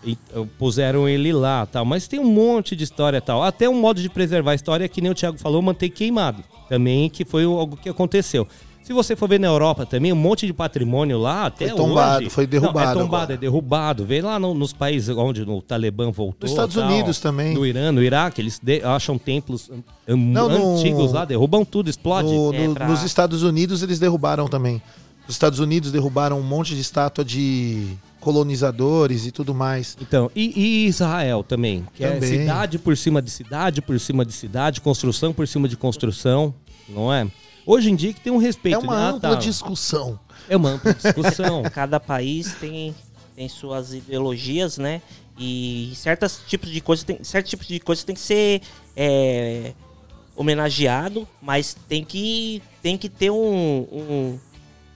E, 0.03 0.17
uh, 0.35 0.45
puseram 0.57 1.07
ele 1.07 1.31
lá 1.31 1.65
tal. 1.65 1.85
Mas 1.85 2.07
tem 2.07 2.19
um 2.19 2.25
monte 2.31 2.75
de 2.75 2.83
história 2.83 3.21
tal. 3.21 3.43
Até 3.43 3.69
um 3.69 3.79
modo 3.79 4.01
de 4.01 4.09
preservar 4.09 4.51
a 4.51 4.55
história, 4.55 4.87
que 4.89 4.99
nem 5.01 5.11
o 5.11 5.15
Thiago 5.15 5.37
falou, 5.37 5.61
manter 5.61 5.89
queimado. 5.89 6.43
Também 6.67 7.09
que 7.09 7.23
foi 7.23 7.43
algo 7.43 7.77
que 7.77 7.87
aconteceu. 7.89 8.47
Se 8.81 8.93
você 8.93 9.15
for 9.15 9.29
ver 9.29 9.39
na 9.39 9.45
Europa 9.47 9.85
também, 9.85 10.11
um 10.11 10.15
monte 10.15 10.47
de 10.47 10.51
patrimônio 10.53 11.19
lá, 11.19 11.45
até 11.45 11.67
Foi 11.67 11.77
tombado, 11.77 12.17
hoje... 12.21 12.29
foi 12.31 12.47
derrubado 12.47 12.77
Não, 12.77 12.91
é 12.91 12.93
tombado, 13.05 13.23
agora. 13.23 13.33
é 13.33 13.37
derrubado. 13.37 14.05
Vê 14.05 14.21
lá 14.21 14.39
no- 14.39 14.55
nos 14.55 14.73
países 14.73 15.15
onde 15.15 15.43
o 15.43 15.61
Talibã 15.61 16.09
voltou. 16.09 16.39
Nos 16.41 16.51
Estados 16.51 16.75
tal, 16.75 16.85
Unidos 16.89 17.19
também. 17.19 17.53
No 17.53 17.63
Irã, 17.65 17.91
no 17.91 18.01
Iraque, 18.01 18.41
eles 18.41 18.59
de- 18.61 18.81
acham 18.83 19.19
templos 19.19 19.69
Não, 20.07 20.49
no- 20.49 20.77
antigos 20.79 21.13
lá, 21.13 21.25
derrubam 21.25 21.63
tudo, 21.63 21.89
explode. 21.91 22.33
No- 22.33 22.53
É, 22.55 22.67
no- 22.67 22.73
pra- 22.73 22.87
Nos 22.87 23.03
Estados 23.03 23.43
Unidos 23.43 23.83
eles 23.83 23.99
derrubaram 23.99 24.47
também. 24.47 24.81
Os 25.27 25.35
Estados 25.35 25.59
Unidos 25.59 25.91
derrubaram 25.91 26.39
um 26.39 26.43
monte 26.43 26.73
de 26.73 26.81
estátua 26.81 27.23
de 27.23 27.87
colonizadores 28.21 29.25
e 29.25 29.31
tudo 29.31 29.53
mais. 29.53 29.97
Então, 29.99 30.31
e, 30.33 30.53
e 30.57 30.85
Israel 30.85 31.43
também, 31.43 31.85
que 31.93 32.05
é 32.05 32.11
Também. 32.11 32.29
cidade 32.29 32.79
por 32.79 32.95
cima 32.95 33.21
de 33.21 33.29
cidade, 33.29 33.81
por 33.81 33.99
cima 33.99 34.23
de 34.23 34.31
cidade, 34.31 34.79
construção 34.79 35.33
por 35.33 35.47
cima 35.47 35.67
de 35.67 35.75
construção, 35.75 36.53
não 36.87 37.11
é? 37.11 37.27
Hoje 37.65 37.89
em 37.89 37.95
dia 37.95 38.13
que 38.13 38.21
tem 38.21 38.31
um 38.31 38.37
respeito. 38.37 38.75
É 38.75 38.79
uma 38.79 38.95
né? 38.95 39.01
Ah, 39.01 39.09
ampla 39.09 39.29
tá. 39.31 39.35
discussão. 39.35 40.19
É 40.47 40.55
uma 40.55 40.69
ampla 40.69 40.93
discussão. 40.93 41.63
Cada 41.73 41.99
país 41.99 42.53
tem, 42.55 42.95
tem 43.35 43.49
suas 43.49 43.93
ideologias, 43.93 44.77
né? 44.77 45.01
E 45.37 45.91
certos 45.95 46.41
tipos 46.47 46.69
de 46.69 46.79
coisas 46.79 47.03
tem, 47.03 47.23
certos 47.23 47.49
tipos 47.49 47.67
de 47.67 47.79
coisas 47.79 48.03
tem 48.03 48.13
que 48.13 48.21
ser 48.21 48.61
é, 48.95 49.73
homenageado, 50.35 51.27
mas 51.41 51.75
tem 51.87 52.03
que, 52.03 52.61
tem 52.81 52.97
que 52.97 53.09
ter 53.09 53.31
um, 53.31 53.87
um, 53.91 54.39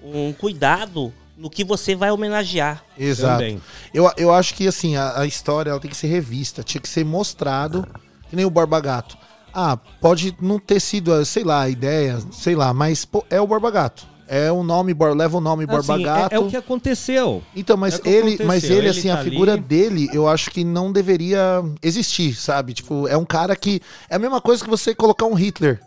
um 0.04 0.34
cuidado 0.34 1.12
no 1.38 1.50
que 1.50 1.64
você 1.64 1.96
vai 1.96 2.12
homenagear. 2.12 2.84
Exato. 2.98 3.34
Também. 3.40 3.62
Eu, 3.94 4.10
eu 4.18 4.34
acho 4.34 4.54
que 4.54 4.68
assim, 4.68 4.96
a, 4.96 5.20
a 5.22 5.26
história 5.26 5.70
ela 5.72 5.80
tem 5.80 5.92
que 5.92 5.98
ser 5.98 6.08
revista, 6.08 6.64
tinha 6.64 6.82
que 6.82 6.90
ser 6.90 7.04
mostrado, 7.04 7.86
que 8.30 8.36
nem 8.36 8.46
o 8.46 8.50
Borba 8.50 8.80
Gato. 8.80 9.18
Ah, 9.54 9.78
pode 10.02 10.36
não 10.42 10.60
ter 10.60 10.80
sido, 10.82 11.14
ah, 11.14 11.24
sei 11.24 11.44
lá, 11.44 11.62
a 11.62 11.70
ideia, 11.70 12.20
sei 12.32 12.56
lá, 12.56 12.74
mas 12.74 13.06
pô, 13.06 13.24
é 13.30 13.40
o 13.40 13.48
Borba 13.48 13.72
Gato. 13.72 14.06
É 14.28 14.52
o 14.52 14.64
nome, 14.64 14.96
leva 15.16 15.38
o 15.38 15.40
nome 15.42 15.68
Borba 15.68 15.94
Assim, 15.94 16.02
é- 16.02 16.06
Gato. 16.06 16.34
é, 16.34 16.40
o 16.40 16.48
que 16.50 16.58
aconteceu. 16.58 17.44
Então, 17.56 17.78
mas 17.78 18.02
É 18.04 18.10
ele, 18.10 18.44
mas 18.44 18.64
ele, 18.64 18.74
Ele 18.80 18.90
assim, 18.90 19.08
tá 19.10 19.20
a 19.20 19.24
figura 19.24 19.54
ali. 19.54 19.62
dele, 19.62 20.10
eu 20.12 20.28
acho 20.28 20.50
que 20.50 20.64
não 20.64 20.92
deveria 20.92 21.64
existir, 21.82 22.34
sabe? 22.34 22.74
Tipo, 22.74 23.08
é 23.08 23.16
um 23.16 23.24
cara 23.24 23.56
que. 23.56 23.80
É 24.10 24.16
a 24.16 24.20
mesma 24.20 24.42
coisa 24.42 24.64
que 24.64 24.70
você 24.70 24.96
colocar 24.96 25.26
um 25.28 25.36
Hitler. 25.36 25.80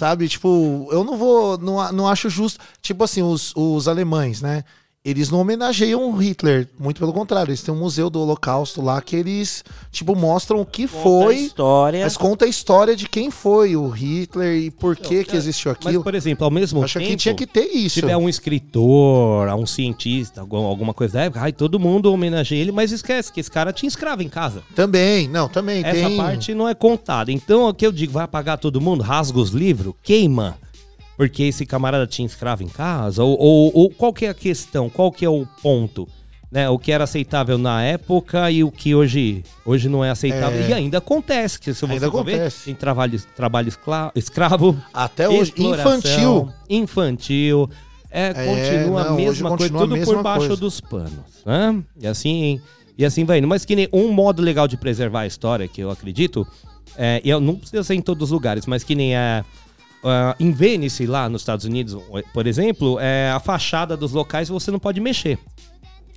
Sabe? 0.00 0.26
Tipo, 0.28 0.88
eu 0.90 1.04
não 1.04 1.14
vou. 1.14 1.58
Não, 1.58 1.92
não 1.92 2.08
acho 2.08 2.30
justo. 2.30 2.58
Tipo 2.80 3.04
assim, 3.04 3.20
os, 3.20 3.52
os 3.54 3.86
alemães, 3.86 4.40
né? 4.40 4.64
Eles 5.02 5.30
não 5.30 5.40
homenageiam 5.40 6.10
o 6.10 6.14
Hitler. 6.14 6.68
Muito 6.78 6.98
pelo 6.98 7.10
contrário, 7.14 7.48
eles 7.50 7.62
têm 7.62 7.72
um 7.72 7.78
museu 7.78 8.10
do 8.10 8.20
Holocausto 8.20 8.82
lá 8.82 9.00
que 9.00 9.16
eles, 9.16 9.64
tipo, 9.90 10.14
mostram 10.14 10.60
o 10.60 10.66
que 10.66 10.86
Conta 10.86 10.98
a 10.98 11.02
foi. 11.02 11.36
história. 11.36 12.04
Mas 12.04 12.16
conta 12.18 12.44
a 12.44 12.48
história 12.48 12.94
de 12.94 13.08
quem 13.08 13.30
foi 13.30 13.74
o 13.76 13.88
Hitler 13.88 14.58
e 14.64 14.70
por 14.70 14.94
que, 14.94 15.24
que 15.24 15.34
existiu 15.34 15.70
Mas, 15.70 15.86
aquilo. 15.86 16.04
por 16.04 16.14
exemplo, 16.14 16.44
ao 16.44 16.50
mesmo 16.50 16.84
Acho 16.84 16.98
tempo... 16.98 17.10
que 17.12 17.16
tinha 17.16 17.34
que 17.34 17.46
ter 17.46 17.64
isso. 17.74 17.94
Se 17.94 18.00
tiver 18.02 18.16
um 18.18 18.28
escritor, 18.28 19.48
um 19.48 19.64
cientista, 19.64 20.42
algum- 20.42 20.58
alguma 20.66 20.92
coisa 20.92 21.14
da 21.14 21.22
época, 21.22 21.40
ai, 21.44 21.52
todo 21.52 21.80
mundo 21.80 22.12
homenageia 22.12 22.60
ele, 22.60 22.70
mas 22.72 22.92
esquece 22.92 23.32
que 23.32 23.40
esse 23.40 23.50
cara 23.50 23.72
tinha 23.72 23.88
escravo 23.88 24.20
em 24.22 24.28
casa. 24.28 24.62
Também, 24.74 25.26
não, 25.28 25.48
também 25.48 25.82
Essa 25.82 26.08
tem. 26.08 26.16
parte 26.18 26.52
não 26.52 26.68
é 26.68 26.74
contada. 26.74 27.32
Então, 27.32 27.66
o 27.66 27.72
que 27.72 27.86
eu 27.86 27.92
digo, 27.92 28.12
vai 28.12 28.24
apagar 28.24 28.58
todo 28.58 28.78
mundo, 28.82 29.02
rasga 29.02 29.38
os 29.38 29.48
livros, 29.48 29.94
queima. 30.02 30.58
Porque 31.20 31.42
esse 31.42 31.66
camarada 31.66 32.06
tinha 32.06 32.24
escravo 32.24 32.62
em 32.62 32.66
casa? 32.66 33.22
Ou, 33.22 33.38
ou, 33.38 33.70
ou 33.74 33.90
qual 33.90 34.10
que 34.10 34.24
é 34.24 34.30
a 34.30 34.34
questão? 34.34 34.88
Qual 34.88 35.12
que 35.12 35.22
é 35.22 35.28
o 35.28 35.46
ponto? 35.62 36.08
Né? 36.50 36.66
O 36.70 36.78
que 36.78 36.90
era 36.90 37.04
aceitável 37.04 37.58
na 37.58 37.82
época 37.82 38.50
e 38.50 38.64
o 38.64 38.70
que 38.70 38.94
hoje, 38.94 39.44
hoje 39.62 39.86
não 39.86 40.02
é 40.02 40.08
aceitável. 40.08 40.58
É. 40.58 40.70
E 40.70 40.72
ainda 40.72 40.96
acontece, 40.96 41.60
que 41.60 41.74
se 41.74 41.80
você 41.82 41.92
Ainda 41.92 42.10
for 42.10 42.24
ver, 42.24 42.50
tem 42.50 42.74
trabalho, 42.74 43.20
trabalho 43.36 43.70
escravo, 44.14 44.82
Até 44.94 45.28
hoje, 45.28 45.52
infantil. 45.58 46.48
Infantil. 46.70 47.68
É, 48.10 48.32
continua 48.32 49.04
não, 49.04 49.12
a 49.12 49.16
mesma 49.16 49.56
coisa, 49.58 49.78
tudo 49.78 49.94
mesma 49.94 50.14
por 50.14 50.22
baixo 50.22 50.46
coisa. 50.46 50.56
dos 50.56 50.80
panos. 50.80 51.44
Né? 51.44 51.82
E 52.00 52.06
assim, 52.06 52.62
e 52.96 53.04
assim 53.04 53.26
vai 53.26 53.40
indo. 53.40 53.46
Mas 53.46 53.66
que 53.66 53.76
nem 53.76 53.90
um 53.92 54.10
modo 54.10 54.40
legal 54.40 54.66
de 54.66 54.78
preservar 54.78 55.20
a 55.20 55.26
história, 55.26 55.68
que 55.68 55.82
eu 55.82 55.90
acredito, 55.90 56.46
é, 56.96 57.20
e 57.22 57.28
eu 57.28 57.40
não 57.40 57.56
precisa 57.56 57.84
ser 57.84 57.94
em 57.94 58.00
todos 58.00 58.28
os 58.28 58.30
lugares, 58.30 58.64
mas 58.64 58.82
que 58.82 58.94
nem 58.94 59.14
a. 59.14 59.44
ah, 60.04 60.34
em 60.38 60.50
Vênice, 60.52 61.06
lá 61.06 61.28
nos 61.28 61.42
Estados 61.42 61.64
Unidos, 61.64 61.96
por 62.32 62.46
exemplo, 62.46 62.98
é, 63.00 63.30
a 63.30 63.40
fachada 63.40 63.96
dos 63.96 64.12
locais 64.12 64.48
você 64.48 64.70
não 64.70 64.78
pode 64.78 65.00
mexer. 65.00 65.38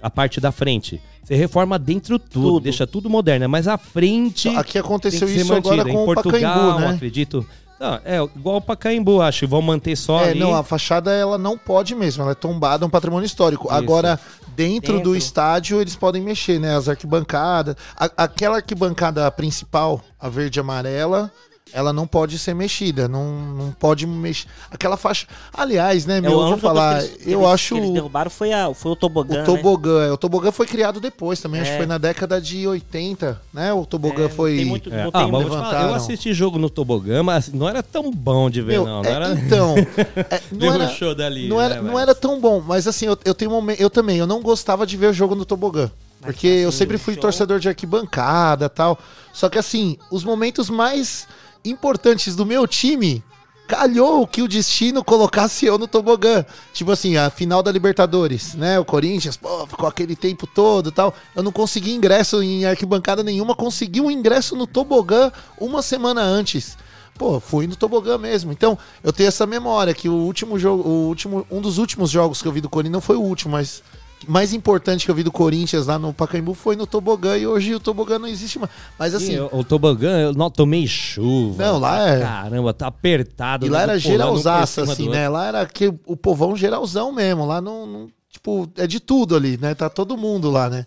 A 0.01 0.09
parte 0.09 0.41
da 0.41 0.51
frente. 0.51 1.01
Você 1.23 1.35
reforma 1.35 1.79
dentro 1.79 2.19
tudo, 2.19 2.47
Tudo. 2.49 2.59
deixa 2.63 2.85
tudo 2.85 3.09
moderno, 3.09 3.47
mas 3.47 3.67
a 3.69 3.77
frente. 3.77 4.49
Aqui 4.49 4.77
aconteceu 4.77 5.21
tem 5.21 5.29
que 5.29 5.33
ser 5.35 5.41
isso 5.45 5.53
agora 5.53 5.77
mantida. 5.77 5.93
com 5.93 5.99
em 5.99 6.03
o 6.03 6.13
Portugal, 6.13 6.41
Pacaembu, 6.41 6.79
né? 6.81 6.87
acredito. 6.95 7.45
Não, 7.79 7.99
é 8.03 8.17
igual 8.35 8.57
o 8.57 8.61
Pacaembu, 8.61 9.21
acho. 9.21 9.47
Vão 9.47 9.61
manter 9.61 9.95
só 9.95 10.19
É, 10.25 10.31
ali. 10.31 10.39
não, 10.41 10.53
a 10.53 10.61
fachada 10.63 11.11
ela 11.13 11.37
não 11.37 11.57
pode 11.57 11.95
mesmo, 11.95 12.21
ela 12.23 12.31
é 12.33 12.35
tombada, 12.35 12.83
é 12.83 12.87
um 12.87 12.89
patrimônio 12.89 13.25
histórico. 13.25 13.69
Agora, 13.69 14.19
dentro, 14.55 14.93
do 14.93 14.97
Dentro. 14.97 15.15
estádio, 15.15 15.79
eles 15.79 15.95
podem 15.95 16.21
mexer, 16.21 16.59
né? 16.59 16.75
As 16.75 16.89
arquibancadas. 16.89 17.75
A- 17.95 18.11
aquela 18.17 18.57
arquibancada 18.57 19.29
principal, 19.31 20.01
a 20.19 20.27
verde 20.27 20.59
e 20.59 20.61
amarela, 20.61 21.31
ela 21.73 21.91
não 21.91 22.05
pode 22.07 22.37
ser 22.37 22.53
mexida, 22.53 23.07
não, 23.07 23.25
não 23.33 23.71
pode 23.71 24.05
mexer. 24.05 24.47
Aquela 24.69 24.95
faixa. 24.95 25.25
Aliás, 25.53 26.05
né, 26.05 26.17
É, 26.17 26.21
meu, 26.21 26.39
a 26.39 26.43
eu 26.43 26.49
vou 26.49 26.57
falar, 26.57 27.03
eles- 27.03 27.27
eu 27.27 27.39
eles- 27.41 27.51
acho. 27.53 27.75
que 27.75 27.81
Eles 27.81 27.91
derrubaram 27.93 28.29
foi, 28.31 28.53
a, 28.53 28.73
foi 28.73 28.91
o 28.91 28.95
tobogã. 28.95 29.33
O 29.33 29.37
né? 29.39 29.43
tobogã, 29.43 30.05
é, 30.05 30.11
o 30.11 30.17
tobogã 30.17 30.51
foi 30.51 30.67
criado 30.67 30.99
depois 30.99 31.39
também, 31.41 31.61
acho 31.61 31.71
que 31.71 31.75
É. 31.75 31.77
foi 31.79 31.85
na 31.87 31.97
década 31.97 32.39
de 32.39 32.67
80, 32.67 33.41
né? 33.53 33.73
O 33.73 33.85
tobogã 33.85 34.25
É, 34.25 34.29
foi. 34.29 34.55
tem 34.57 34.65
muito- 34.65 34.93
É. 34.93 35.03
não 35.03 35.11
Ah, 35.13 35.27
mas 35.27 35.47
falar, 35.47 35.89
eu 35.89 35.95
assisti 35.95 36.33
jogo 36.33 36.57
no 36.59 36.69
Tobogã, 36.69 37.23
mas 37.23 37.51
não 37.51 37.67
era 37.67 37.81
tão 37.81 38.11
bom 38.11 38.49
de 38.49 38.61
ver, 38.61 38.73
Meu, 38.73 38.85
não. 38.85 39.01
não 39.01 39.09
é, 39.09 39.13
era... 39.13 39.31
Então, 39.33 39.75
é, 40.29 40.41
não, 40.51 40.73
era, 40.73 40.87
show 40.89 41.15
dali, 41.15 41.47
não, 41.47 41.59
era, 41.61 41.81
né, 41.81 41.81
não 41.91 41.99
era 41.99 42.13
tão 42.13 42.39
bom, 42.39 42.61
mas 42.65 42.87
assim, 42.87 43.05
eu, 43.07 43.17
eu 43.25 43.33
tenho 43.33 43.51
um 43.51 43.55
momento, 43.55 43.79
eu 43.79 43.89
também, 43.89 44.17
eu 44.17 44.27
não 44.27 44.41
gostava 44.41 44.85
de 44.85 44.95
ver 44.97 45.07
o 45.07 45.13
jogo 45.13 45.33
no 45.35 45.43
tobogã. 45.45 45.89
Porque 46.21 46.47
eu 46.47 46.69
assim, 46.69 46.77
sempre 46.77 46.95
o 46.95 46.99
fui 46.99 47.15
show- 47.15 47.21
torcedor 47.21 47.59
de 47.59 47.67
arquibancada 47.67 48.69
tal. 48.69 48.97
Só 49.33 49.49
que 49.49 49.57
assim, 49.59 49.97
os 50.09 50.23
momentos 50.23 50.69
mais 50.69 51.27
importantes 51.63 52.35
do 52.35 52.45
meu 52.45 52.67
time, 52.67 53.23
calhou 53.67 54.27
que 54.27 54.41
o 54.41 54.47
destino 54.47 55.03
colocasse 55.03 55.65
eu 55.65 55.77
no 55.77 55.87
tobogã. 55.87 56.45
Tipo 56.73 56.91
assim, 56.91 57.17
a 57.17 57.29
final 57.29 57.63
da 57.63 57.71
Libertadores, 57.71 58.53
né? 58.55 58.79
O 58.79 58.85
Corinthians, 58.85 59.37
pô, 59.37 59.65
ficou 59.65 59.87
aquele 59.87 60.15
tempo 60.15 60.45
todo 60.45 60.91
tal. 60.91 61.13
Eu 61.35 61.43
não 61.43 61.51
consegui 61.51 61.93
ingresso 61.93 62.41
em 62.43 62.65
arquibancada 62.65 63.23
nenhuma, 63.23 63.55
consegui 63.55 64.01
um 64.01 64.11
ingresso 64.11 64.55
no 64.55 64.67
tobogã 64.67 65.31
uma 65.59 65.81
semana 65.81 66.21
antes. 66.21 66.77
Pô, 67.17 67.39
fui 67.39 67.67
no 67.67 67.75
tobogã 67.75 68.17
mesmo. 68.17 68.51
Então, 68.51 68.77
eu 69.03 69.13
tenho 69.13 69.27
essa 69.27 69.45
memória 69.45 69.93
que 69.93 70.09
o 70.09 70.13
último 70.13 70.57
jogo, 70.57 70.87
o 70.87 71.07
último, 71.07 71.45
um 71.49 71.61
dos 71.61 71.77
últimos 71.77 72.09
jogos 72.09 72.41
que 72.41 72.47
eu 72.47 72.51
vi 72.51 72.59
do 72.59 72.69
Corinthians 72.69 72.93
não 72.93 73.01
foi 73.01 73.15
o 73.15 73.21
último, 73.21 73.51
mas 73.51 73.83
mais 74.27 74.53
importante 74.53 75.05
que 75.05 75.11
eu 75.11 75.15
vi 75.15 75.23
do 75.23 75.31
Corinthians 75.31 75.87
lá 75.87 75.97
no 75.99 76.13
Pacaembu 76.13 76.53
foi 76.53 76.75
no 76.75 76.85
tobogã 76.87 77.37
e 77.37 77.45
hoje 77.47 77.75
o 77.75 77.79
tobogã 77.79 78.17
não 78.19 78.27
existe 78.27 78.59
mais. 78.59 78.71
Mas 78.97 79.13
assim, 79.15 79.33
Sim, 79.37 79.49
o, 79.51 79.63
Tobogã, 79.63 80.19
eu 80.19 80.33
não 80.33 80.49
tomei 80.49 80.85
chuva. 80.87 81.63
Não, 81.63 81.79
lá 81.79 81.95
pra 81.95 82.09
é- 82.09 82.19
Caramba, 82.19 82.73
tá 82.73 82.87
apertado. 82.87 83.65
E 83.65 83.69
lá 83.69 83.79
nego 83.79 83.91
era 83.91 83.99
geralzaça, 83.99 84.83
assim, 84.83 85.09
né? 85.09 85.27
Lá 85.29 85.47
era 85.47 85.65
que 85.65 85.93
o 86.05 86.15
povão 86.15 86.55
geralzão 86.55 87.11
mesmo. 87.11 87.45
Lá 87.45 87.59
não, 87.61 87.85
não- 87.85 88.07
Tipo, 88.31 88.67
é 88.77 88.87
de 88.87 88.99
tudo 88.99 89.35
ali, 89.35 89.57
né? 89.57 89.75
Tá 89.75 89.89
todo 89.89 90.17
mundo 90.17 90.49
lá, 90.49 90.67
né? 90.69 90.85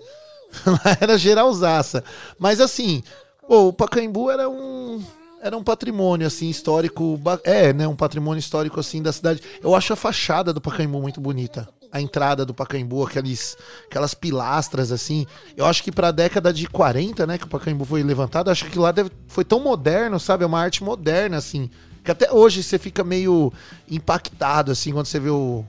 lá 0.66 0.96
era 1.00 1.16
geralzaça. 1.16 2.02
Mas 2.38 2.60
assim, 2.60 3.02
pô, 3.46 3.68
o 3.68 3.72
Pacaembu 3.72 4.30
era 4.30 4.48
um. 4.48 5.00
Era 5.40 5.56
um 5.56 5.62
patrimônio, 5.62 6.26
assim, 6.26 6.48
histórico. 6.50 7.20
É, 7.44 7.72
né? 7.72 7.86
Um 7.86 7.94
patrimônio 7.94 8.40
histórico, 8.40 8.80
assim, 8.80 9.00
da 9.00 9.12
cidade. 9.12 9.40
Eu 9.62 9.76
acho 9.76 9.92
a 9.92 9.96
fachada 9.96 10.52
do 10.52 10.60
Pacaembu 10.60 11.00
muito 11.00 11.20
bonita. 11.20 11.68
A 11.92 12.00
entrada 12.00 12.44
do 12.44 12.52
Pacaembu, 12.52 13.04
aqueles, 13.04 13.56
aquelas 13.88 14.12
pilastras, 14.14 14.90
assim. 14.92 15.26
Eu 15.56 15.64
acho 15.66 15.82
que 15.82 15.90
pra 15.92 16.10
década 16.10 16.52
de 16.52 16.66
40, 16.66 17.26
né, 17.26 17.38
que 17.38 17.44
o 17.44 17.48
Pacaembu 17.48 17.84
foi 17.84 18.02
levantado, 18.02 18.50
acho 18.50 18.66
que 18.66 18.78
lá 18.78 18.92
deve- 18.92 19.10
foi 19.28 19.44
tão 19.44 19.60
moderno, 19.60 20.18
sabe? 20.20 20.44
É 20.44 20.46
uma 20.46 20.60
arte 20.60 20.82
moderna, 20.84 21.36
assim. 21.36 21.70
Que 22.04 22.10
até 22.10 22.30
hoje 22.30 22.62
você 22.62 22.78
fica 22.78 23.02
meio 23.02 23.52
impactado, 23.90 24.70
assim, 24.72 24.92
quando 24.92 25.06
você 25.06 25.18
vê 25.18 25.30
o, 25.30 25.64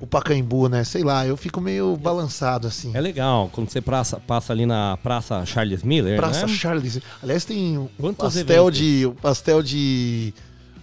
o 0.00 0.06
Pacaembu, 0.06 0.68
né? 0.68 0.84
Sei 0.84 1.02
lá, 1.02 1.26
eu 1.26 1.36
fico 1.36 1.60
meio 1.60 1.96
balançado, 1.96 2.66
assim. 2.66 2.90
É 2.94 3.00
legal, 3.00 3.48
quando 3.52 3.70
você 3.70 3.80
passa, 3.80 4.18
passa 4.18 4.52
ali 4.52 4.66
na 4.66 4.98
Praça 5.02 5.44
Charles 5.46 5.82
Miller, 5.82 6.16
Praça 6.16 6.46
né? 6.46 6.52
Charles. 6.52 6.98
Aliás, 7.22 7.44
tem 7.44 7.78
o 7.78 7.90
Quantos 7.98 8.34
pastel 8.34 8.64
eventos? 8.68 8.78
de. 8.78 9.06
O 9.06 9.14
pastel 9.14 9.62
de. 9.62 10.34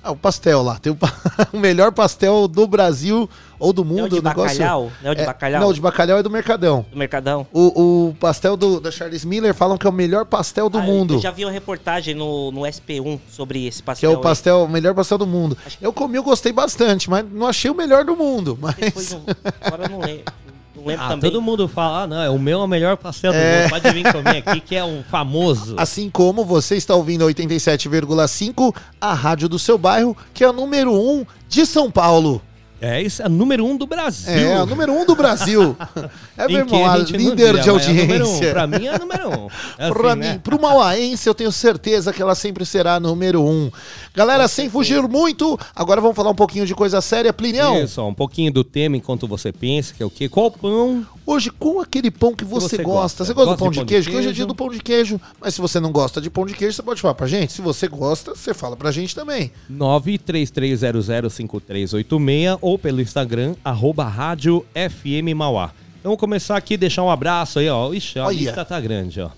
Ah, 0.02 0.12
o 0.12 0.16
pastel 0.16 0.62
lá. 0.64 0.80
Tem 0.80 0.92
o, 0.94 0.98
o 1.54 1.58
melhor 1.60 1.92
pastel 1.92 2.48
do 2.48 2.66
Brasil 2.66 3.30
ou 3.60 3.74
do 3.74 3.84
mundo. 3.84 4.00
É 4.00 4.04
o 4.04 4.10
de 4.10 4.16
negócio- 4.24 4.58
bacalhau? 4.60 4.92
Não 5.02 5.10
é 5.10 5.12
o 5.12 5.16
de 5.16 5.22
É, 5.22 5.26
bacalhau? 5.26 5.62
Não, 5.62 5.68
o 5.70 5.74
de 5.74 5.82
bacalhau 5.82 6.18
é 6.18 6.24
do 6.24 6.30
Mercadão. 6.30 6.86
Do 6.90 6.98
Mercadão? 6.98 7.46
O, 7.52 8.08
o 8.10 8.16
pastel 8.16 8.56
do, 8.56 8.80
da 8.80 8.90
Charles 8.92 9.26
Miller 9.26 9.54
falam 9.54 9.78
que 9.78 9.86
é 9.86 9.90
o 9.90 9.94
melhor 9.94 10.26
pastel 10.26 10.70
do 10.70 10.78
Ah, 10.78 10.82
mundo. 10.82 11.16
Eu 11.16 11.20
já 11.20 11.32
vi 11.32 11.44
uma 11.44 11.52
reportagem 11.52 12.16
no, 12.16 12.50
no 12.52 12.62
SP1 12.62 13.20
sobre 13.30 13.68
esse 13.68 13.80
Que 13.80 13.84
é 13.84 13.86
pastel. 13.86 14.12
o 14.14 14.18
pastel, 14.22 14.64
o 14.64 14.70
melhor 14.70 14.94
pastel 14.96 15.18
do 15.18 15.28
mundo. 15.28 15.58
Eu 15.82 15.92
comi, 15.92 16.16
eu 16.16 16.24
gostei 16.24 16.54
bastante, 16.54 17.10
mas 17.10 17.26
não 17.30 17.48
achei 17.48 17.70
o 17.70 17.76
melhor 17.76 18.06
do 18.06 18.16
mundo. 18.16 18.58
aí. 18.64 18.94
Mas. 18.96 19.18
agora 19.62 19.84
eu 19.84 19.90
não 19.90 20.00
lembro. 20.00 20.24
Não 20.80 20.88
lembro 20.88 21.06
Ah, 21.06 21.10
também. 21.10 21.30
todo 21.32 21.42
mundo 21.42 21.68
fala, 21.68 22.04
ah, 22.04 22.08
não, 22.08 22.22
é 22.22 22.30
o 22.30 22.40
meu 22.40 22.62
é 22.62 22.64
o 22.64 22.68
melhor 22.68 22.96
pastel 22.98 23.32
do 23.32 23.38
É. 23.38 23.62
mundo. 23.64 23.70
Pode 23.72 23.92
vir 23.92 24.12
comer 24.12 24.38
aqui, 24.46 24.60
que 24.62 24.76
é 24.76 24.84
um 24.84 25.04
famoso. 25.10 25.76
Assim 25.78 26.10
como 26.10 26.44
você 26.46 26.76
está 26.76 26.96
ouvindo 26.96 27.24
a 27.24 27.28
87,5, 27.28 28.74
a 29.00 29.14
rádio 29.14 29.50
do 29.50 29.60
seu 29.60 29.78
bairro, 29.78 30.16
que 30.34 30.44
é 30.44 30.48
a 30.48 30.54
número 30.54 30.94
1 30.94 31.26
de 31.48 31.66
São 31.66 31.92
Paulo. 31.92 32.42
É, 32.82 33.02
isso 33.02 33.22
é 33.22 33.26
a 33.26 33.30
número 33.30 33.66
um 33.66 33.76
do 33.76 33.86
Brasil. 33.86 34.34
É, 34.52 34.56
a 34.56 34.66
número 34.66 34.94
um 34.94 35.06
do 35.06 35.14
Brasil. 35.14 35.76
É, 36.40 36.48
meu 36.48 36.60
irmão, 36.60 36.86
a 36.86 36.98
não 36.98 37.04
líder 37.04 37.18
diria, 37.18 37.36
de 37.62 37.70
é 37.70 37.72
a 37.72 37.76
número 37.76 38.26
um. 38.26 38.30
audiência. 38.30 38.52
Pra 38.52 38.68
mim 38.68 38.86
é 38.86 38.96
a 38.96 39.00
número 39.00 39.30
um. 39.30 39.48
É 39.78 39.86
assim, 39.86 39.94
pra 39.94 40.16
né? 40.16 40.34
mim, 40.34 40.40
pro 40.40 40.62
Mauaense, 40.62 41.28
eu 41.28 41.36
tenho 41.36 41.52
certeza 41.52 42.14
que 42.14 42.22
ela 42.22 42.34
sempre 42.34 42.66
será 42.66 42.96
a 42.96 43.00
número 43.00 43.44
um. 43.44 43.70
Galera, 44.16 44.48
sem 44.48 44.70
fugir 44.70 45.02
muito, 45.04 45.60
agora 45.76 46.00
vamos 46.00 46.16
falar 46.16 46.30
um 46.30 46.36
pouquinho 46.36 46.66
de 46.66 46.74
coisa 46.74 47.02
séria. 47.02 47.34
Plinião, 47.34 47.84
Isso, 47.84 48.02
um 48.02 48.14
pouquinho 48.14 48.54
do 48.54 48.64
tema 48.64 48.96
enquanto 48.96 49.28
você 49.28 49.52
pensa, 49.52 49.94
que 49.94 50.02
é 50.02 50.06
o 50.06 50.10
quê? 50.10 50.30
Qual 50.30 50.50
pão? 50.50 51.06
hoje 51.30 51.52
com 51.52 51.80
aquele 51.80 52.10
pão 52.10 52.36
que 52.36 52.44
você, 52.44 52.78
você 52.78 52.84
gosta. 52.84 53.24
gosta. 53.24 53.26
Você 53.26 53.34
gosta, 53.34 53.52
Gosta 53.52 53.58
do 53.58 53.60
pão 53.60 53.70
de 53.72 53.78
pão 53.78 53.86
de 53.86 53.94
queijo? 53.94 54.10
Que 54.10 54.16
hoje 54.16 54.28
é 54.28 54.30
queijo? 54.30 54.36
dia 54.36 54.46
do 54.46 54.56
pão 54.56 54.70
de 54.70 54.80
queijo. 54.80 55.22
Mas 55.40 55.54
se 55.54 55.62
você 55.62 55.80
não 55.80 55.92
gosta 55.92 56.20
de 56.20 56.28
pão 56.30 56.46
de 56.46 56.56
queijo, 56.56 56.76
você 56.76 56.82
pode 56.82 57.00
falar 57.02 57.14
pra 57.14 57.28
gente. 57.28 57.54
Se 57.54 57.62
você 57.62 57.88
gosta, 57.88 58.34
você 58.36 58.54
fala 58.54 58.76
pra 58.76 58.92
gente 58.92 59.14
também. 59.14 59.52
933005386 59.72 62.58
ou 62.62 62.80
pelo 62.80 63.02
Instagram, 63.02 63.56
arroba 63.64 64.06
rádio 64.06 64.66
FM 64.74 65.36
Mauá. 65.36 65.72
Vamos 66.04 66.20
começar 66.20 66.56
aqui, 66.56 66.78
deixar 66.78 67.04
um 67.04 67.10
abraço 67.10 67.60
aí, 67.60 67.70
ó. 67.70 67.94
Ixi, 67.94 68.20
a 68.20 68.26
Olha. 68.26 68.36
lista 68.36 68.64
tá 68.64 68.80
grande, 68.80 69.20
ó. 69.20 69.30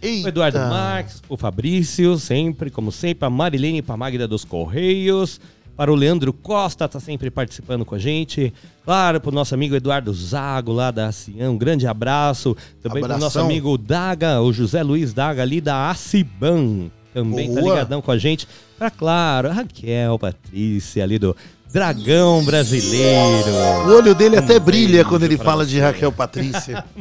Eita. 0.00 0.26
O 0.26 0.28
Eduardo 0.28 0.58
Marques, 0.58 1.22
o 1.28 1.36
Fabrício, 1.36 2.18
sempre, 2.18 2.70
como 2.70 2.92
sempre, 2.92 3.26
a 3.26 3.30
Marilene 3.30 3.82
Pamagda 3.82 4.28
dos 4.28 4.44
Correios, 4.44 5.40
para 5.76 5.92
o 5.92 5.94
Leandro 5.94 6.32
Costa, 6.32 6.88
tá 6.88 6.98
sempre 6.98 7.30
participando 7.30 7.84
com 7.84 7.94
a 7.94 7.98
gente. 7.98 8.52
Claro, 8.84 9.20
para 9.20 9.28
o 9.28 9.34
nosso 9.34 9.54
amigo 9.54 9.74
Eduardo 9.74 10.12
Zago, 10.12 10.72
lá 10.72 10.90
da 10.90 11.12
Cian, 11.12 11.50
um 11.50 11.58
grande 11.58 11.86
abraço. 11.86 12.56
Também 12.82 13.02
para 13.02 13.16
o 13.16 13.18
nosso 13.18 13.38
amigo 13.38 13.76
Daga, 13.76 14.40
o 14.40 14.52
José 14.52 14.82
Luiz 14.82 15.12
Daga, 15.12 15.42
ali 15.42 15.60
da 15.60 15.90
Aciban, 15.90 16.90
também 17.12 17.52
tá 17.52 17.60
Boa. 17.60 17.74
ligadão 17.74 18.00
com 18.02 18.10
a 18.10 18.18
gente. 18.18 18.46
Para, 18.78 18.90
claro, 18.90 19.48
a 19.48 19.52
Raquel, 19.52 20.18
Patrícia, 20.18 21.02
ali 21.02 21.18
do 21.18 21.36
Dragão 21.72 22.44
Brasileiro. 22.44 23.50
O 23.86 23.96
olho 23.96 24.14
dele 24.14 24.36
até 24.36 24.58
brilha 24.58 25.04
quando 25.04 25.24
ele 25.24 25.36
fala 25.36 25.64
de 25.64 25.76
você. 25.76 25.82
Raquel 25.82 26.12
Patrícia. 26.12 26.84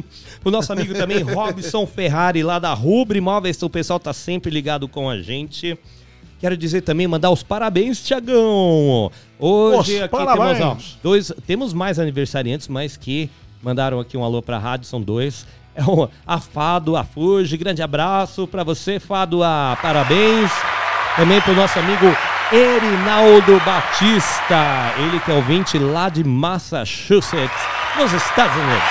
O 0.43 0.51
nosso 0.51 0.71
amigo 0.71 0.93
também, 0.93 1.23
Robson 1.23 1.87
Ferrari, 1.87 2.43
lá 2.43 2.59
da 2.59 2.71
Rubro 2.71 3.17
Imóveis. 3.17 3.59
O 3.63 3.67
pessoal 3.67 3.99
tá 3.99 4.13
sempre 4.13 4.51
ligado 4.51 4.87
com 4.87 5.09
a 5.09 5.19
gente. 5.19 5.75
Quero 6.39 6.55
dizer 6.55 6.81
também, 6.81 7.07
mandar 7.07 7.31
os 7.31 7.41
parabéns, 7.41 8.03
Tiagão. 8.03 9.11
Hoje 9.39 10.03
aqui 10.03 10.09
parabéns. 10.09 10.59
temos, 10.59 10.61
ó, 10.61 10.97
dois, 11.01 11.31
temos 11.47 11.73
mais 11.73 11.97
aniversariantes, 11.97 12.67
mas 12.67 12.95
que 12.95 13.27
mandaram 13.59 13.99
aqui 13.99 14.15
um 14.15 14.23
alô 14.23 14.39
pra 14.39 14.59
rádio, 14.59 14.85
são 14.85 15.01
dois. 15.01 15.47
É 15.73 15.83
o, 15.83 16.07
a 16.27 16.39
Fado, 16.39 16.95
a 16.95 17.03
Fuji, 17.03 17.57
grande 17.57 17.81
abraço 17.81 18.45
pra 18.45 18.63
você, 18.63 18.99
Fado, 18.99 19.41
a 19.41 19.75
parabéns. 19.81 20.51
Também 21.15 21.41
pro 21.41 21.55
nosso 21.55 21.79
amigo 21.79 22.05
Erinaldo 22.55 23.59
Batista, 23.65 24.93
ele 24.97 25.19
que 25.19 25.29
é 25.29 25.33
ouvinte 25.33 25.77
lá 25.77 26.07
de 26.07 26.23
Massachusetts, 26.23 27.51
nos 27.97 28.13
Estados 28.13 28.55
Unidos. 28.55 28.89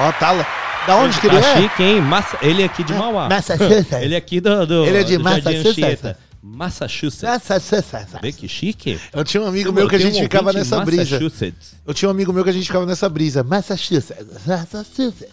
Ó, 0.00 0.08
Ó, 0.08 0.12
tá 0.12 0.30
lá. 0.30 0.46
Da 0.86 0.96
onde 0.96 1.20
que 1.20 1.26
ele 1.26 1.38
tá 1.38 1.46
é? 1.48 1.62
chique, 1.62 1.82
hein? 1.82 2.00
Massa- 2.00 2.38
ele 2.40 2.62
é 2.62 2.64
aqui 2.64 2.82
de 2.82 2.94
Mauá. 2.94 3.28
Massachusetts. 3.28 3.92
Ele 3.92 4.14
é 4.14 4.16
aqui 4.16 4.40
do, 4.40 4.66
do 4.66 4.86
Ele 4.86 4.98
é 4.98 5.02
de 5.02 5.18
Massachusetts. 5.18 6.14
Massachusetts. 6.42 7.22
Massachusetts. 7.22 8.20
Vê 8.22 8.32
que 8.32 8.48
chique. 8.48 8.98
Eu 9.12 9.22
tinha 9.22 9.42
um 9.42 9.46
amigo 9.46 9.70
meu 9.70 9.86
que 9.86 9.96
a 9.96 9.98
gente 9.98 10.18
um 10.18 10.22
ficava 10.22 10.50
nessa 10.52 10.80
brisa. 10.80 11.02
Massachusetts. 11.16 11.74
Eu 11.86 11.92
tinha 11.92 12.08
um 12.08 12.10
amigo 12.10 12.32
meu 12.32 12.42
que 12.42 12.50
a 12.50 12.52
gente 12.54 12.66
ficava 12.66 12.86
nessa 12.86 13.06
brisa. 13.08 13.42
Massachusetts. 13.42 14.46
Massachusetts. 14.46 15.28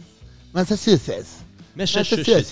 Massachusetts. 0.53 1.27
Massachusetts. 1.73 2.51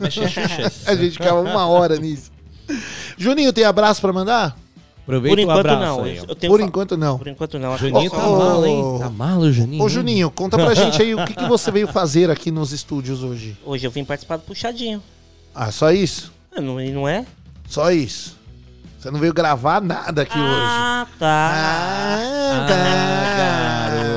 Massachusetts. 0.00 0.88
A 0.88 0.94
gente 0.94 1.12
ficava 1.12 1.40
uma 1.42 1.66
hora 1.66 1.96
nisso. 1.96 2.30
Juninho, 3.16 3.52
tem 3.52 3.64
abraço 3.64 4.00
pra 4.00 4.12
mandar? 4.12 4.56
Aproveita 5.02 5.34
Por 5.36 5.38
o 5.38 5.42
enquanto 5.42 5.58
abraço 5.60 5.80
não. 5.98 6.04
aí, 6.04 6.16
Eu 6.18 6.34
tenho 6.34 6.52
Por 6.52 6.60
fa- 6.60 6.66
enquanto 6.66 6.96
não. 6.98 7.18
Por 7.18 7.28
enquanto 7.28 7.58
não. 7.58 7.72
Acho 7.72 7.84
que 7.84 7.90
Juninho 7.90 8.10
tá 8.10 8.26
Ô, 8.28 8.38
mal, 8.38 8.66
hein? 8.66 8.98
Tá 8.98 9.08
malo, 9.10 9.50
Juninho. 9.52 9.82
Ô, 9.82 9.88
Juninho, 9.88 10.30
conta 10.30 10.56
pra 10.58 10.74
gente 10.76 11.00
aí 11.00 11.14
o 11.14 11.24
que, 11.24 11.32
que 11.34 11.46
você 11.48 11.70
veio 11.70 11.88
fazer 11.88 12.30
aqui 12.30 12.50
nos 12.50 12.72
estúdios 12.72 13.22
hoje. 13.22 13.56
Hoje 13.64 13.86
eu 13.86 13.90
vim 13.90 14.04
participar 14.04 14.36
do 14.36 14.42
Puxadinho. 14.42 15.02
Ah, 15.54 15.72
só 15.72 15.90
isso? 15.90 16.30
Ah, 16.54 16.60
Não, 16.60 16.78
e 16.80 16.90
não 16.90 17.08
é? 17.08 17.24
Só 17.66 17.90
isso. 17.90 18.36
Você 18.98 19.10
não 19.10 19.18
veio 19.18 19.32
gravar 19.32 19.80
nada 19.80 20.22
aqui 20.22 20.36
hoje. 20.38 20.60
Ah, 20.60 21.06
tá. 21.18 21.52
Ah, 21.54 22.66
garoto. 22.68 24.07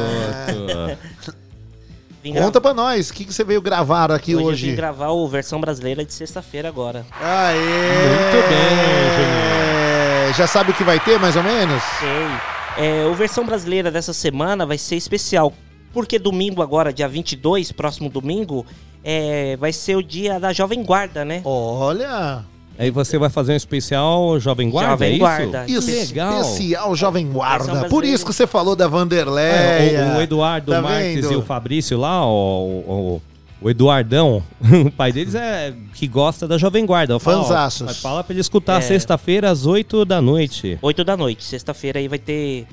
Vim 2.24 2.34
gra- 2.34 2.44
Conta 2.46 2.62
pra 2.62 2.74
nós, 2.74 3.10
o 3.10 3.14
que, 3.14 3.26
que 3.26 3.34
você 3.34 3.44
veio 3.44 3.62
gravar 3.62 4.12
aqui 4.12 4.36
hoje, 4.36 4.46
hoje? 4.46 4.66
eu 4.68 4.70
vim 4.72 4.76
gravar 4.78 5.10
o 5.10 5.28
versão 5.28 5.60
brasileira 5.60 6.06
de 6.06 6.14
sexta-feira 6.14 6.68
agora. 6.68 7.06
Aê! 7.20 7.56
Muito 7.56 8.48
bem, 8.50 10.34
Já 10.34 10.48
sabe 10.48 10.72
o 10.72 10.74
que 10.74 10.84
vai 10.84 11.00
ter, 11.00 11.20
mais 11.20 11.36
ou 11.36 11.44
menos? 11.44 11.82
Sei. 12.00 12.86
É, 12.86 13.06
o 13.06 13.14
versão 13.14 13.46
brasileira 13.46 13.92
dessa 13.92 14.14
semana 14.14 14.66
vai 14.66 14.78
ser 14.78 14.96
especial. 14.96 15.52
Porque 15.94 16.18
domingo 16.18 16.62
agora, 16.62 16.94
dia 16.94 17.08
22, 17.08 17.72
próximo 17.74 18.10
domingo, 18.10 18.66
é, 19.04 19.58
vai 19.58 19.74
ser 19.74 19.96
o 19.98 20.02
dia 20.04 20.40
da 20.40 20.54
Jovem 20.54 20.82
Guarda, 20.84 21.26
né? 21.26 21.42
Olha! 21.44 22.46
Aí 22.82 22.90
você 22.90 23.18
vai 23.18 23.30
fazer 23.30 23.54
um 23.54 23.56
especial 23.56 24.40
Jovem 24.40 24.70
Guarda, 24.70 24.92
Jovem 24.92 25.16
é 25.16 25.18
Guarda. 25.18 25.66
Isso, 25.68 25.88
legal. 25.92 26.42
especial 26.42 26.96
Jovem 26.96 27.28
Guarda. 27.32 27.88
Por 27.90 28.04
isso 28.04 28.26
que 28.26 28.34
você 28.34 28.48
falou 28.48 28.76
da 28.76 28.86
É, 28.86 28.88
Vanderleia. 28.88 30.14
o, 30.16 30.18
o 30.18 30.22
Eduardo 30.22 30.72
Tá 30.72 30.82
Marques 30.82 31.16
vendo? 31.22 31.32
e 31.34 31.36
o 31.36 31.42
Fabrício 31.44 31.98
lá, 32.00 32.26
o, 32.26 32.32
o, 32.32 33.22
o 33.62 33.70
Eduardão, 33.70 34.42
o 34.86 34.92
pai 34.92 35.12
deles 35.12 35.36
é 35.36 35.74
que 35.94 36.08
gosta 36.08 36.48
da 36.48 36.58
Jovem 36.58 36.86
Guarda. 36.86 37.20
Fanzaços. 37.20 37.82
mas 37.86 37.98
Fala 38.02 38.24
pra 38.24 38.34
ele 38.34 38.42
escutar 38.42 38.80
É. 38.80 38.82
sexta-feira 38.82 39.50
às 39.52 39.66
8 39.66 40.04
da 40.04 40.20
noite. 40.22 40.80
8 40.82 41.04
da 41.04 41.16
noite. 41.16 41.44
Sexta-feira 41.44 42.00
aí 42.00 42.08
vai 42.08 42.20
ter. 42.20 42.66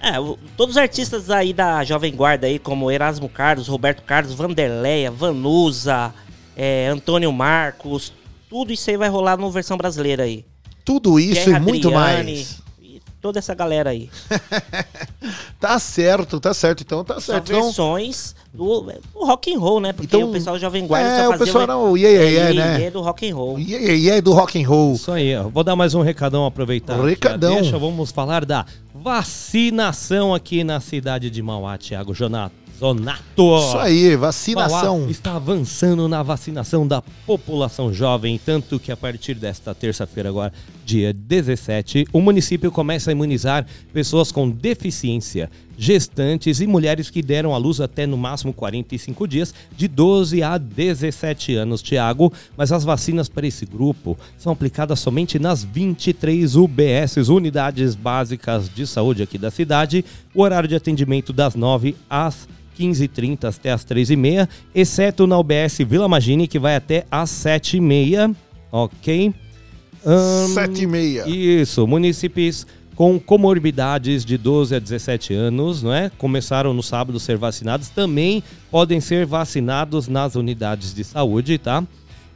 É, 0.00 0.20
o- 0.20 0.38
todos 0.56 0.76
os 0.76 0.80
artistas 0.80 1.28
aí 1.30 1.52
da 1.52 1.82
Jovem 1.82 2.14
Guarda 2.14 2.46
aí, 2.46 2.60
como 2.60 2.88
Erasmo 2.90 3.28
Carlos, 3.28 3.66
Roberto 3.66 4.02
Carlos, 4.04 4.32
Vanderleia, 4.32 5.10
Vanusa, 5.10 6.14
é, 6.56 6.86
Antônio 6.86 7.32
Marcos, 7.32 8.12
tudo 8.48 8.72
isso 8.72 8.88
aí 8.90 8.96
vai 8.96 9.08
rolar 9.08 9.36
no 9.36 9.50
versão 9.50 9.76
brasileira 9.76 10.24
aí. 10.24 10.44
Tudo 10.84 11.20
isso 11.20 11.44
Pierre 11.44 11.52
e 11.52 11.60
muito 11.60 11.88
Adriane, 11.88 12.32
mais. 12.32 12.62
E 12.80 13.00
toda 13.20 13.38
essa 13.38 13.54
galera 13.54 13.90
aí. 13.90 14.10
Tá 15.60 15.76
certo, 15.80 16.38
tá 16.38 16.54
certo. 16.54 16.82
Então 16.82 17.02
tá 17.02 17.14
São 17.14 17.34
certo. 17.34 17.50
Então, 17.50 17.64
versões 17.64 18.34
do, 18.54 18.82
do 18.82 19.24
rock 19.24 19.52
and 19.52 19.58
roll, 19.58 19.80
né? 19.80 19.92
Porque 19.92 20.16
Então, 20.16 20.28
o 20.28 20.32
pessoal 20.32 20.56
Jovem 20.56 20.86
Guarda 20.86 21.08
é, 21.08 21.24
só 21.24 21.30
o 21.30 21.38
pessoal 21.38 21.62
era 21.64 21.76
o 21.76 21.96
yeah, 21.96 22.16
yeah, 22.16 22.48
yeah, 22.50 22.78
né? 22.78 22.84
iê, 22.84 22.90
do 22.90 23.00
rock 23.00 23.28
and 23.28 23.34
roll. 23.34 23.58
e 23.58 23.74
aí, 23.74 24.00
e 24.02 24.10
aí 24.10 24.20
do 24.20 24.32
rock 24.32 24.62
and 24.62 24.68
roll. 24.68 24.94
Isso 24.94 25.10
aí, 25.10 25.36
ó. 25.36 25.48
Vou 25.48 25.64
dar 25.64 25.74
mais 25.74 25.94
um 25.94 26.00
recadão, 26.00 26.46
aproveitar. 26.46 26.96
Recadão. 27.00 27.56
Deixa, 27.56 27.76
vamos 27.76 28.12
falar 28.12 28.44
da 28.44 28.64
vacinação 28.94 30.32
aqui 30.32 30.62
na 30.62 30.78
cidade 30.78 31.28
de 31.28 31.42
Mauá, 31.42 31.76
Thiago 31.76 32.14
Jonato. 32.14 32.54
Zonato. 32.78 33.58
Isso 33.58 33.78
aí, 33.78 34.16
vacinação. 34.16 34.98
Mauá 35.00 35.10
está 35.10 35.34
avançando 35.34 36.08
na 36.08 36.22
vacinação 36.22 36.86
da 36.86 37.02
população 37.26 37.92
jovem, 37.92 38.40
tanto 38.44 38.78
que 38.78 38.92
a 38.92 38.96
partir 38.96 39.34
desta 39.34 39.74
terça-feira, 39.74 40.28
agora, 40.28 40.52
dia 40.88 41.12
17, 41.12 42.06
o 42.14 42.20
município 42.22 42.72
começa 42.72 43.10
a 43.10 43.12
imunizar 43.12 43.66
pessoas 43.92 44.32
com 44.32 44.48
deficiência, 44.48 45.50
gestantes 45.76 46.62
e 46.62 46.66
mulheres 46.66 47.10
que 47.10 47.20
deram 47.20 47.54
à 47.54 47.58
luz 47.58 47.78
até 47.78 48.06
no 48.06 48.16
máximo 48.16 48.54
45 48.54 49.28
dias, 49.28 49.54
de 49.76 49.86
12 49.86 50.42
a 50.42 50.56
17 50.56 51.54
anos, 51.56 51.82
Tiago. 51.82 52.32
Mas 52.56 52.72
as 52.72 52.84
vacinas 52.84 53.28
para 53.28 53.46
esse 53.46 53.66
grupo 53.66 54.16
são 54.38 54.50
aplicadas 54.50 54.98
somente 54.98 55.38
nas 55.38 55.62
23 55.62 56.56
UBSs, 56.56 57.28
Unidades 57.28 57.94
Básicas 57.94 58.70
de 58.74 58.86
Saúde 58.86 59.22
aqui 59.22 59.36
da 59.36 59.50
cidade. 59.50 60.02
O 60.34 60.40
horário 60.40 60.70
de 60.70 60.74
atendimento 60.74 61.34
das 61.34 61.54
9 61.54 61.96
às 62.08 62.48
15h30 62.80 63.44
até 63.44 63.72
as 63.72 63.84
3h30, 63.84 64.48
exceto 64.74 65.26
na 65.26 65.38
UBS 65.38 65.80
Vila 65.86 66.08
Magine, 66.08 66.48
que 66.48 66.58
vai 66.58 66.76
até 66.76 67.04
às 67.10 67.28
7h30, 67.28 68.34
ok? 68.72 69.34
Ahn, 70.04 70.48
Sete 70.48 70.82
e 70.82 70.86
meia. 70.86 71.28
Isso, 71.28 71.86
munícipes 71.86 72.66
com 72.94 73.18
comorbidades 73.20 74.24
de 74.24 74.36
12 74.36 74.74
a 74.74 74.78
17 74.80 75.32
anos, 75.32 75.84
não 75.84 75.94
é? 75.94 76.10
Começaram 76.18 76.74
no 76.74 76.82
sábado 76.82 77.16
a 77.16 77.20
ser 77.20 77.36
vacinados, 77.36 77.88
também 77.90 78.42
podem 78.72 79.00
ser 79.00 79.24
vacinados 79.24 80.08
nas 80.08 80.34
unidades 80.34 80.92
de 80.92 81.04
saúde, 81.04 81.58
tá? 81.58 81.84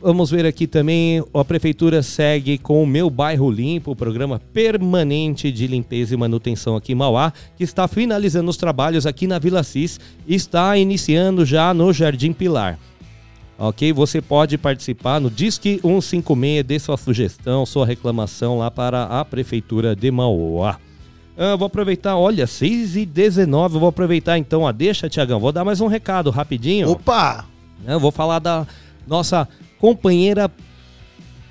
vamos 0.00 0.30
ver 0.30 0.46
aqui 0.46 0.66
também, 0.66 1.22
a 1.34 1.44
prefeitura 1.44 2.02
segue 2.02 2.58
com 2.58 2.82
o 2.82 2.86
Meu 2.86 3.10
Bairro 3.10 3.50
Limpo, 3.50 3.90
o 3.90 3.96
programa 3.96 4.40
permanente 4.52 5.50
de 5.50 5.66
limpeza 5.66 6.14
e 6.14 6.16
manutenção 6.16 6.76
aqui 6.76 6.92
em 6.92 6.94
Mauá, 6.94 7.32
que 7.56 7.64
está 7.64 7.86
finalizando 7.86 8.50
os 8.50 8.56
trabalhos 8.56 9.06
aqui 9.06 9.26
na 9.26 9.38
Vila 9.38 9.62
Cis 9.62 9.98
e 10.26 10.34
está 10.34 10.76
iniciando 10.76 11.44
já 11.44 11.74
no 11.74 11.92
Jardim 11.92 12.32
Pilar. 12.32 12.78
Ok? 13.58 13.92
Você 13.92 14.22
pode 14.22 14.56
participar 14.56 15.20
no 15.20 15.30
Disque 15.30 15.80
156, 15.82 16.64
dê 16.64 16.78
sua 16.78 16.96
sugestão, 16.96 17.66
sua 17.66 17.84
reclamação 17.84 18.58
lá 18.58 18.70
para 18.70 19.04
a 19.04 19.24
Prefeitura 19.24 19.96
de 19.96 20.10
Mauá. 20.10 20.78
Ah, 21.36 21.56
vou 21.56 21.66
aproveitar, 21.66 22.16
olha, 22.16 22.46
6 22.46 22.96
e 22.96 23.06
19 23.06 23.78
vou 23.78 23.88
aproveitar 23.88 24.38
então 24.38 24.66
a 24.66 24.72
deixa, 24.72 25.08
Tiagão. 25.08 25.38
Vou 25.38 25.52
dar 25.52 25.64
mais 25.64 25.80
um 25.80 25.86
recado 25.86 26.30
rapidinho. 26.30 26.90
Opa! 26.90 27.44
Eu 27.86 28.00
vou 28.00 28.10
falar 28.10 28.40
da 28.40 28.66
nossa 29.06 29.48
companheira 29.80 30.50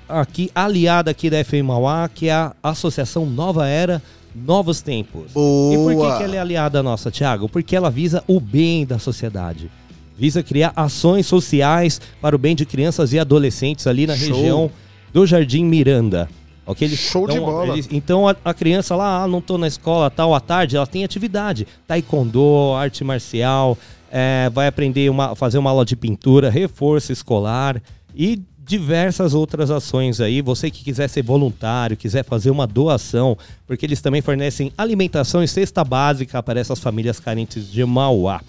aqui, 0.08 0.50
aliada 0.54 1.10
aqui 1.10 1.28
da 1.30 1.42
FM 1.44 1.64
Mauá, 1.64 2.08
que 2.12 2.28
é 2.28 2.32
a 2.32 2.52
Associação 2.62 3.26
Nova 3.26 3.66
Era, 3.66 4.02
Novos 4.34 4.80
Tempos. 4.80 5.32
Boa! 5.32 5.74
E 5.74 5.76
por 5.96 6.10
que, 6.12 6.16
que 6.18 6.22
ela 6.24 6.36
é 6.36 6.38
aliada 6.38 6.82
nossa, 6.82 7.10
Tiago? 7.10 7.48
Porque 7.48 7.74
ela 7.74 7.90
visa 7.90 8.22
o 8.26 8.38
bem 8.40 8.86
da 8.86 8.98
sociedade. 8.98 9.70
Visa 10.16 10.42
criar 10.42 10.72
ações 10.74 11.26
sociais 11.26 12.00
para 12.20 12.34
o 12.34 12.38
bem 12.38 12.54
de 12.56 12.66
crianças 12.66 13.12
e 13.12 13.18
adolescentes 13.18 13.86
ali 13.86 14.06
na 14.06 14.16
Show. 14.16 14.26
região 14.36 14.70
do 15.12 15.26
Jardim 15.26 15.64
Miranda. 15.64 16.28
Ok? 16.66 16.86
Eles 16.86 16.98
Show 16.98 17.26
de 17.26 17.34
dão- 17.36 17.44
bola. 17.44 17.72
eles- 17.72 17.88
então 17.90 18.28
a, 18.28 18.36
a 18.44 18.52
criança 18.52 18.94
lá, 18.94 19.22
ah, 19.22 19.28
não 19.28 19.40
tô 19.40 19.56
na 19.56 19.66
escola 19.66 20.10
tal, 20.10 20.34
à 20.34 20.40
tarde, 20.40 20.76
ela 20.76 20.86
tem 20.86 21.02
atividade. 21.04 21.66
Taekwondo, 21.86 22.74
arte 22.76 23.02
marcial, 23.04 23.78
é, 24.12 24.50
vai 24.52 24.66
aprender 24.66 25.08
uma, 25.08 25.34
fazer 25.34 25.56
uma 25.58 25.70
aula 25.70 25.84
de 25.84 25.96
pintura, 25.96 26.50
reforço 26.50 27.10
escolar 27.12 27.80
e 28.18 28.42
diversas 28.66 29.32
outras 29.32 29.70
ações 29.70 30.20
aí. 30.20 30.42
Você 30.42 30.70
que 30.70 30.84
quiser 30.84 31.08
ser 31.08 31.22
voluntário, 31.22 31.96
quiser 31.96 32.22
fazer 32.24 32.50
uma 32.50 32.66
doação, 32.66 33.38
porque 33.66 33.86
eles 33.86 34.02
também 34.02 34.20
fornecem 34.20 34.72
alimentação 34.76 35.42
e 35.42 35.48
cesta 35.48 35.82
básica 35.84 36.42
para 36.42 36.58
essas 36.60 36.80
famílias 36.80 37.18
carentes 37.20 37.70
de 37.70 37.82
Mauá. 37.84 38.40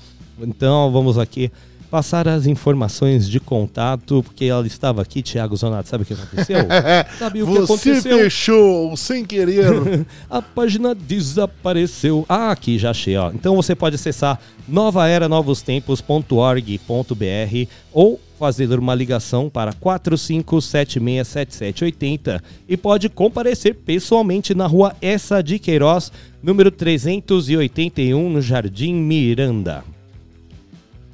Então 0.42 0.92
vamos 0.92 1.18
aqui 1.18 1.50
passar 1.90 2.28
as 2.28 2.46
informações 2.46 3.28
de 3.28 3.40
contato, 3.40 4.22
porque 4.24 4.46
ela 4.46 4.68
estava 4.68 5.02
aqui, 5.02 5.24
Thiago 5.24 5.56
Zonato, 5.56 5.90
sabe 5.90 6.04
o 6.04 6.06
que 6.06 6.14
aconteceu? 6.14 6.58
Sabe 7.18 7.42
o 7.42 7.48
que 7.48 7.52
Você 7.54 7.64
aconteceu? 7.64 8.20
fechou 8.20 8.96
sem 8.96 9.26
querer. 9.26 10.06
A 10.30 10.40
página 10.42 10.94
desapareceu. 10.94 12.26
Ah, 12.30 12.52
aqui, 12.52 12.78
já 12.78 12.92
achei, 12.92 13.18
ó. 13.18 13.32
Então 13.32 13.56
você 13.56 13.74
pode 13.74 13.96
acessar 13.96 14.40
novaeranovostempos.org.br 14.68 17.68
ou 17.92 18.20
fazer 18.40 18.80
uma 18.80 18.96
ligação 18.96 19.50
para 19.50 19.74
45767780 19.74 22.42
e 22.68 22.76
pode 22.78 23.10
comparecer 23.10 23.76
pessoalmente 23.76 24.56
na 24.56 24.66
rua 24.66 24.96
Essa 25.02 25.44
de 25.44 25.60
Queiroz, 25.60 26.10
número 26.42 26.72
381, 26.72 28.30
no 28.30 28.42
Jardim 28.42 28.94
Miranda. 28.94 29.84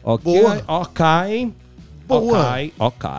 Ok, 0.03 0.23
Boa. 0.23 0.63
ok. 0.67 1.51
Boa. 2.07 2.51
Ok, 2.51 2.73
ok. 2.78 3.09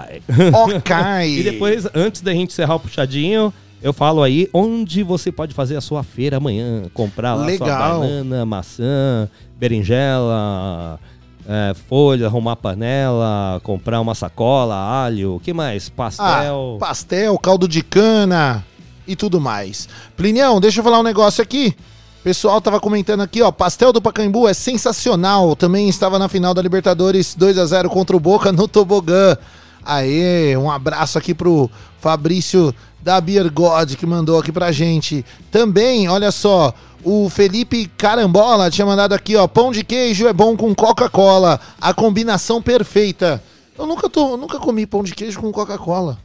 ok. 0.55 0.95
E 1.27 1.43
depois, 1.43 1.89
antes 1.93 2.21
da 2.21 2.33
gente 2.33 2.53
encerrar 2.53 2.77
o 2.77 2.81
puxadinho, 2.81 3.53
eu 3.83 3.93
falo 3.93 4.23
aí 4.23 4.49
onde 4.55 5.03
você 5.03 5.33
pode 5.33 5.53
fazer 5.53 5.75
a 5.77 5.81
sua 5.81 6.05
feira 6.05 6.37
amanhã. 6.37 6.85
Comprar 6.95 7.35
lá 7.35 7.45
Legal. 7.45 7.67
sua 7.67 7.77
banana, 7.77 8.47
maçã, 8.47 9.29
berinjela, 9.59 11.01
é, 11.49 11.75
folha, 11.89 12.27
arrumar 12.27 12.57
panela, 12.57 13.61
comprar 13.63 14.01
uma 14.01 14.15
sacola, 14.15 14.75
alho, 14.75 15.37
o 15.37 15.41
que 15.41 15.53
mais? 15.53 15.89
Ah, 15.89 15.93
Pastel. 15.97 16.77
pastel, 16.81 17.39
caldo 17.39 17.69
de 17.69 17.83
cana 17.83 18.65
e 19.07 19.15
tudo 19.15 19.41
mais. 19.41 19.89
Plinião, 20.17 20.61
deixa 20.61 20.81
eu 20.81 20.85
falar 20.85 20.99
um 20.99 21.05
negócio 21.05 21.43
aqui. 21.43 21.77
Pessoal 22.25 22.61
tava 22.61 22.81
comentando 22.81 23.21
aqui, 23.21 23.41
ó, 23.41 23.53
pastel 23.53 23.93
do 23.93 24.03
Pacaembu 24.03 24.49
é 24.49 24.55
sensacional. 24.55 25.55
Também 25.55 25.89
estava 25.89 26.19
na 26.19 26.29
final 26.29 26.53
da 26.53 26.61
Libertadores 26.61 27.37
2 27.37 27.57
a 27.57 27.65
0 27.65 27.89
contra 27.89 28.17
o 28.17 28.21
Boca 28.21 28.51
no 28.51 28.67
tobogã. 28.67 29.37
Aê, 29.85 30.57
um 30.57 30.69
abraço 30.69 31.17
aqui 31.17 31.33
pro 31.33 31.71
Fabrício 32.01 32.75
da 33.01 33.21
Beer 33.21 33.49
God 33.53 33.95
que 33.95 34.05
mandou 34.05 34.41
aqui 34.41 34.51
pra 34.51 34.73
gente. 34.73 35.25
Também, 35.53 36.09
olha 36.09 36.33
só, 36.33 36.75
o 37.07 37.31
Felipe 37.31 37.87
Carambola 37.97 38.69
tinha 38.69 38.85
mandado 38.85 39.15
aqui, 39.15 39.37
ó, 39.37 39.47
pão 39.47 39.71
de 39.71 39.85
queijo 39.85 40.27
é 40.27 40.33
bom 40.33 40.57
com 40.57 40.75
Coca-Cola, 40.75 41.61
a 41.81 41.95
combinação 41.95 42.61
perfeita. 42.61 43.41
Eu 43.79 43.87
nunca, 43.87 44.09
tô, 44.11 44.37
nunca 44.37 44.59
comi 44.59 44.85
pão 44.87 45.05
de 45.05 45.15
queijo 45.15 45.41
com 45.41 45.53
Coca-Cola. 45.53 46.19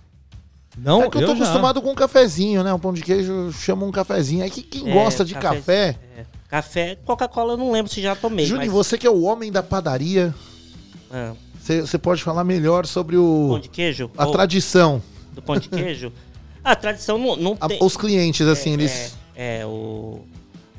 Não, 0.75 1.03
é 1.03 1.09
que 1.09 1.17
eu 1.17 1.21
tô 1.27 1.35
já. 1.35 1.43
acostumado 1.43 1.81
com 1.81 1.91
um 1.91 1.95
cafezinho, 1.95 2.63
né? 2.63 2.73
O 2.73 2.79
pão 2.79 2.93
de 2.93 3.01
queijo 3.03 3.51
chama 3.51 3.85
um 3.85 3.91
cafezinho. 3.91 4.43
É 4.43 4.49
que 4.49 4.63
quem 4.63 4.89
É, 4.89 4.93
gosta 4.93 5.23
de 5.23 5.35
café- 5.35 5.49
café. 5.93 5.99
é. 6.17 6.25
Café, 6.49 6.97
Coca-Cola 7.05 7.53
eu 7.53 7.57
não 7.57 7.71
lembro 7.71 7.91
se 7.91 8.01
já 8.01 8.15
tomei. 8.15 8.45
Júnior, 8.45 8.65
mas... 8.65 8.73
você 8.73 8.97
que 8.97 9.05
é 9.05 9.09
o 9.09 9.21
homem 9.21 9.51
da 9.51 9.61
padaria, 9.61 10.33
Ah, 11.11 11.33
você 11.59 11.81
você 11.81 11.97
pode 11.97 12.23
falar 12.23 12.43
melhor 12.43 12.87
sobre 12.87 13.15
o 13.17 13.47
pão 13.49 13.59
de 13.59 13.69
queijo? 13.69 14.09
a 14.17 14.25
tradição. 14.25 15.01
Do 15.33 15.41
pão 15.43 15.57
de 15.59 15.69
queijo? 15.69 16.11
a 16.63 16.75
tradição 16.75 17.17
não, 17.19 17.35
não 17.35 17.55
tem... 17.55 17.77
os 17.81 17.95
clientes, 17.95 18.47
assim, 18.47 18.71
é, 18.71 18.73
eles. 18.73 19.17
É, 19.35 19.59
é, 19.59 19.65
o... 19.65 20.21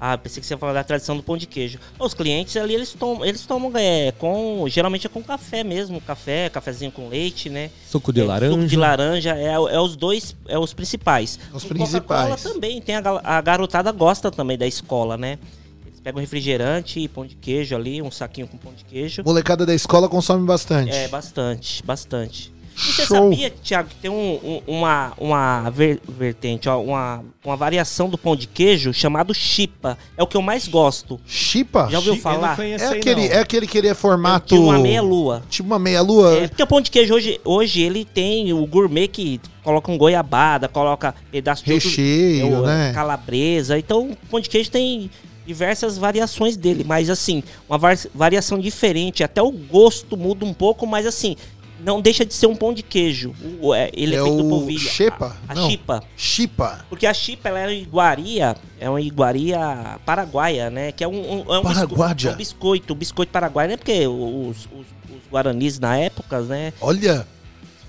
Ah, 0.05 0.19
pensei 0.19 0.41
que 0.41 0.47
você 0.49 0.55
ia 0.55 0.59
falar 0.59 0.73
da 0.73 0.83
tradição 0.83 1.17
do 1.17 1.23
pão 1.23 1.37
de 1.37 1.47
queijo. 1.47 1.79
Os 1.97 2.13
clientes 2.13 2.57
ali, 2.57 2.75
eles 2.75 2.93
tomam, 2.93 3.25
eles 3.25 3.47
tomam 3.47 3.71
é, 3.77 4.11
com... 4.11 4.65
Geralmente 4.67 5.07
é 5.07 5.09
com 5.09 5.23
café 5.23 5.63
mesmo. 5.63 6.01
Café, 6.01 6.49
cafezinho 6.49 6.91
com 6.91 7.09
leite, 7.09 7.49
né? 7.49 7.71
Suco 7.89 8.13
de 8.13 8.21
É, 8.21 8.25
laranja. 8.25 8.53
Suco 8.53 8.67
de 8.67 8.77
laranja 8.77 9.37
é, 9.37 9.53
é 9.53 9.79
os 9.79 9.95
dois, 9.95 10.35
é 10.49 10.59
os 10.59 10.75
principais. 10.75 11.39
Os 11.55 11.63
O 11.63 11.69
principais. 11.69 12.29
Coca-Cola 12.31 12.37
também, 12.37 12.81
tem 12.81 12.97
a, 12.97 13.03
a 13.23 13.41
garotada 13.41 13.93
gosta 13.93 14.29
também 14.29 14.59
da 14.59 14.67
escola, 14.67 15.17
né? 15.17 15.39
Eles 15.87 16.01
pegam 16.01 16.21
refrigerante 16.21 16.99
e 16.99 17.07
pão 17.07 17.25
de 17.25 17.37
queijo 17.37 17.77
ali, 17.77 18.03
um 18.03 18.11
saquinho 18.11 18.49
com 18.49 18.57
pão 18.57 18.73
de 18.75 18.85
queijo. 18.85 19.23
Molecada 19.25 19.65
da 19.65 19.73
escola 19.73 20.09
consome 20.09 20.45
bastante. 20.45 20.91
É, 20.91 21.07
bastante, 21.07 21.81
bastante. 21.85 22.53
E 22.77 22.93
você 22.93 23.07
Show. 23.07 23.17
sabia, 23.31 23.51
Thiago, 23.51 23.89
que 23.91 23.95
tem 23.97 24.11
um- 24.11 24.41
um- 24.43 24.63
uma, 24.79 25.13
uma 25.19 25.71
ver- 25.71 26.01
vertente, 26.09 26.69
ó, 26.69 26.81
uma, 26.81 27.23
uma 27.45 27.57
variação 27.57 28.09
do 28.09 28.17
pão 28.17 28.35
de 28.35 28.47
queijo 28.47 28.93
chamado 28.95 29.35
chipa. 29.35 29.99
É 30.17 30.23
o 30.23 30.27
que 30.27 30.37
eu 30.37 30.43
mais 30.43 30.67
gosto. 30.67 31.21
Chipa? 31.27 31.89
Já 31.91 31.99
ouviu 31.99 32.15
Chica, 32.15 32.29
eu 32.29 32.33
não 32.33 32.41
falar? 32.41 32.65
É 32.65 32.87
aquele, 32.89 33.29
não. 33.29 33.35
é 33.35 33.39
aquele 33.41 33.67
que 33.67 33.77
ele 33.79 33.89
é 33.89 33.95
formato. 33.95 34.55
Tipo 34.55 34.63
uma 34.63 34.79
meia-lua. 34.79 35.43
Tipo 35.51 35.67
uma 35.69 35.79
meia-lua. 35.79 36.35
É, 36.35 36.49
porque 36.49 36.63
o 36.63 36.67
pão 36.67 36.81
de 36.81 36.91
queijo 36.91 37.15
hoje, 37.15 37.41
hoje 37.45 37.83
ele 37.83 38.05
tem 38.05 38.53
o 38.53 38.67
gourmet 38.67 39.07
que 39.09 39.41
coloca 39.63 39.91
um 39.93 39.99
goiabada, 39.99 40.69
coloca 40.69 41.15
pedaço 41.31 41.65
de 41.65 41.73
outro- 41.73 41.89
Recheio, 41.89 42.47
é, 42.55 42.59
o- 42.59 42.63
né? 42.67 42.93
Calabresa. 42.95 43.79
Então 43.79 44.11
o 44.11 44.17
pão 44.31 44.41
de 44.41 44.49
queijo 44.49 44.71
tem 44.71 45.11
diversas 45.45 45.99
variações 45.99 46.57
dele, 46.57 46.85
mas 46.87 47.11
assim, 47.11 47.43
uma 47.69 47.77
var- 47.77 47.99
variação 48.15 48.59
diferente. 48.61 49.25
Até 49.25 49.43
o 49.43 49.51
gosto 49.51 50.17
muda 50.17 50.45
um 50.45 50.55
pouco, 50.55 50.87
mas 50.87 51.05
assim, 51.05 51.37
não 51.85 52.01
deixa 52.01 52.25
de 52.25 52.33
ser 52.33 52.47
um 52.47 52.55
pão 52.57 52.73
de 52.73 52.83
queijo. 52.83 53.35
O- 53.61 53.75
é, 53.75 53.91
ele 53.93 54.15
é, 54.15 54.19
É 54.19 54.23
feito 54.23 54.45
o 54.45 54.49
polvilho. 54.49 54.79
xepa? 54.81 55.37
A, 55.49 55.53
a 55.53 55.55
Não. 55.55 55.69
chipa. 55.71 56.03
Chipa. 56.17 56.85
Porque 56.89 57.07
a 57.07 57.15
chipa 57.15 57.49
ela 57.49 57.59
é 57.61 57.67
uma 57.67 57.73
iguaria, 57.73 58.57
é 58.81 58.89
uma 58.89 59.01
iguaria 59.01 59.99
paraguaia, 60.07 60.71
né? 60.71 60.93
Que 60.93 61.05
é 61.05 61.09
um, 61.09 61.13
um, 61.15 61.41
é 61.55 61.59
um 61.59 61.63
é 61.73 62.31
um 62.31 62.37
biscoito, 62.37 62.93
um 62.95 62.97
biscoito 62.97 63.33
paraguaio, 63.33 63.71
né? 63.71 63.77
Porque 63.77 64.07
os, 64.07 64.65
os, 64.67 64.87
os 65.11 65.31
guaranis 65.31 65.79
na 65.79 65.97
época, 65.97 66.41
né? 66.43 66.73
Olha, 66.81 67.27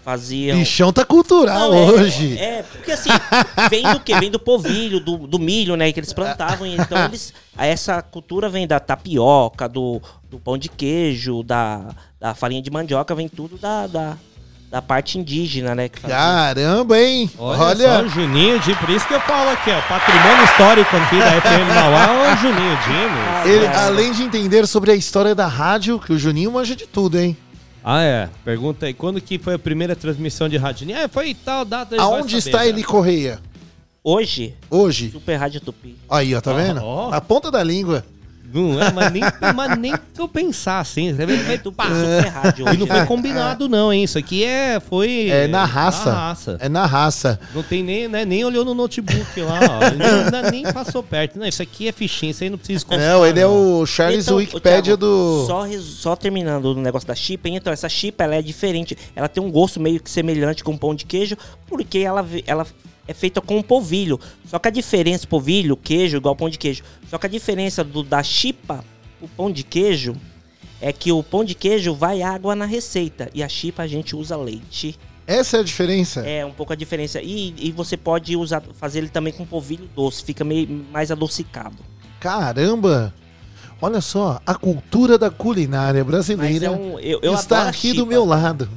Faziam. 0.03 0.57
bichão 0.57 0.91
tá 0.91 1.05
cultural 1.05 1.71
Não, 1.71 1.73
é- 1.73 1.91
hoje. 1.91 2.37
É, 2.37 2.61
porque 2.63 2.91
assim, 2.91 3.09
vem 3.69 3.83
do 3.89 3.99
quê? 4.01 4.19
Vem 4.19 4.29
do 4.29 4.37
povilho, 4.39 4.99
do, 4.99 5.17
do 5.25 5.39
milho, 5.39 5.77
né? 5.77 5.91
Que 5.93 5.99
eles 5.99 6.11
plantavam. 6.11 6.67
Então 6.67 7.05
eles. 7.05 7.33
Essa 7.57 8.01
cultura 8.01 8.49
vem 8.49 8.67
da 8.67 8.79
tapioca, 8.79 9.69
do, 9.69 10.01
do 10.29 10.39
pão 10.39 10.57
de 10.57 10.67
queijo, 10.67 11.41
da, 11.43 11.81
da 12.19 12.33
farinha 12.35 12.61
de 12.61 12.69
mandioca, 12.69 13.15
vem 13.15 13.29
tudo 13.29 13.57
da, 13.57 13.87
da, 13.87 14.17
da 14.69 14.81
parte 14.81 15.17
indígena, 15.17 15.73
né? 15.73 15.87
Caramba, 15.87 16.99
hein? 16.99 17.29
Olha, 17.37 17.61
Olha. 17.61 17.99
só, 17.99 18.01
o 18.03 18.09
Juninho 18.09 18.59
de 18.59 18.75
por 18.75 18.89
isso 18.89 19.07
que 19.07 19.13
eu 19.13 19.21
falo 19.21 19.51
aqui, 19.51 19.69
ó. 19.71 19.81
Patrimônio 19.87 20.43
histórico 20.45 20.95
aqui 20.97 21.19
da 21.19 21.41
FM 21.41 21.75
Mauá 21.75 22.07
é 22.07 22.33
o 22.33 22.37
Juninho 22.37 22.77
Dini. 22.83 23.53
Ele, 23.55 23.67
além 23.67 24.11
de 24.11 24.23
entender 24.23 24.67
sobre 24.67 24.91
a 24.91 24.95
história 24.95 25.33
da 25.33 25.47
rádio, 25.47 25.99
que 25.99 26.11
o 26.11 26.19
Juninho 26.19 26.51
manja 26.51 26.75
de 26.75 26.87
tudo, 26.87 27.19
hein? 27.19 27.37
Ah, 27.83 28.01
é. 28.01 28.29
Pergunta 28.45 28.85
aí, 28.85 28.93
quando 28.93 29.19
que 29.19 29.37
foi 29.37 29.55
a 29.55 29.59
primeira 29.59 29.95
transmissão 29.95 30.47
de 30.47 30.57
rádio? 30.57 30.87
Ah, 30.95 31.07
foi 31.09 31.33
tal 31.33 31.65
data. 31.65 31.95
Aonde 32.01 32.41
saber, 32.41 32.55
está. 32.57 32.67
Eli 32.67 32.83
Correia? 32.83 33.41
Hoje, 34.03 34.53
Hoje? 34.69 35.11
Super 35.11 35.35
Rádio 35.37 35.61
Tupi. 35.61 35.95
Aí, 36.09 36.35
ó, 36.35 36.41
tá 36.41 36.51
vendo? 36.51 36.81
ó. 36.83 37.09
Na 37.09 37.21
ponta 37.21 37.49
da 37.49 37.63
língua. 37.63 38.05
Não 38.53 38.81
é, 38.81 38.91
mas 38.91 39.11
nem, 39.11 39.23
mas 39.55 39.77
nem 39.77 39.93
que 39.93 40.21
eu 40.21 40.27
pensar 40.27 40.79
assim. 40.79 41.13
Você 41.13 41.25
vê, 41.25 41.37
vai, 41.37 41.57
pá. 41.57 41.85
Super 41.85 42.27
rádio 42.27 42.65
E 42.65 42.69
hoje. 42.69 42.79
não 42.79 42.87
foi 42.87 43.05
combinado, 43.05 43.67
não, 43.67 43.91
hein? 43.91 44.03
Isso 44.03 44.17
aqui 44.17 44.43
é. 44.43 44.79
Foi. 44.79 45.29
É 45.29 45.47
na 45.47 45.65
raça. 45.65 46.11
Na 46.11 46.15
raça. 46.15 46.57
É 46.59 46.69
na 46.69 46.85
raça. 46.85 47.39
Não 47.53 47.63
tem 47.63 47.83
nem, 47.83 48.07
né, 48.07 48.25
nem 48.25 48.45
olhou 48.45 48.63
no 48.63 48.73
notebook 48.73 49.41
lá, 49.41 49.59
ó. 49.61 49.79
Nem, 50.43 50.51
nem 50.63 50.73
passou 50.73 51.01
perto. 51.01 51.37
Não, 51.39 51.45
isso 51.45 51.61
aqui 51.61 51.87
é 51.87 51.91
fichinha, 51.91 52.31
isso 52.31 52.43
aí 52.43 52.49
não 52.49 52.57
precisa 52.57 52.85
consultar, 52.85 53.09
Não, 53.09 53.25
ele 53.25 53.39
é 53.39 53.47
o 53.47 53.85
Charles 53.85 54.25
Então, 54.25 54.37
Wikipedia 54.37 54.81
Thiago, 54.81 54.97
do. 54.97 55.45
Só, 55.47 55.65
só 55.79 56.15
terminando 56.15 56.65
o 56.65 56.75
negócio 56.75 57.07
da 57.07 57.15
chipa, 57.15 57.49
então 57.49 57.71
essa 57.71 57.89
chipa 57.89 58.23
ela 58.23 58.35
é 58.35 58.41
diferente. 58.41 58.97
Ela 59.15 59.27
tem 59.27 59.41
um 59.43 59.51
gosto 59.51 59.79
meio 59.79 59.99
que 59.99 60.09
semelhante 60.09 60.63
com 60.63 60.77
pão 60.77 60.93
de 60.93 61.05
queijo, 61.05 61.37
porque 61.67 61.99
ela, 61.99 62.25
ela 62.45 62.65
é 63.07 63.13
feita 63.13 63.41
com 63.41 63.61
polvilho. 63.61 64.19
Só 64.45 64.59
que 64.59 64.67
a 64.67 64.71
diferença, 64.71 65.27
polvilho, 65.27 65.75
queijo, 65.75 66.17
igual 66.17 66.35
pão 66.35 66.49
de 66.49 66.57
queijo. 66.57 66.83
Só 67.13 67.19
que 67.19 67.27
a 67.27 67.29
diferença 67.29 67.83
do, 67.83 68.01
da 68.01 68.23
chipa 68.23 68.83
pro 69.19 69.27
pão 69.27 69.51
de 69.51 69.61
queijo 69.63 70.15
é 70.81 70.91
que 70.91 71.11
o 71.11 71.21
pão 71.21 71.43
de 71.45 71.53
queijo 71.53 71.93
vai 71.93 72.23
água 72.23 72.55
na 72.55 72.65
receita 72.65 73.29
e 73.35 73.43
a 73.43 73.47
chipa 73.47 73.83
a 73.83 73.87
gente 73.87 74.15
usa 74.15 74.35
leite. 74.35 74.97
Essa 75.27 75.57
é 75.57 75.59
a 75.59 75.63
diferença. 75.63 76.21
É 76.21 76.43
um 76.43 76.51
pouco 76.51 76.73
a 76.73 76.75
diferença. 76.75 77.21
E, 77.21 77.53
e 77.55 77.71
você 77.71 77.95
pode 77.95 78.35
usar, 78.35 78.63
fazer 78.73 78.97
ele 78.97 79.09
também 79.09 79.31
com 79.31 79.45
polvilho 79.45 79.87
doce, 79.95 80.23
fica 80.23 80.43
meio 80.43 80.67
mais 80.91 81.11
adocicado. 81.11 81.77
Caramba! 82.19 83.13
Olha 83.85 83.99
só, 83.99 84.39
a 84.47 84.55
cultura 84.55 85.17
da 85.17 85.29
culinária 85.29 86.05
brasileira 86.05 86.67
é 86.67 86.69
um, 86.69 86.97
eu, 87.01 87.19
eu 87.21 87.33
está 87.33 87.67
aqui 87.67 87.89
do 87.89 87.95
chipa. 87.95 88.05
meu 88.07 88.23
lado. 88.23 88.69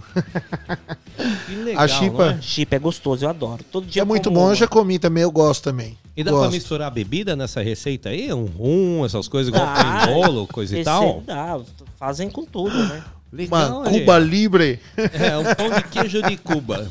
Que 1.47 1.55
legal, 1.63 1.85
A 1.85 1.87
chipa- 1.87 2.27
é? 2.33 2.43
Chip 2.43 2.75
é 2.75 2.79
gostoso, 2.81 3.25
eu 3.25 3.29
adoro. 3.29 3.63
Todo 3.71 3.87
dia 3.87 4.03
É 4.03 4.05
muito 4.05 4.33
bom, 4.33 4.41
eu 4.41 4.47
uma. 4.47 4.55
já 4.57 4.67
comi 4.67 4.99
também, 4.99 5.23
eu 5.23 5.31
gosto 5.31 5.63
também. 5.63 5.97
E 6.17 6.25
dá 6.25 6.33
pra 6.33 6.41
Gosto. 6.41 6.55
misturar 6.55 6.91
bebida 6.91 7.37
nessa 7.37 7.63
receita 7.63 8.09
aí? 8.09 8.33
Um 8.33 8.47
rum, 8.47 9.05
essas 9.05 9.29
coisas 9.29 9.55
igual 9.55 9.65
Dá. 9.65 10.07
tem 10.07 10.13
bolo, 10.15 10.45
coisa 10.49 10.77
e 10.77 10.83
tal? 10.83 11.23
dá, 11.25 11.61
fazem 11.97 12.29
com 12.29 12.45
tudo, 12.45 12.77
né? 12.89 13.05
Legal, 13.37 13.81
Uma 13.81 13.91
Cuba 13.91 14.19
Libre. 14.19 14.81
É, 14.97 15.37
um 15.37 15.55
pão 15.55 15.71
de 15.71 15.83
queijo 15.85 16.23
de 16.23 16.37
Cuba. 16.37 16.87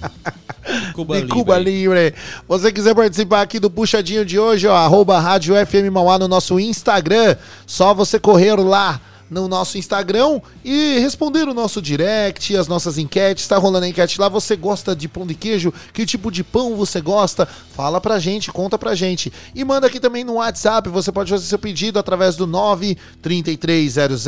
Cuba 0.94 1.16
de 1.16 1.22
Libre. 1.22 1.36
Cuba 1.36 1.58
Libre. 1.58 2.14
Você 2.48 2.72
quiser 2.72 2.94
participar 2.94 3.42
aqui 3.42 3.60
do 3.60 3.70
puxadinho 3.70 4.24
de 4.24 4.38
hoje, 4.38 4.68
ó, 4.68 4.76
arroba 4.76 5.20
Rádio 5.20 5.56
FM 5.66 5.92
Mauá 5.92 6.20
no 6.20 6.28
nosso 6.28 6.60
Instagram. 6.60 7.36
Só 7.66 7.94
você 7.94 8.20
correr 8.20 8.56
lá 8.56 9.02
no 9.30 9.48
nosso 9.48 9.78
Instagram 9.78 10.40
e 10.64 11.00
responder 11.00 11.48
o 11.48 11.54
nosso 11.54 11.82
direct, 11.82 12.56
as 12.56 12.68
nossas 12.68 12.98
enquetes. 12.98 13.48
Tá 13.48 13.58
rolando 13.58 13.86
a 13.86 13.90
enquete 13.90 14.20
lá. 14.20 14.30
Você 14.30 14.56
gosta 14.56 14.96
de 14.96 15.08
pão 15.08 15.26
de 15.26 15.36
queijo? 15.36 15.74
Que 15.94 16.06
tipo 16.06 16.32
de 16.32 16.44
pão 16.44 16.76
você 16.76 17.02
gosta? 17.02 17.46
Fala 17.46 18.00
pra 18.00 18.20
gente, 18.20 18.52
conta 18.52 18.78
pra 18.78 18.96
gente. 18.96 19.32
E 19.54 19.64
manda 19.64 19.88
aqui 19.88 20.00
também 20.00 20.24
no 20.24 20.34
WhatsApp. 20.34 20.90
Você 20.90 21.12
pode 21.12 21.32
fazer 21.32 21.46
seu 21.46 21.60
pedido 21.60 22.00
através 22.00 22.36
do 22.36 22.48
93300 22.48 24.24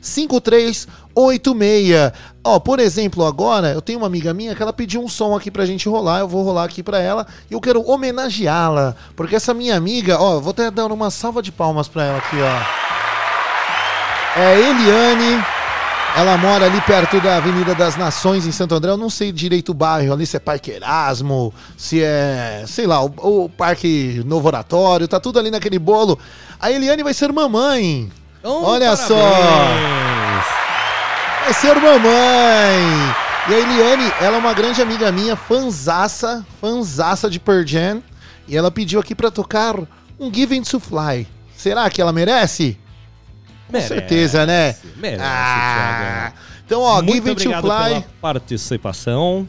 5386. 0.00 2.12
Ó, 2.44 2.58
por 2.58 2.80
exemplo, 2.80 3.26
agora 3.26 3.72
eu 3.72 3.82
tenho 3.82 3.98
uma 3.98 4.06
amiga 4.06 4.32
minha 4.32 4.54
que 4.54 4.62
ela 4.62 4.72
pediu 4.72 5.02
um 5.02 5.08
som 5.08 5.36
aqui 5.36 5.50
pra 5.50 5.66
gente 5.66 5.88
rolar. 5.88 6.20
Eu 6.20 6.28
vou 6.28 6.42
rolar 6.42 6.64
aqui 6.64 6.82
pra 6.82 6.98
ela 6.98 7.26
e 7.50 7.54
eu 7.54 7.60
quero 7.60 7.86
homenageá-la. 7.86 8.96
Porque 9.14 9.36
essa 9.36 9.52
minha 9.52 9.76
amiga, 9.76 10.18
ó, 10.18 10.40
vou 10.40 10.52
até 10.52 10.70
dar 10.70 10.90
uma 10.90 11.10
salva 11.10 11.42
de 11.42 11.52
palmas 11.52 11.88
pra 11.88 12.04
ela 12.04 12.18
aqui, 12.18 12.36
ó. 12.36 13.17
É 14.36 14.58
Eliane. 14.58 15.44
Ela 16.16 16.36
mora 16.36 16.64
ali 16.64 16.80
perto 16.80 17.20
da 17.20 17.36
Avenida 17.36 17.74
das 17.74 17.96
Nações, 17.96 18.46
em 18.46 18.50
Santo 18.52 18.74
André. 18.74 18.90
Eu 18.90 18.96
não 18.96 19.10
sei 19.10 19.30
direito 19.30 19.70
o 19.70 19.74
bairro 19.74 20.12
ali, 20.12 20.26
se 20.26 20.36
é 20.36 20.40
Parque 20.40 20.70
Erasmo, 20.70 21.52
se 21.76 22.02
é, 22.02 22.64
sei 22.66 22.86
lá, 22.86 23.04
o, 23.04 23.12
o 23.44 23.48
Parque 23.48 24.22
Novo 24.26 24.48
Oratório, 24.48 25.06
tá 25.06 25.20
tudo 25.20 25.38
ali 25.38 25.50
naquele 25.50 25.78
bolo. 25.78 26.18
A 26.58 26.72
Eliane 26.72 27.02
vai 27.02 27.14
ser 27.14 27.32
mamãe. 27.32 28.10
Oh, 28.42 28.64
Olha 28.64 28.96
só. 28.96 29.14
parabéns. 29.14 30.44
Vai 31.44 31.54
ser 31.54 31.74
mamãe. 31.76 33.14
E 33.48 33.54
a 33.54 33.58
Eliane, 33.58 34.12
ela 34.20 34.36
é 34.36 34.40
uma 34.40 34.52
grande 34.52 34.82
amiga 34.82 35.12
minha, 35.12 35.36
fanzaça, 35.36 36.44
fanzaça 36.60 37.30
de 37.30 37.38
Pearl 37.38 37.64
Jam. 37.64 38.02
E 38.48 38.56
ela 38.56 38.70
pediu 38.70 38.98
aqui 38.98 39.14
pra 39.14 39.30
tocar 39.30 39.76
um 40.18 40.32
Given 40.32 40.62
to 40.62 40.80
Fly. 40.80 41.28
Será 41.56 41.88
que 41.90 42.00
ela 42.00 42.12
merece? 42.12 42.78
Merece, 43.70 43.88
certeza, 43.88 44.46
né? 44.46 44.74
Merece, 44.96 45.22
Ah, 45.24 46.32
então, 46.64 46.80
ó, 46.80 47.02
Muito 47.02 47.14
Given 47.14 47.34
to 47.34 47.40
obrigado 47.50 47.62
Fly. 47.62 47.88
pela 47.88 48.04
participação. 48.20 49.48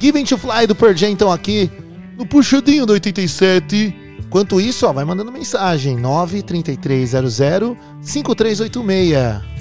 Given 0.00 0.24
to 0.24 0.36
Fly 0.38 0.66
do 0.66 0.76
Jam, 0.94 1.10
então, 1.10 1.32
aqui 1.32 1.70
no 2.18 2.26
Puxadinho 2.26 2.84
do 2.86 2.92
87. 2.92 3.94
Enquanto 4.20 4.60
isso, 4.60 4.86
ó, 4.86 4.92
vai 4.92 5.04
mandando 5.04 5.32
mensagem. 5.32 5.96
93300 5.96 7.76
5386. 8.02 9.55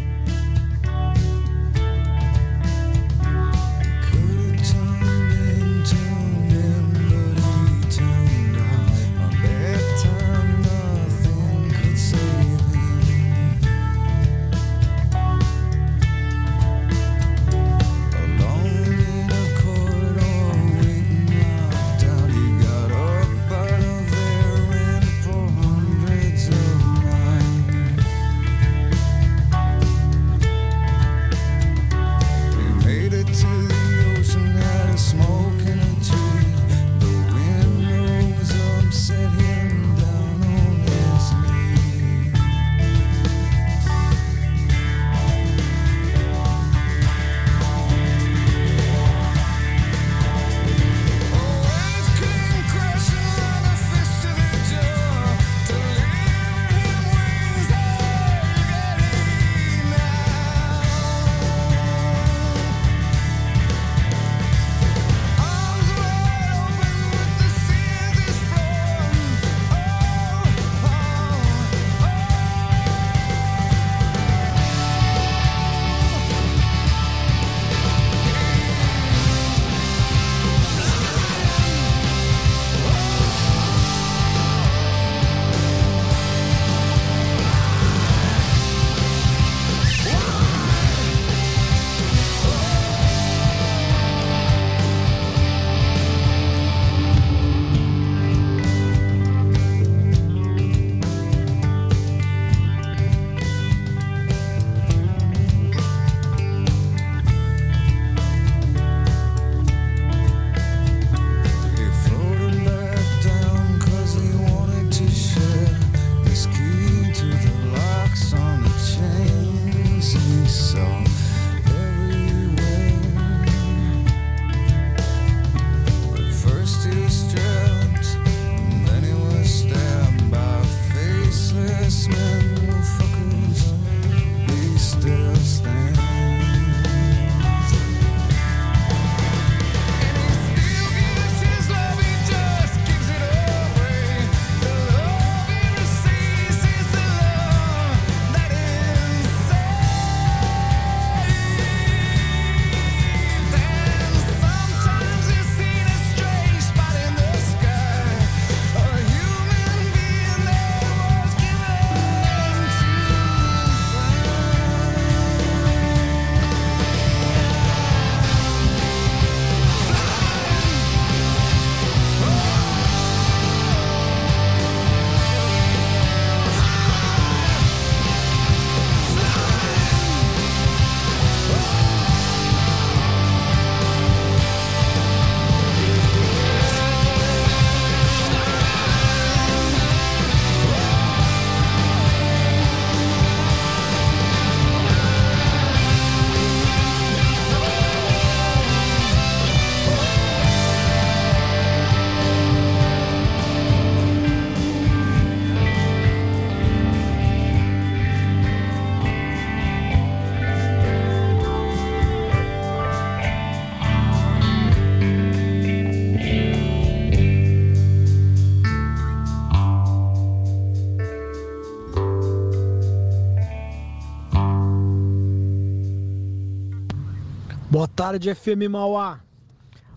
Boa 227.75 227.89
tarde, 227.89 228.33
FM 228.33 228.69
Mauá. 228.71 229.19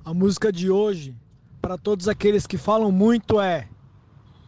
A 0.05 0.12
música 0.12 0.50
de 0.50 0.68
hoje, 0.68 1.16
para 1.62 1.78
todos 1.78 2.09
aqueles 2.09 2.44
que 2.44 2.59
falam 2.59 2.90
muito, 2.90 3.40
é 3.40 3.68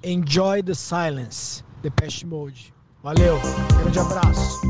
Enjoy 0.02 0.65
the 0.65 0.74
Silence, 0.74 1.62
The 1.81 1.90
Pest 1.90 2.24
Mode. 2.24 2.74
Valeu, 3.05 3.39
grande 3.81 4.01
abraço. 4.01 4.61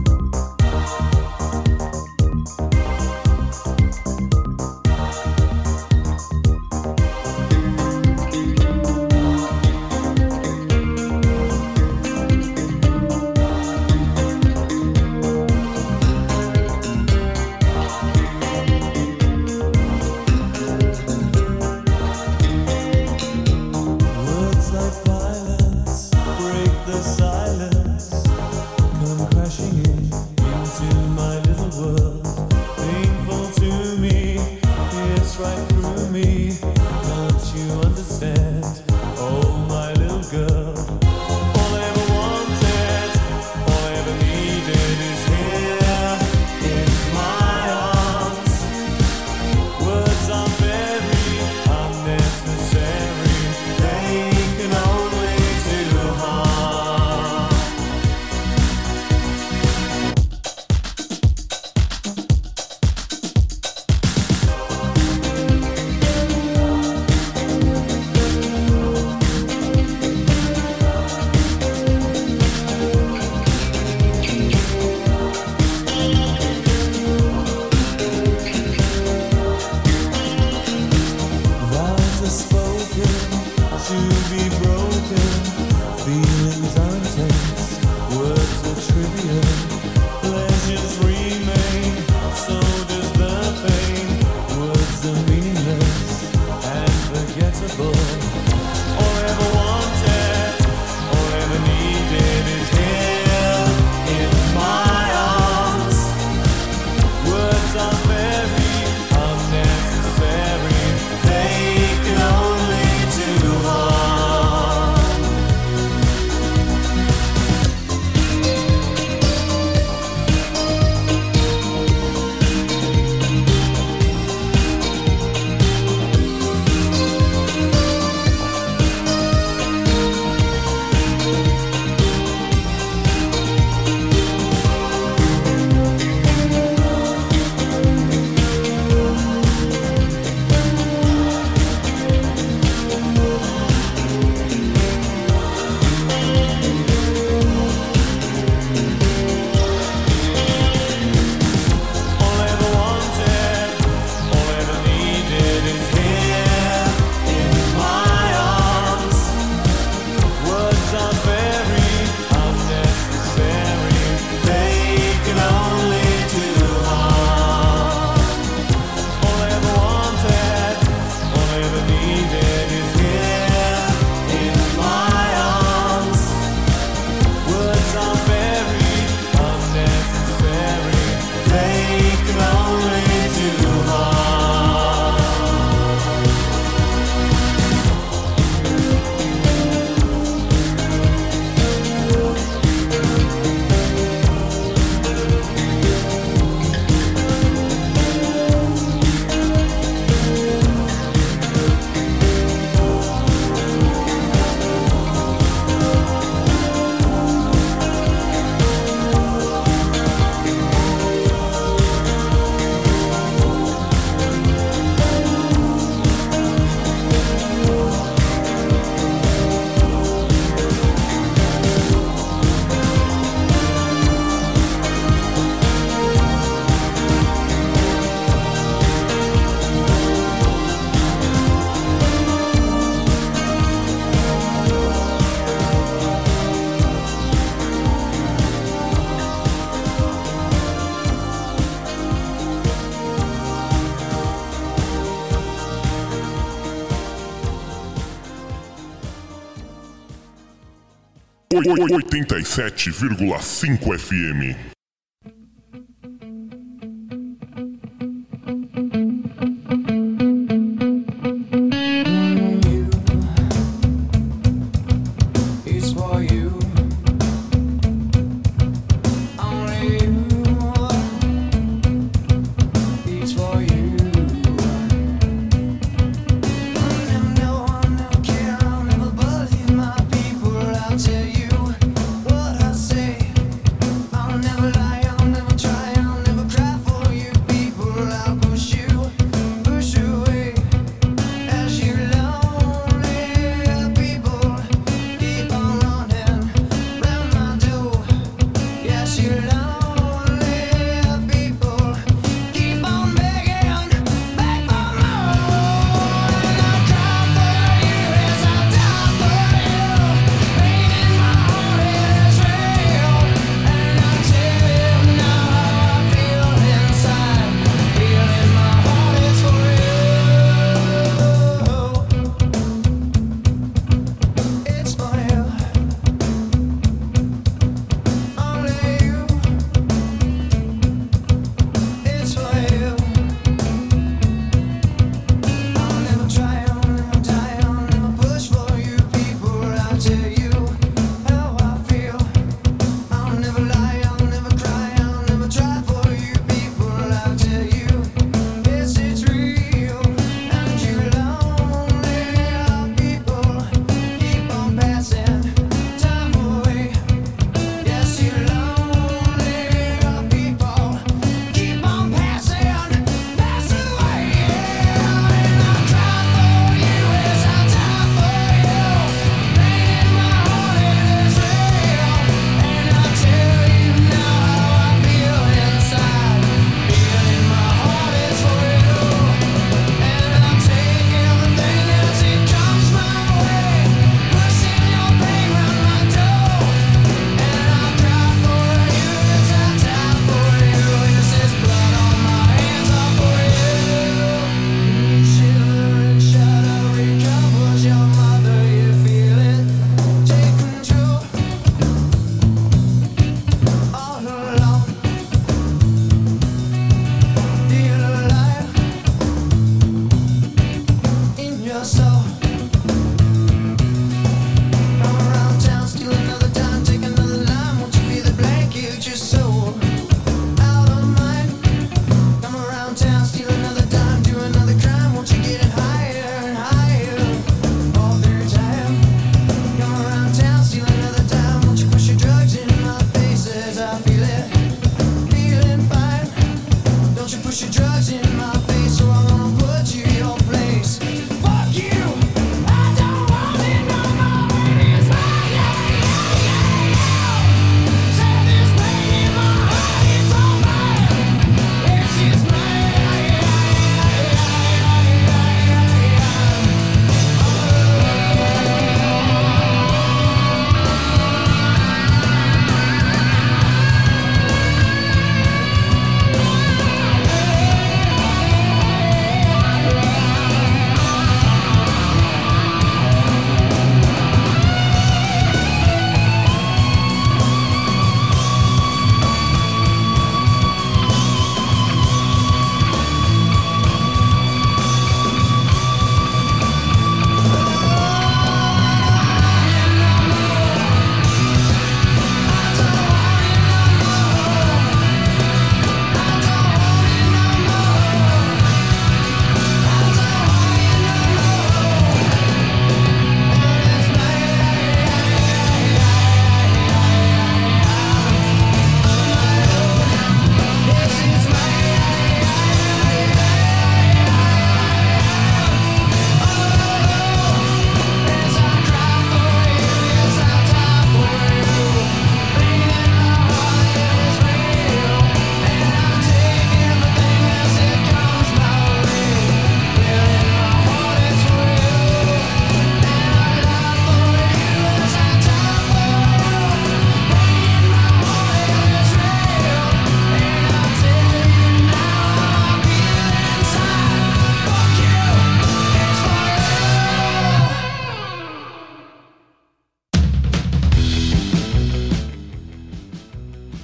87,5 251.77 253.79
FM. 253.79 254.70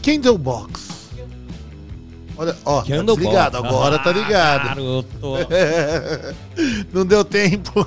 Candlebox. 0.06 0.82
Olha, 2.38 2.56
ó, 2.64 2.82
tá 2.82 3.02
desligado, 3.02 3.56
agora 3.56 3.98
tá 3.98 4.12
ligado. 4.12 4.68
Garoto. 4.68 5.08
Não 6.94 7.04
deu 7.04 7.24
tempo. 7.24 7.84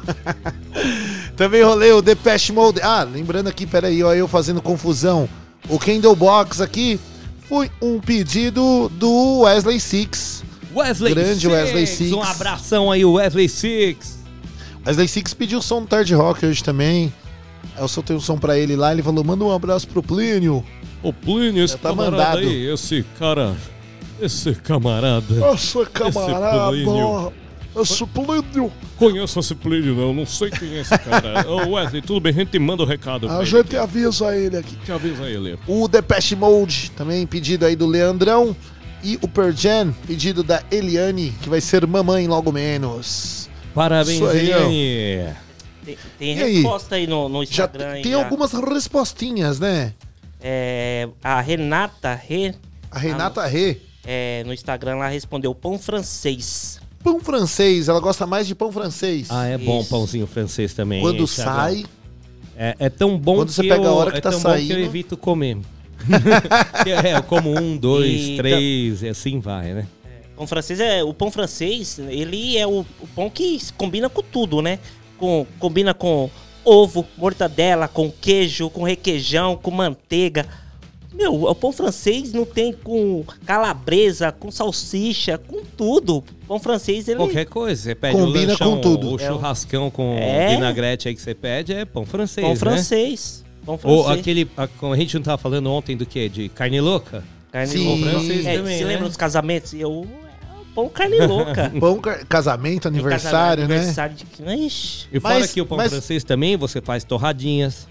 Também 1.37 1.63
rolei 1.63 1.93
o 1.93 2.01
Depeche 2.01 2.51
Mode. 2.51 2.81
Ah, 2.81 3.03
lembrando 3.03 3.47
aqui, 3.47 3.65
peraí, 3.65 4.03
ó, 4.03 4.13
eu 4.13 4.27
fazendo 4.27 4.61
confusão. 4.61 5.29
O 5.69 5.79
Candlebox 5.79 6.59
aqui 6.59 6.99
foi 7.47 7.71
um 7.81 8.01
pedido 8.01 8.91
do 8.95 9.41
Wesley 9.43 9.79
Six. 9.79 10.43
Wesley 10.75 11.13
Grande 11.13 11.39
Six. 11.39 11.53
Wesley 11.53 11.87
Six. 11.87 12.11
Um 12.11 12.21
abração 12.21 12.91
aí, 12.91 13.05
Wesley 13.05 13.47
Six. 13.47 14.19
Wesley 14.85 15.07
Six 15.07 15.33
pediu 15.33 15.61
som 15.61 15.83
do 15.83 15.87
Third 15.87 16.13
Rock 16.15 16.45
hoje 16.45 16.61
também. 16.61 17.13
Eu 17.77 17.87
soltei 17.87 18.13
um 18.13 18.19
som 18.19 18.37
pra 18.37 18.57
ele 18.57 18.75
lá, 18.75 18.91
ele 18.91 19.01
falou, 19.01 19.23
manda 19.23 19.45
um 19.45 19.55
abraço 19.55 19.87
pro 19.87 20.03
Plínio. 20.03 20.65
Ô 21.01 21.13
Plínio, 21.13 21.63
esse 21.63 21.73
Já 21.75 21.79
tá 21.79 21.89
camarada 21.89 22.17
mandado. 22.17 22.37
aí, 22.39 22.71
esse 22.73 23.05
cara, 23.17 23.55
esse 24.21 24.53
camarada. 24.55 25.33
Nossa, 25.35 25.85
camarada. 25.85 26.69
Plínio. 26.71 27.33
Esse 27.79 28.05
Plínio. 28.07 28.71
Conheço 28.97 29.39
esse 29.39 29.55
Plínio, 29.55 29.95
não, 29.95 30.13
não 30.13 30.25
sei 30.25 30.49
quem 30.49 30.73
é 30.75 30.81
esse 30.81 30.97
cara. 30.97 31.47
Ô 31.49 31.75
Wesley, 31.75 32.01
tudo 32.01 32.19
bem? 32.19 32.33
A 32.33 32.35
gente 32.35 32.59
manda 32.59 32.83
o 32.83 32.85
recado 32.85 33.27
pra 33.27 33.37
A 33.37 33.41
ele. 33.41 33.45
gente 33.49 33.77
avisa 33.77 34.35
ele 34.35 34.57
aqui. 34.57 34.75
Te 34.83 34.91
avisa 34.91 35.23
ele. 35.29 35.57
O 35.67 35.87
Depeche 35.87 36.35
Mode, 36.35 36.91
também 36.97 37.25
pedido 37.25 37.65
aí 37.65 37.75
do 37.75 37.85
Leandrão. 37.85 38.55
E 39.01 39.17
o 39.21 39.27
Perjan, 39.29 39.93
pedido 40.05 40.43
da 40.43 40.61
Eliane, 40.69 41.33
que 41.41 41.47
vai 41.47 41.61
ser 41.61 41.87
mamãe 41.87 42.27
logo 42.27 42.51
menos. 42.51 43.49
Parabéns, 43.73 44.21
aí. 44.23 44.39
Eliane. 44.51 45.35
Tem, 45.85 45.97
tem 46.17 46.37
E 46.37 46.43
aí? 46.43 46.53
resposta 46.55 46.95
aí 46.95 47.07
no, 47.07 47.29
no 47.29 47.37
Já 47.45 47.49
Instagram. 47.51 47.87
aí 47.91 48.01
tem 48.01 48.11
já. 48.11 48.17
algumas 48.17 48.51
respostinhas, 48.51 49.57
né? 49.57 49.93
É, 50.41 51.07
a 51.23 51.41
Renata 51.41 52.13
Rê. 52.13 52.53
A 52.91 52.99
Renata 52.99 53.45
Rê. 53.45 53.77
É, 54.05 54.43
no 54.45 54.53
Instagram 54.53 54.93
ela 54.93 55.07
respondeu 55.09 55.53
pão 55.53 55.77
francês. 55.77 56.79
Pão 57.03 57.19
francês, 57.19 57.87
ela 57.87 57.99
gosta 57.99 58.25
mais 58.25 58.47
de 58.47 58.55
pão 58.55 58.71
francês. 58.71 59.27
Ah, 59.29 59.45
é 59.45 59.57
bom 59.57 59.79
Isso. 59.81 59.89
pãozinho 59.89 60.27
francês 60.27 60.73
também. 60.73 61.01
Quando 61.01 61.25
sai, 61.27 61.85
É, 62.57 62.75
é 62.79 62.89
tão 62.89 63.17
bom 63.17 63.35
Quando 63.37 63.47
que 63.49 63.53
você 63.55 63.63
pega 63.63 63.83
eu, 63.83 63.87
a 63.89 63.93
hora 63.93 64.11
que 64.11 64.17
é 64.17 64.21
tá 64.21 64.31
tão 64.31 64.39
bom 64.41 64.49
que 64.49 64.55
eu 64.63 64.67
saindo. 64.67 64.79
evito 64.79 65.15
comer. 65.15 65.57
é, 67.03 67.15
eu 67.17 67.23
como 67.23 67.57
um, 67.57 67.77
dois, 67.77 68.09
E 68.29 68.37
três, 68.37 69.01
e 69.01 69.09
assim 69.09 69.39
vai, 69.39 69.73
né? 69.73 69.87
Pão 70.35 70.47
francês 70.47 70.79
é 70.79 71.03
o 71.03 71.13
pão 71.13 71.29
francês, 71.29 71.99
ele 71.99 72.57
é 72.57 72.65
o, 72.65 72.85
o 73.01 73.07
pão 73.15 73.29
que 73.29 73.59
combina 73.77 74.09
com 74.09 74.21
tudo, 74.21 74.61
né? 74.61 74.79
Com, 75.17 75.45
combina 75.59 75.93
com 75.93 76.29
ovo, 76.63 77.05
mortadela, 77.17 77.87
com 77.87 78.11
queijo, 78.11 78.69
com 78.69 78.83
requeijão, 78.83 79.55
com 79.55 79.71
manteiga. 79.71 80.45
Meu, 81.13 81.43
o 81.43 81.55
pão 81.55 81.71
francês 81.71 82.31
não 82.31 82.45
tem 82.45 82.71
com 82.71 83.25
calabresa, 83.45 84.31
com 84.31 84.51
salsicha, 84.51 85.37
com 85.37 85.63
tudo. 85.75 86.23
Pão 86.47 86.59
francês 86.59 87.07
ele 87.07 87.17
Qualquer 87.17 87.45
coisa, 87.45 87.81
você 87.81 87.95
pede 87.95 88.15
Combina 88.17 88.45
o 88.45 88.47
lanchão, 88.51 88.75
com 88.75 88.81
tudo. 88.81 89.13
o 89.15 89.19
churrascão 89.19 89.89
com 89.89 90.15
É. 90.17 90.55
vinagrete 90.55 91.07
aí 91.07 91.15
que 91.15 91.21
você 91.21 91.33
pede 91.33 91.73
é 91.73 91.83
pão 91.83 92.05
francês, 92.05 92.43
pão 92.45 92.53
né? 92.53 92.59
francês. 92.59 93.43
Pão 93.65 93.77
francês. 93.77 94.05
Ou 94.05 94.09
aquele, 94.11 94.49
a, 94.55 94.67
a 94.91 94.95
gente 94.95 95.15
não 95.15 95.23
tava 95.23 95.37
falando 95.37 95.69
ontem 95.71 95.97
do 95.97 96.05
que? 96.05 96.29
De 96.29 96.47
carne 96.49 96.79
louca? 96.79 97.23
Carne 97.51 97.67
Sim. 97.67 97.85
louca. 97.85 98.11
francês 98.11 98.45
É, 98.45 98.57
também, 98.57 98.77
Você 98.77 98.83
né? 98.85 98.89
lembra 98.93 99.07
dos 99.07 99.17
casamentos? 99.17 99.73
Eu, 99.73 100.07
é 100.25 100.28
pão 100.73 100.89
carne 100.89 101.19
louca. 101.19 101.71
pão, 101.79 101.99
ca- 101.99 102.19
casamento, 102.27 102.87
aniversário, 102.87 103.67
né? 103.67 103.75
Aniversário 103.77 104.15
de... 104.15 104.65
Ixi. 104.65 105.07
E 105.11 105.19
fora 105.19 105.39
Mas- 105.39 105.51
que 105.53 105.61
o 105.61 105.65
pão 105.65 105.77
mas- 105.77 105.91
francês 105.91 106.23
também, 106.23 106.55
você 106.57 106.81
faz 106.81 107.03
torradinhas. 107.03 107.87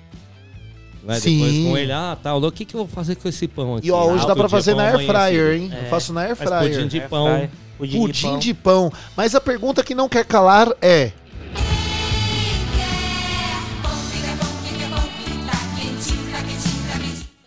Né? 1.03 1.19
Sim. 1.21 1.39
Depois 1.39 1.65
com 1.67 1.79
ele, 1.79 1.93
ah, 1.93 2.19
tá, 2.23 2.35
o 2.35 2.53
que, 2.53 2.65
que 2.65 2.75
eu 2.75 2.81
vou 2.81 2.89
fazer 2.89 3.15
com 3.17 3.29
esse 3.29 3.47
pão 3.49 3.77
aqui? 3.77 3.87
E 3.87 3.91
ó, 3.91 4.05
hoje 4.13 4.25
Ah, 4.25 4.29
dá 4.29 4.37
pra 4.37 4.49
fazer 4.49 4.75
na 4.75 4.85
air 4.89 5.07
fryer, 5.07 5.55
hein? 5.57 5.71
Eu 5.73 5.79
É, 5.83 5.85
faço 5.89 6.13
na 6.13 6.23
air 6.23 6.37
fryer. 6.37 6.61
pudim 6.75 6.89
de 6.89 7.01
pão. 7.03 7.49
Pudim, 7.79 7.99
Pudim 8.01 8.13
de 8.13 8.23
pão. 8.23 8.39
de 8.39 8.55
pão. 8.55 8.93
Mas 9.17 9.35
a 9.35 9.41
pergunta 9.41 9.85
que 9.85 9.95
não 9.95 10.09
quer 10.09 10.25
calar 10.25 10.69
é: 10.83 11.13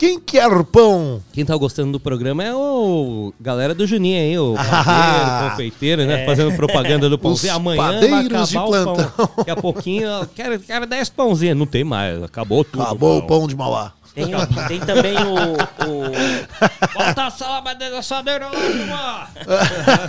quem 0.02 0.20
quer 0.20 0.64
pão? 0.64 1.22
Quem 1.32 1.46
tá 1.46 1.56
gostando 1.56 1.92
do 1.92 2.00
programa 2.00 2.44
é 2.44 2.52
o 2.56 3.32
galera 3.40 3.76
do 3.76 3.86
Juninho 3.86 4.20
aí, 4.20 4.36
o 4.40 4.56
Ah. 4.58 4.84
padeiro, 4.84 5.50
confeiteiro, 5.52 6.06
né? 6.08 6.26
Fazendo 6.26 6.56
propaganda 6.56 7.08
do 7.08 7.20
pãozinho. 7.20 7.54
Os 7.54 7.58
Amanhã 7.60 7.78
padeiros 7.78 8.50
de 8.50 8.56
plantão. 8.56 9.12
Daqui 9.38 9.52
a 9.52 9.56
pouquinho, 9.56 10.08
quero, 10.34 10.60
quero 10.60 10.88
10 10.88 11.10
pãozinhos. 11.10 11.56
Não 11.56 11.68
tem 11.68 11.84
mais, 11.84 12.24
acabou 12.24 12.64
tudo. 12.64 12.82
Acabou 12.82 13.20
o 13.20 13.28
pão. 13.28 13.48
de 13.48 13.56
Mauá. 13.56 13.94
Tem, 14.16 14.26
tem 14.68 14.80
também 14.80 15.14
o, 15.18 15.54
o- 15.54 16.94
Bota 16.96 17.28
a 17.28 17.30
salada 17.30 17.76
dentro 17.76 17.94
da 17.94 18.00
assadeira 18.00 18.50
lá. 18.90 19.30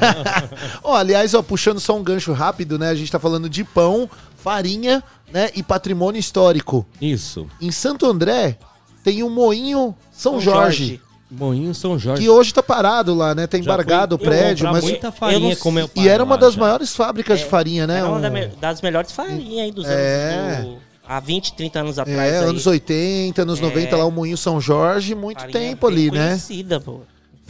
Ó, 0.82 0.96
aliás, 0.96 1.34
ó, 1.34 1.42
puxando 1.42 1.78
só 1.78 1.94
um 1.98 2.02
gancho 2.02 2.32
rápido, 2.32 2.78
né? 2.78 2.88
A 2.88 2.94
gente 2.94 3.12
tá 3.12 3.18
falando 3.18 3.46
de 3.46 3.62
pão, 3.62 4.08
farinha, 4.38 5.04
né? 5.30 5.50
E 5.54 5.62
patrimônio 5.62 6.18
histórico. 6.18 6.86
Isso. 6.98 7.46
Em 7.60 7.70
Santo 7.70 8.06
André 8.06 8.56
tem 9.02 9.22
um 9.22 9.30
moinho 9.30 9.94
São, 10.10 10.40
Jorge, 10.40 11.00
Moinho 11.30 11.74
São 11.74 11.98
Jorge. 11.98 12.22
que 12.22 12.28
hoje 12.28 12.52
tá 12.52 12.62
parado 12.62 13.14
lá, 13.14 13.34
né? 13.34 13.46
Tá 13.46 13.58
embargado 13.58 14.16
o 14.16 14.18
fui- 14.18 14.26
eu 14.26 14.30
prédio, 14.30 14.70
mas 14.70 14.84
muita 14.84 15.10
farinha 15.12 15.40
não- 15.64 15.72
meu 15.72 15.88
pai 15.88 16.04
e 16.04 16.08
era 16.08 16.22
uma 16.22 16.36
das 16.36 16.54
já. 16.54 16.60
maiores 16.60 16.94
fábricas 16.94 17.38
de 17.40 17.46
farinha, 17.46 17.86
né? 17.86 17.98
era 17.98 18.08
uma 18.08 18.18
Um- 18.18 18.50
das 18.60 18.80
melhores 18.82 19.12
farinhas 19.12 19.64
aí 19.64 19.72
dos 19.72 19.86
É. 19.86 20.34
anos. 20.58 20.66
do- 20.72 20.78
há 21.08 21.20
20, 21.20 21.52
30 21.54 21.80
anos 21.80 21.98
atrás. 21.98 22.18
É, 22.32 22.38
aí. 22.38 22.44
anos 22.44 22.66
80, 22.66 23.42
anos 23.42 23.58
É. 23.58 23.62
90, 23.62 23.96
lá 23.96 24.04
o 24.04 24.10
Moinho 24.10 24.36
São 24.36 24.60
Jorge, 24.60 25.14
muito 25.14 25.38
Farinha 25.40 25.52
tempo 25.58 25.86
ali, 25.86 26.10
né? 26.10 26.28
Conhecida, 26.28 26.80
pô. 26.80 27.00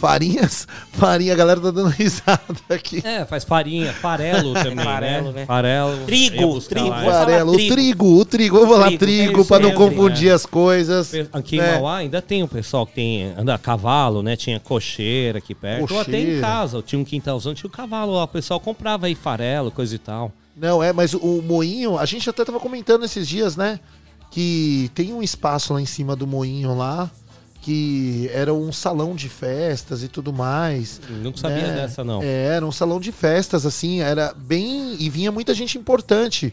Farinhas, 0.03 0.66
farinha, 0.91 1.33
a 1.33 1.37
galera 1.37 1.61
tá 1.61 1.70
dando 1.70 1.87
risada 1.95 2.43
aqui. 2.69 3.01
É, 3.07 3.24
faz 3.24 3.45
farinha, 3.45 3.93
farelo 3.93 4.53
também, 4.61 4.85
farelo, 4.85 5.27
né? 5.27 5.33
né? 5.33 5.47
Farelo. 5.47 6.05
Trigo, 6.07 6.61
trigo, 6.61 6.89
lá. 6.89 7.05
Farelo, 7.05 7.53
o 7.53 7.55
trigo. 7.55 7.73
trigo, 7.73 8.19
o 8.19 8.24
trigo, 8.24 8.59
vamos 8.59 8.74
falar 8.74 8.87
Trigo, 8.99 8.99
trigo, 8.99 9.45
pra 9.45 9.61
não 9.61 9.70
confundir 9.70 10.31
né? 10.31 10.35
as 10.35 10.45
coisas. 10.45 11.12
Aqui 11.33 11.55
em 11.55 11.61
né? 11.61 11.74
Mauá 11.74 11.99
ainda 11.99 12.20
tem 12.20 12.43
um 12.43 12.49
pessoal 12.49 12.85
que 12.85 12.95
tem 12.95 13.33
anda 13.39 13.55
a 13.55 13.59
cavalo, 13.59 14.24
né? 14.24 14.35
Tinha 14.35 14.59
cocheira 14.59 15.39
aqui 15.39 15.55
perto. 15.55 15.95
Ou 15.95 16.01
até 16.01 16.19
em 16.19 16.24
Cocheira. 16.24 16.41
casa, 16.41 16.79
eu 16.79 16.83
tinha 16.83 16.99
um 17.01 17.05
quintalzão, 17.05 17.55
tinha 17.55 17.69
o 17.69 17.73
cavalo 17.73 18.15
lá. 18.15 18.24
O 18.24 18.29
pessoal 18.29 18.59
comprava 18.59 19.07
aí 19.07 19.15
farelo, 19.15 19.70
coisa 19.70 19.95
e 19.95 19.99
tal. 19.99 20.33
Não, 20.57 20.83
é, 20.83 20.93
mas 20.93 21.15
o 21.15 21.41
moinho, 21.43 21.97
a 21.97 22.05
gente 22.07 22.29
até 22.29 22.45
tava 22.45 22.59
comentando 22.59 23.05
esses 23.05 23.29
dias, 23.29 23.57
né? 23.57 23.79
Que 24.33 24.91
tem 24.97 25.12
um 25.12 25.23
espaço 25.23 25.73
lá 25.73 25.81
em 25.81 25.87
cima 25.87 26.16
do 26.16 26.27
moinho 26.27 26.77
lá, 26.77 27.09
que 27.62 28.28
era 28.34 28.52
um 28.52 28.72
salão 28.72 29.14
de 29.14 29.28
festas 29.28 30.02
e 30.02 30.09
tudo 30.09 30.32
mais. 30.32 31.01
Não 31.22 31.34
sabia 31.34 31.68
né? 31.68 31.74
dessa, 31.76 32.02
não. 32.05 32.20
É, 32.22 32.56
era 32.56 32.66
um 32.66 32.72
salão 32.72 32.98
de 33.01 33.12
festas, 33.12 33.64
assim, 33.64 34.01
era 34.01 34.34
bem. 34.36 34.97
E 34.98 35.09
vinha 35.09 35.30
muita 35.32 35.55
gente 35.55 35.78
importante. 35.78 36.52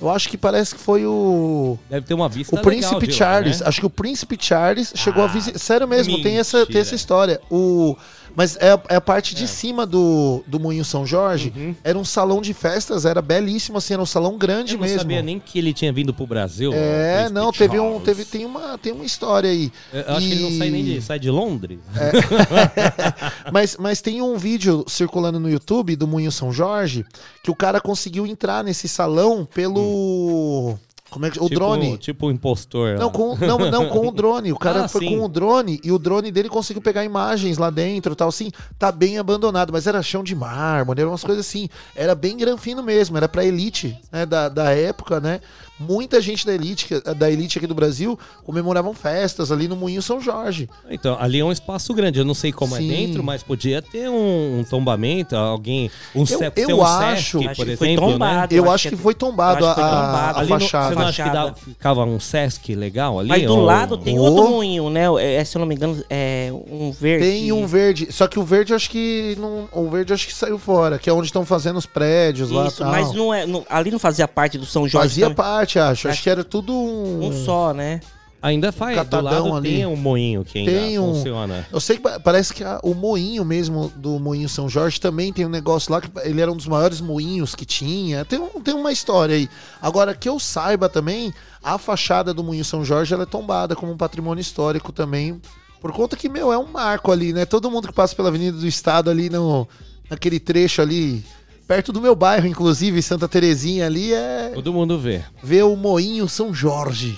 Eu 0.00 0.10
acho 0.10 0.28
que 0.28 0.36
parece 0.38 0.74
que 0.74 0.80
foi 0.80 1.04
o. 1.04 1.78
Deve 1.88 2.06
ter 2.06 2.14
uma 2.14 2.28
vista 2.28 2.54
O 2.54 2.58
legal 2.58 2.70
Príncipe 2.70 3.06
lá, 3.06 3.12
Charles, 3.12 3.60
né? 3.60 3.66
acho 3.66 3.80
que 3.80 3.86
o 3.86 3.90
Príncipe 3.90 4.38
Charles 4.40 4.92
chegou 4.94 5.22
a 5.22 5.26
Ah, 5.26 5.28
visitar. 5.28 5.58
Sério 5.58 5.88
mesmo, 5.88 6.22
tem 6.22 6.38
essa, 6.38 6.64
tem 6.66 6.80
essa 6.80 6.94
história. 6.94 7.40
O, 7.50 7.96
mas 8.36 8.56
é, 8.56 8.72
a- 8.72 8.80
é 8.88 8.96
a 8.96 9.00
parte 9.00 9.34
de 9.34 9.46
cima 9.48 9.84
do, 9.86 10.42
do 10.46 10.58
Moinho 10.60 10.84
São 10.84 11.06
Jorge. 11.06 11.52
Era 11.84 11.98
um 11.98 12.04
salão 12.04 12.40
de 12.40 12.52
festas, 12.54 13.04
era 13.04 13.20
belíssimo, 13.22 13.78
assim, 13.78 13.94
era 13.94 14.02
um 14.02 14.06
salão 14.06 14.36
grande 14.38 14.72
Eu 14.74 14.78
não 14.78 14.84
mesmo. 14.84 14.98
sabia 15.00 15.22
nem 15.22 15.38
que 15.38 15.58
ele 15.58 15.72
tinha 15.72 15.92
vindo 15.92 16.12
pro 16.14 16.26
Brasil. 16.26 16.72
É, 16.74 17.14
Príncipe 17.16 17.34
não, 17.34 17.52
teve 17.52 17.78
um, 17.80 18.00
teve, 18.00 18.24
tem 18.24 18.44
uma, 18.44 18.78
tem 18.78 18.92
uma 18.92 19.04
história 19.04 19.50
aí. 19.50 19.72
Eu 19.92 20.04
acho 20.14 20.26
que 20.26 20.32
ele 20.32 20.42
não 20.42 20.58
sai 20.58 20.70
nem 20.70 20.84
de, 20.84 21.02
sai 21.02 21.18
de 21.18 21.30
Londres. 21.30 21.78
mas, 23.52 23.76
mas 23.78 24.00
tem 24.00 24.22
um 24.22 24.36
vídeo 24.36 24.84
circulando 24.88 25.38
no 25.40 25.48
YouTube 25.50 25.96
do 25.96 26.06
Moinho 26.06 26.32
São 26.32 26.52
Jorge 26.52 27.04
que 27.42 27.50
o 27.50 27.54
cara 27.54 27.80
conseguiu 27.80 28.26
entrar 28.26 28.62
nesse 28.64 28.88
salão 28.88 29.44
pelo. 29.44 30.78
Como 31.10 31.26
é 31.26 31.30
que. 31.30 31.38
O 31.38 31.44
tipo, 31.48 31.54
drone. 31.54 31.98
Tipo 31.98 32.26
o 32.28 32.30
impostor. 32.30 32.96
Não 32.98 33.10
com, 33.10 33.36
não, 33.36 33.58
não, 33.70 33.88
com 33.88 34.06
o 34.08 34.10
drone. 34.12 34.52
O 34.52 34.58
cara 34.58 34.84
Ah, 34.84 34.88
foi 34.88 35.02
sim. 35.06 35.18
com 35.18 35.24
o 35.24 35.28
drone 35.28 35.80
e 35.82 35.90
o 35.90 35.98
drone 35.98 36.30
dele 36.30 36.48
conseguiu 36.48 36.80
pegar 36.80 37.04
imagens 37.04 37.58
lá 37.58 37.68
dentro 37.70 38.12
e 38.12 38.16
tal, 38.16 38.28
assim. 38.28 38.50
Tá 38.78 38.92
bem 38.92 39.18
abandonado, 39.18 39.72
mas 39.72 39.86
era 39.86 40.02
chão 40.02 40.22
de 40.22 40.34
mármore, 40.34 41.00
era 41.00 41.10
umas 41.10 41.24
coisas 41.24 41.44
assim. 41.46 41.68
Era 41.94 42.14
bem 42.14 42.36
granfino 42.36 42.82
mesmo, 42.82 43.16
era 43.16 43.28
pra 43.28 43.44
elite 43.44 43.98
né, 44.12 44.24
da, 44.24 44.48
da 44.48 44.70
época, 44.70 45.20
né? 45.20 45.40
Muita 45.80 46.20
gente 46.20 46.44
da 46.46 46.52
elite, 46.54 46.88
da 47.16 47.30
elite 47.30 47.56
aqui 47.58 47.66
do 47.66 47.74
Brasil 47.74 48.18
comemoravam 48.44 48.92
festas 48.92 49.50
ali 49.50 49.66
no 49.66 49.74
Moinho 49.74 50.02
São 50.02 50.20
Jorge. 50.20 50.68
Então, 50.90 51.16
ali 51.18 51.40
é 51.40 51.44
um 51.44 51.50
espaço 51.50 51.94
grande. 51.94 52.18
Eu 52.18 52.24
não 52.24 52.34
sei 52.34 52.52
como 52.52 52.76
Sim. 52.76 52.84
é 52.92 52.96
dentro, 52.96 53.22
mas 53.24 53.42
podia 53.42 53.80
ter 53.80 54.08
um, 54.10 54.60
um 54.60 54.64
tombamento, 54.68 55.34
alguém. 55.36 55.90
Um 56.14 56.24
Eu- 56.28 56.52
eu 56.68 56.78
um 56.78 56.84
acho- 56.84 57.00
Sesc, 57.40 57.48
Acho 57.48 57.56
por 57.56 57.66
que 57.66 57.76
foi 57.76 57.88
exemplo. 57.88 58.12
tombado. 58.12 58.52
Né? 58.54 58.58
Eu, 58.60 58.64
acho 58.64 58.74
acho 58.74 58.82
que 58.84 58.88
que 58.90 58.94
é- 58.94 58.98
foi 59.02 59.14
tombado 59.14 59.64
eu 59.64 59.68
a, 59.68 59.70
acho 59.72 59.74
que 59.80 59.80
foi 59.80 59.90
a- 59.90 60.02
tombado. 60.06 60.38
a 60.38 60.40
Ali 60.40 60.48
fachada. 60.48 60.88
você 60.88 60.94
não 60.94 61.06
acha 61.06 61.52
que 61.54 61.60
ficava 61.70 62.04
um 62.04 62.20
Sesc 62.20 62.74
legal 62.74 63.18
ali? 63.18 63.28
Mas 63.28 63.42
do 63.44 63.54
Ou- 63.56 63.64
lado 63.64 63.96
tem 63.96 64.18
Oh. 64.18 64.22
outro 64.22 64.50
moinho, 64.50 64.90
né? 64.90 65.04
É, 65.18 65.42
se 65.44 65.56
eu 65.56 65.60
não 65.60 65.66
me 65.66 65.74
engano, 65.74 66.02
é 66.10 66.50
um 66.70 66.92
verde. 66.92 67.24
Tem 67.26 67.52
um 67.52 67.66
verde, 67.66 68.08
só 68.12 68.26
que 68.26 68.38
o 68.38 68.42
verde 68.44 68.72
eu 68.72 68.76
acho 68.76 68.90
que 68.90 69.36
não, 69.40 69.68
o 69.72 69.88
verde 69.88 70.12
acho 70.12 70.26
que 70.26 70.34
saiu 70.34 70.58
fora, 70.58 70.98
que 70.98 71.08
é 71.08 71.12
onde 71.12 71.26
estão 71.26 71.44
fazendo 71.46 71.76
os 71.78 71.86
prédios 71.86 72.50
lá. 72.50 72.66
Isso, 72.66 72.78
tal. 72.82 72.90
mas 72.90 73.12
não 73.14 73.32
é. 73.32 73.46
não- 73.46 73.64
ali 73.70 73.90
não 73.90 73.98
fazia 73.98 74.28
parte 74.28 74.58
do 74.58 74.66
São 74.66 74.86
Jorge. 74.86 75.08
fazia 75.08 75.24
também? 75.26 75.36
parte, 75.36 75.69
acho. 75.78 75.90
Acho 75.90 76.08
Acho 76.08 76.22
que 76.22 76.30
era 76.30 76.44
tudo 76.44 76.72
um, 76.74 77.26
Um 77.26 77.44
só, 77.44 77.72
né? 77.72 78.00
Ainda 78.42 78.72
faz. 78.72 78.96
Do 78.96 79.04
catadão 79.04 79.44
lado 79.50 79.56
ali. 79.58 79.68
tem 79.76 79.86
um 79.86 79.96
moinho 79.96 80.42
que 80.44 80.58
ainda 80.60 80.70
Tem 80.72 80.98
um- 80.98 81.12
funciona. 81.14 81.66
Eu 81.70 81.78
sei 81.78 81.96
que 81.96 82.02
pa- 82.02 82.18
parece 82.18 82.54
que 82.54 82.64
a- 82.64 82.80
o 82.82 82.94
moinho 82.94 83.44
mesmo 83.44 83.92
do 83.94 84.18
Moinho 84.18 84.48
São 84.48 84.66
Jorge 84.66 84.98
também 84.98 85.30
tem 85.30 85.44
um 85.44 85.50
negócio 85.50 85.92
lá 85.92 86.00
que 86.00 86.08
ele 86.24 86.40
era 86.40 86.50
um 86.50 86.56
dos 86.56 86.66
maiores 86.66 87.02
moinhos 87.02 87.54
que 87.54 87.66
tinha. 87.66 88.24
Tem, 88.24 88.38
um- 88.38 88.58
tem 88.62 88.72
uma 88.72 88.90
história 88.92 89.34
aí. 89.36 89.46
Agora, 89.82 90.14
que 90.14 90.26
eu 90.26 90.40
saiba 90.40 90.88
também, 90.88 91.34
a 91.62 91.76
fachada 91.76 92.32
do 92.32 92.42
Moinho 92.42 92.64
São 92.64 92.82
Jorge 92.82 93.12
ela 93.12 93.24
é 93.24 93.26
tombada 93.26 93.76
como 93.76 93.92
um 93.92 93.96
patrimônio 93.98 94.40
histórico 94.40 94.90
também. 94.90 95.38
Por 95.82 95.92
conta 95.92 96.16
que, 96.16 96.26
meu, 96.28 96.50
é 96.50 96.56
um 96.56 96.66
marco 96.66 97.12
ali, 97.12 97.34
né? 97.34 97.44
Todo 97.44 97.70
mundo 97.70 97.88
que 97.88 97.94
passa 97.94 98.16
pela 98.16 98.28
Avenida 98.28 98.56
do 98.56 98.66
Estado 98.66 99.10
ali 99.10 99.28
no, 99.28 99.68
naquele 100.08 100.40
trecho 100.40 100.80
ali, 100.80 101.22
perto 101.70 101.92
do 101.92 102.00
meu 102.00 102.16
bairro, 102.16 102.48
inclusive, 102.48 103.00
Santa 103.00 103.28
Terezinha 103.28 103.86
ali, 103.86 104.12
é 104.12 104.50
Todo 104.52 104.72
mundo 104.72 104.98
vê. 104.98 105.22
ver 105.40 105.62
o 105.62 105.76
Moinho 105.76 106.28
São 106.28 106.52
Jorge. 106.52 107.16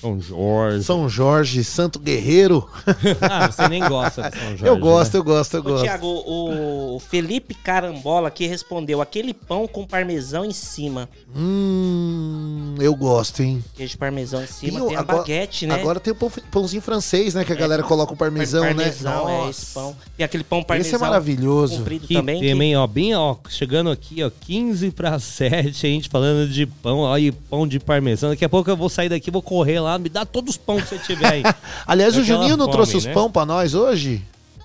São 0.00 0.20
Jorge. 0.20 0.84
São 0.84 1.08
Jorge, 1.08 1.62
Santo 1.64 1.98
Guerreiro. 1.98 2.68
Ah, 3.20 3.50
você 3.50 3.68
nem 3.68 3.86
gosta 3.86 4.30
de 4.30 4.36
São 4.38 4.48
Jorge. 4.48 4.66
eu 4.66 4.78
gosto, 4.78 5.14
né? 5.14 5.18
eu 5.20 5.24
gosto, 5.24 5.54
eu 5.54 5.60
Ô, 5.60 5.64
gosto. 5.64 5.82
Tiago, 5.84 6.06
o 6.26 6.98
Felipe 7.00 7.54
Carambola 7.54 8.28
aqui 8.28 8.46
respondeu: 8.46 9.00
aquele 9.00 9.32
pão 9.34 9.66
com 9.68 9.86
parmesão 9.86 10.44
em 10.44 10.52
cima. 10.52 11.08
Hum, 11.34 12.74
eu 12.78 12.94
gosto, 12.94 13.42
hein? 13.42 13.62
Queijo 13.74 13.96
parmesão 13.98 14.42
em 14.42 14.46
cima. 14.46 14.78
Tem 14.78 14.88
Tem, 14.88 14.96
a 14.96 15.00
agora- 15.00 15.18
baguete, 15.18 15.66
né? 15.66 15.74
Agora 15.74 16.00
tem 16.00 16.12
o 16.12 16.16
pão- 16.16 16.30
pãozinho 16.50 16.82
francês, 16.82 17.34
né? 17.34 17.44
Que 17.44 17.52
a 17.52 17.56
galera 17.56 17.82
coloca 17.82 18.12
o 18.12 18.16
parmesão, 18.16 18.62
parmesão, 18.62 19.26
né? 19.26 19.46
é 19.46 19.50
esse 19.50 19.66
pão. 19.74 19.96
Tem 20.16 20.24
aquele 20.24 20.44
pão 20.44 20.58
Esse 20.60 20.66
parmesão. 20.66 20.98
é 20.98 21.02
maravilhoso. 21.02 21.78
Comprido 21.78 22.06
Que 22.06 22.14
também. 22.14 22.40
que- 22.40 22.50
também, 22.50 22.76
ó, 22.76 22.86
bem, 22.86 23.14
ó, 23.14 23.36
chegando 23.48 23.90
aqui, 23.90 24.22
ó, 24.22 24.30
15 24.40 24.90
para 24.90 25.18
7, 25.18 25.86
a 25.86 25.90
gente 25.90 26.08
falando 26.08 26.48
de 26.48 26.66
pão, 26.66 26.98
ó, 27.00 27.18
e 27.18 27.32
pão 27.32 27.66
de 27.66 27.78
parmesão. 27.78 28.30
Daqui 28.30 28.44
a 28.44 28.48
pouco 28.48 28.70
eu 28.70 28.76
vou 28.76 28.88
sair 28.88 29.08
daqui, 29.08 29.30
vou 29.30 29.42
correr 29.42 29.80
lá, 29.80 29.89
me 29.98 30.08
dá 30.08 30.24
todos 30.24 30.50
os 30.54 30.56
pães 30.56 30.82
que 30.84 30.88
você 30.90 30.98
tiver 30.98 31.26
aí. 31.32 31.42
Aliás, 31.86 32.16
o 32.16 32.20
Aquela 32.20 32.38
Juninho 32.38 32.56
não 32.56 32.66
fome, 32.66 32.72
trouxe 32.76 32.96
os 32.96 33.04
né? 33.04 33.12
pão 33.12 33.30
pra 33.30 33.44
nós 33.46 33.74
hoje? 33.74 34.22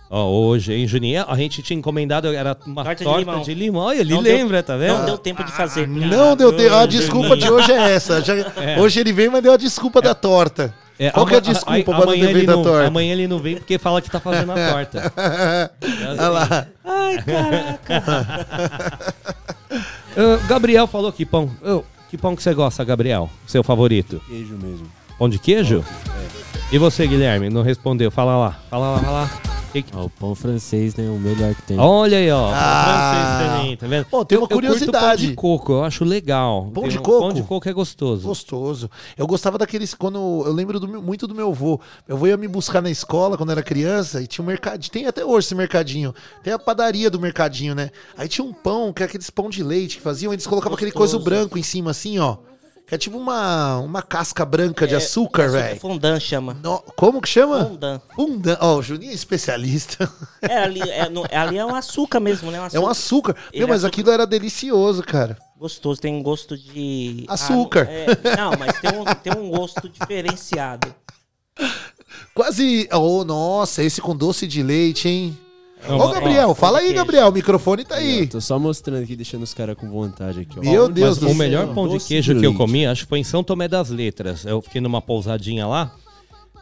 Ó, 0.10 0.24
hoje, 0.30 0.72
hein, 0.74 0.88
Juninho? 0.88 1.26
A 1.28 1.36
gente 1.36 1.62
tinha 1.64 1.78
encomendado, 1.78 2.28
era 2.28 2.56
uma 2.66 2.84
Torta 2.84 3.04
torta, 3.04 3.20
de 3.20 3.26
limão. 3.26 3.42
de 3.42 3.54
limão. 3.54 3.82
Olha, 3.84 4.00
ele 4.02 4.14
Não 4.14 4.22
deu- 4.22 4.36
lembra, 4.38 4.62
tá 4.62 4.78
vendo? 4.78 5.00
Não 5.00 5.06
deu 5.06 5.18
tempo 5.18 5.44
de 5.44 5.52
fazer. 5.52 5.88
não 5.88 6.36
deu 6.36 6.54
tempo. 6.54 6.74
A 6.74 6.82
Juninho. 6.84 6.88
desculpa 6.88 7.36
de 7.36 7.50
hoje 7.50 7.72
é 7.72 7.92
essa. 7.94 8.22
Já- 8.22 8.36
É. 8.56 8.80
Hoje 8.80 9.00
ele 9.00 9.12
veio, 9.12 9.32
mas 9.32 9.42
deu 9.42 9.54
a 9.54 9.58
desculpa 9.58 10.02
da 10.02 10.14
torta. 10.14 10.74
É, 10.98 11.10
Qual 11.10 11.26
que 11.26 11.34
é 11.34 11.38
a 11.38 11.42
desculpa 11.42 11.80
a- 11.80 11.84
pra 11.84 11.94
não 11.96 12.04
amanhã 12.04 12.26
ter 12.28 12.38
ele 12.38 12.50
a 12.50 12.56
não- 12.56 12.64
torta? 12.64 12.88
Amanhã 12.88 13.12
ele 13.14 13.28
não 13.28 13.40
vem 13.40 13.56
porque 13.58 13.78
fala 13.78 14.02
que 14.02 14.10
tá 14.10 14.20
fazendo 14.20 14.52
a 14.54 14.70
torta. 14.72 15.14
Olha 16.08 16.30
lá. 16.30 16.68
Ai, 16.86 17.18
caraca. 17.24 19.06
Ah, 20.18 20.38
Gabriel 20.48 20.88
falou 20.88 21.12
que 21.12 21.26
pão. 21.26 21.50
Que 22.10 22.18
pão 22.18 22.36
que 22.36 22.44
você 22.44 22.54
gosta, 22.54 22.84
Gabriel? 22.84 23.30
Seu 23.46 23.64
favorito? 23.64 24.22
Queijo 24.28 24.54
mesmo. 24.62 24.86
Pão 25.18 25.30
de 25.30 25.40
queijo? 25.40 25.84
E 26.72 26.78
você, 26.78 27.08
Guilherme? 27.08 27.50
Não 27.50 27.62
respondeu. 27.62 28.12
Fala 28.12 28.36
lá. 28.38 28.60
Fala 28.70 28.92
lá, 28.94 29.00
fala 29.00 29.22
lá. 29.22 29.30
Que 29.72 29.82
que- 29.84 29.92
Ah, 29.94 30.04
o 30.04 30.10
pão 30.10 30.34
francês, 30.34 30.96
né? 30.96 31.04
O 31.10 31.20
melhor 31.20 31.54
que 31.54 31.62
tem. 31.64 31.78
Olha 31.78 32.18
aí, 32.18 32.32
ó. 32.32 32.50
Ah. 32.54 33.12
Francês 33.44 33.52
também, 33.58 33.78
tá 33.78 33.88
vendo? 33.88 34.06
Pô, 34.06 34.24
tem 34.24 34.38
uma 34.38 34.44
Eu- 34.44 34.46
eu 34.46 34.48
curto 34.48 34.68
curiosidade. 34.68 35.24
pão 35.24 35.30
de 35.30 35.36
coco, 35.36 35.72
eu 35.74 35.84
acho 35.84 36.06
legal. 36.06 36.72
Pão 36.74 36.84
Tem 36.84 36.92
de 36.94 36.98
um- 37.00 37.02
coco? 37.02 37.20
Pão 37.20 37.34
de 37.34 37.44
coco 37.44 37.70
é 37.70 37.74
gostoso. 37.74 38.26
Gostoso. 38.26 38.90
Eu 39.18 39.28
gostava 39.28 39.58
daqueles. 39.58 39.94
Quando. 39.94 40.18
Eu 40.46 40.54
lembro 40.54 40.80
do 40.80 40.88
meu- 40.88 41.02
muito 41.02 41.28
do 41.28 41.36
meu 41.36 41.50
avô. 41.50 41.80
Meu 42.08 42.16
avô 42.16 42.26
ia 42.28 42.38
me 42.38 42.48
buscar 42.48 42.82
na 42.82 42.90
escola 42.90 43.36
quando 43.38 43.52
era 43.52 43.62
criança 43.62 44.22
e 44.22 44.28
tinha 44.28 44.44
um 44.44 44.48
mercadinho. 44.48 44.92
Tem 44.92 45.08
até 45.08 45.26
hoje 45.26 45.48
esse 45.48 45.56
mercadinho. 45.56 46.16
Tem 46.42 46.54
a 46.54 46.60
padaria 46.60 47.10
do 47.10 47.20
mercadinho, 47.20 47.76
né? 47.76 47.90
Aí 48.18 48.30
tinha 48.30 48.46
um 48.46 48.54
pão, 48.54 48.94
que 48.94 49.04
é 49.04 49.06
aqueles 49.06 49.30
pão 49.30 49.50
de 49.50 49.62
leite 49.62 49.98
que 49.98 50.02
faziam. 50.02 50.32
Eles 50.32 50.48
colocavam 50.48 50.76
aquele 50.76 50.92
coisa 50.92 51.20
branco 51.20 51.58
em 51.58 51.64
cima, 51.64 51.92
assim, 51.92 52.18
ó. 52.18 52.38
Que 52.88 52.94
é 52.94 52.98
tipo 53.00 53.18
uma, 53.18 53.80
uma 53.80 54.02
casca 54.04 54.46
branca 54.46 54.86
de 54.88 54.94
É, 54.94 54.98
açúcar, 54.98 55.46
açúcar, 55.46 55.60
velho. 55.60 55.80
Fondant 55.80 56.20
chama. 56.20 56.54
No- 56.62 56.84
Como 56.96 57.20
que 57.20 57.28
chama? 57.28 57.66
Fondant. 57.66 58.02
Fondant. 58.16 58.58
Ó, 58.62 58.76
o 58.78 58.82
Juninho 58.84 59.12
é 59.12 59.16
especialista. 59.16 60.08
É, 60.42 60.60
ali 60.60 60.82
é, 60.82 61.10
no- 61.10 61.26
ali 61.32 61.58
é 61.58 61.66
um 61.66 61.74
açúcar 61.74 62.20
mesmo, 62.20 62.52
né? 62.52 62.60
É 62.72 62.80
um 62.80 62.88
açúcar. 62.88 63.36
Ele 63.52 63.62
Meu, 63.62 63.68
mas 63.70 63.84
é 63.84 63.88
açúcar. 63.88 63.88
aquilo 63.88 64.12
era 64.12 64.28
delicioso, 64.28 65.02
cara. 65.02 65.36
Gostoso, 65.58 66.00
tem 66.00 66.14
um 66.14 66.22
gosto 66.22 66.56
de. 66.56 67.26
Açúcar. 67.30 67.90
Ah, 67.90 68.22
não, 68.24 68.32
é, 68.32 68.38
não, 68.38 68.52
mas 68.60 68.80
tem 68.80 68.92
um, 69.00 69.04
tem 69.06 69.34
um 69.34 69.50
gosto 69.50 69.90
diferenciado. 69.90 70.94
Quase. 72.34 72.88
Oh, 72.92 73.24
nossa, 73.24 73.82
esse 73.82 74.02
com 74.02 74.16
doce 74.16 74.46
de 74.46 74.62
leite, 74.62 75.08
hein? 75.08 75.38
Não, 75.88 76.00
Ô, 76.00 76.10
Gabriel, 76.10 76.50
ó, 76.50 76.56
fala 76.56 76.80
aí, 76.80 76.86
queijo. 76.86 76.98
Gabriel. 76.98 77.28
O 77.30 77.32
microfone 77.32 77.86
tá 77.86 77.96
Aí, 77.96 78.20
aí. 78.20 78.28
tô 78.28 78.42
só 78.42 78.58
mostrando 78.58 79.04
aqui, 79.04 79.16
deixando 79.16 79.44
os 79.44 79.54
caras 79.54 79.76
com 79.78 79.90
vontade 79.90 80.40
aqui, 80.42 80.58
ó. 80.60 80.62
Meu 80.62 80.90
Deus 80.90 81.10
Mas 81.10 81.18
do 81.20 81.26
o 81.26 81.30
céu. 81.30 81.38
melhor 81.38 81.74
pão 81.74 81.88
de 81.88 82.00
queijo 82.04 82.40
que 82.40 82.46
eu 82.46 82.54
comi, 82.54 82.86
acho 82.86 83.04
que 83.04 83.10
foi 83.10 83.20
em 83.20 83.24
São 83.24 83.44
Tomé 83.44 83.68
das 83.68 83.90
Letras. 83.90 84.46
Eu 84.46 84.62
fiquei 84.62 84.82
numa 84.82 85.02
pousadinha 85.02 85.68
lá. 85.68 85.94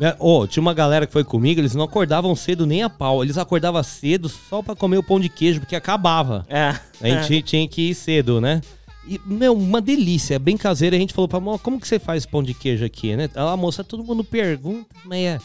É, 0.01 0.15
ô, 0.19 0.47
tinha 0.47 0.61
uma 0.61 0.73
galera 0.73 1.05
que 1.05 1.13
foi 1.13 1.23
comigo, 1.23 1.61
eles 1.61 1.75
não 1.75 1.85
acordavam 1.85 2.35
cedo 2.35 2.65
nem 2.65 2.81
a 2.83 2.89
pau. 2.89 3.23
Eles 3.23 3.37
acordavam 3.37 3.81
cedo 3.83 4.27
só 4.27 4.61
pra 4.61 4.75
comer 4.75 4.97
o 4.97 5.03
pão 5.03 5.19
de 5.19 5.29
queijo, 5.29 5.59
porque 5.59 5.75
acabava. 5.75 6.45
É. 6.49 6.75
A 7.01 7.07
gente 7.07 7.43
tinha 7.43 7.67
que 7.67 7.89
ir 7.89 7.95
cedo, 7.95 8.41
né? 8.41 8.59
E, 9.07 9.19
meu, 9.25 9.53
uma 9.53 9.79
delícia, 9.81 10.39
bem 10.39 10.57
caseira. 10.57 10.95
A 10.95 10.99
gente 10.99 11.13
falou 11.13 11.27
pra 11.27 11.39
moça, 11.39 11.61
como 11.61 11.79
que 11.79 11.87
você 11.87 11.99
faz 11.99 12.25
pão 12.25 12.41
de 12.41 12.53
queijo 12.53 12.83
aqui, 12.83 13.15
né? 13.15 13.29
A 13.35 13.55
moça, 13.55 13.83
todo 13.83 14.03
mundo 14.03 14.23
pergunta, 14.23 14.87
mas 15.05 15.19
é... 15.19 15.37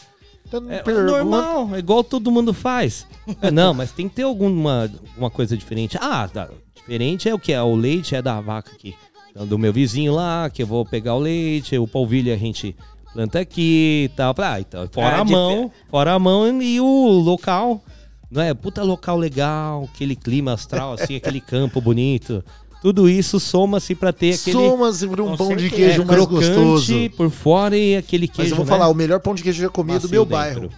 É 0.51 0.91
normal, 1.03 1.75
é 1.75 1.79
igual 1.79 2.03
todo 2.03 2.31
mundo 2.31 2.53
faz. 2.53 3.05
É, 3.41 3.51
não, 3.51 3.73
mas 3.75 3.91
tem 3.91 4.09
que 4.09 4.15
ter 4.15 4.23
alguma 4.23 4.89
uma 5.17 5.29
coisa 5.29 5.55
diferente. 5.55 5.97
Ah, 6.01 6.27
tá, 6.27 6.49
diferente 6.75 7.29
é 7.29 7.33
o 7.33 7.37
que? 7.39 7.53
É 7.53 7.61
o 7.61 7.75
leite 7.75 8.15
é 8.15 8.21
da 8.23 8.41
vaca 8.41 8.71
aqui. 8.73 8.95
Então, 9.29 9.45
do 9.45 9.59
meu 9.59 9.71
vizinho 9.71 10.13
lá, 10.13 10.49
que 10.49 10.63
eu 10.63 10.67
vou 10.67 10.83
pegar 10.83 11.13
o 11.13 11.19
leite, 11.19 11.77
o 11.77 11.87
polvilho 11.87 12.33
a 12.33 12.37
gente 12.37 12.75
planta 13.13 13.39
aqui 13.39 14.05
e 14.05 14.15
tal. 14.15 14.33
Ah, 14.39 14.59
então, 14.59 14.87
fora 14.91 15.17
É, 15.17 15.19
a 15.19 15.23
de- 15.23 15.31
mão, 15.31 15.71
fora 15.89 16.13
a 16.13 16.19
mão 16.19 16.61
e 16.61 16.81
o 16.81 17.07
local. 17.23 17.83
Não 18.31 18.41
é? 18.41 18.53
Puta 18.55 18.81
local 18.83 19.17
legal, 19.17 19.87
aquele 19.93 20.15
clima 20.15 20.53
astral, 20.53 20.93
assim, 20.93 21.15
aquele 21.17 21.39
campo 21.41 21.79
bonito. 21.79 22.43
Tudo 22.81 23.09
isso 23.09 23.39
soma-se 23.39 23.93
pra 23.93 24.13
ter 24.13 24.33
aquele. 24.35 24.53
Soma-se 24.57 25.07
pra 25.07 25.21
um 25.23 25.35
pão 25.35 25.55
de 25.55 25.69
queijo 25.69 26.01
É, 26.01 26.05
mais 26.05 26.17
crocante 26.17 26.47
gostoso. 26.47 26.93
por 27.17 27.29
fora 27.29 27.77
e 27.77 27.97
aquele 27.97 28.27
queijo. 28.27 28.51
Mas 28.51 28.51
eu 28.51 28.55
vou 28.55 28.65
né? 28.65 28.69
falar, 28.71 28.87
o 28.89 28.93
melhor 28.93 29.19
pão 29.19 29.35
de 29.35 29.43
queijo 29.43 29.59
que 29.59 29.65
eu 29.65 29.69
já 29.69 29.73
comi 29.73 29.91
é 29.91 29.95
do 29.95 30.03
Macio 30.03 30.09
meu 30.11 30.23
dentro. 30.25 30.37
bairro. 30.37 30.69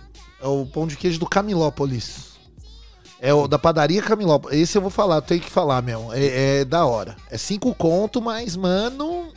É 0.41 0.47
o 0.47 0.65
pão 0.65 0.87
de 0.87 0.97
queijo 0.97 1.19
do 1.19 1.27
Camilópolis. 1.27 2.31
É 3.19 3.31
o 3.31 3.47
da 3.47 3.59
padaria 3.59 4.01
Camilópolis. 4.01 4.59
Esse 4.59 4.75
eu 4.77 4.81
vou 4.81 4.89
falar, 4.89 5.21
tem 5.21 5.39
que 5.39 5.49
falar 5.49 5.81
mesmo. 5.83 6.11
É, 6.11 6.61
é 6.61 6.65
da 6.65 6.85
hora. 6.85 7.15
É 7.29 7.37
cinco 7.37 7.73
conto, 7.75 8.19
mas, 8.19 8.55
mano. 8.55 9.27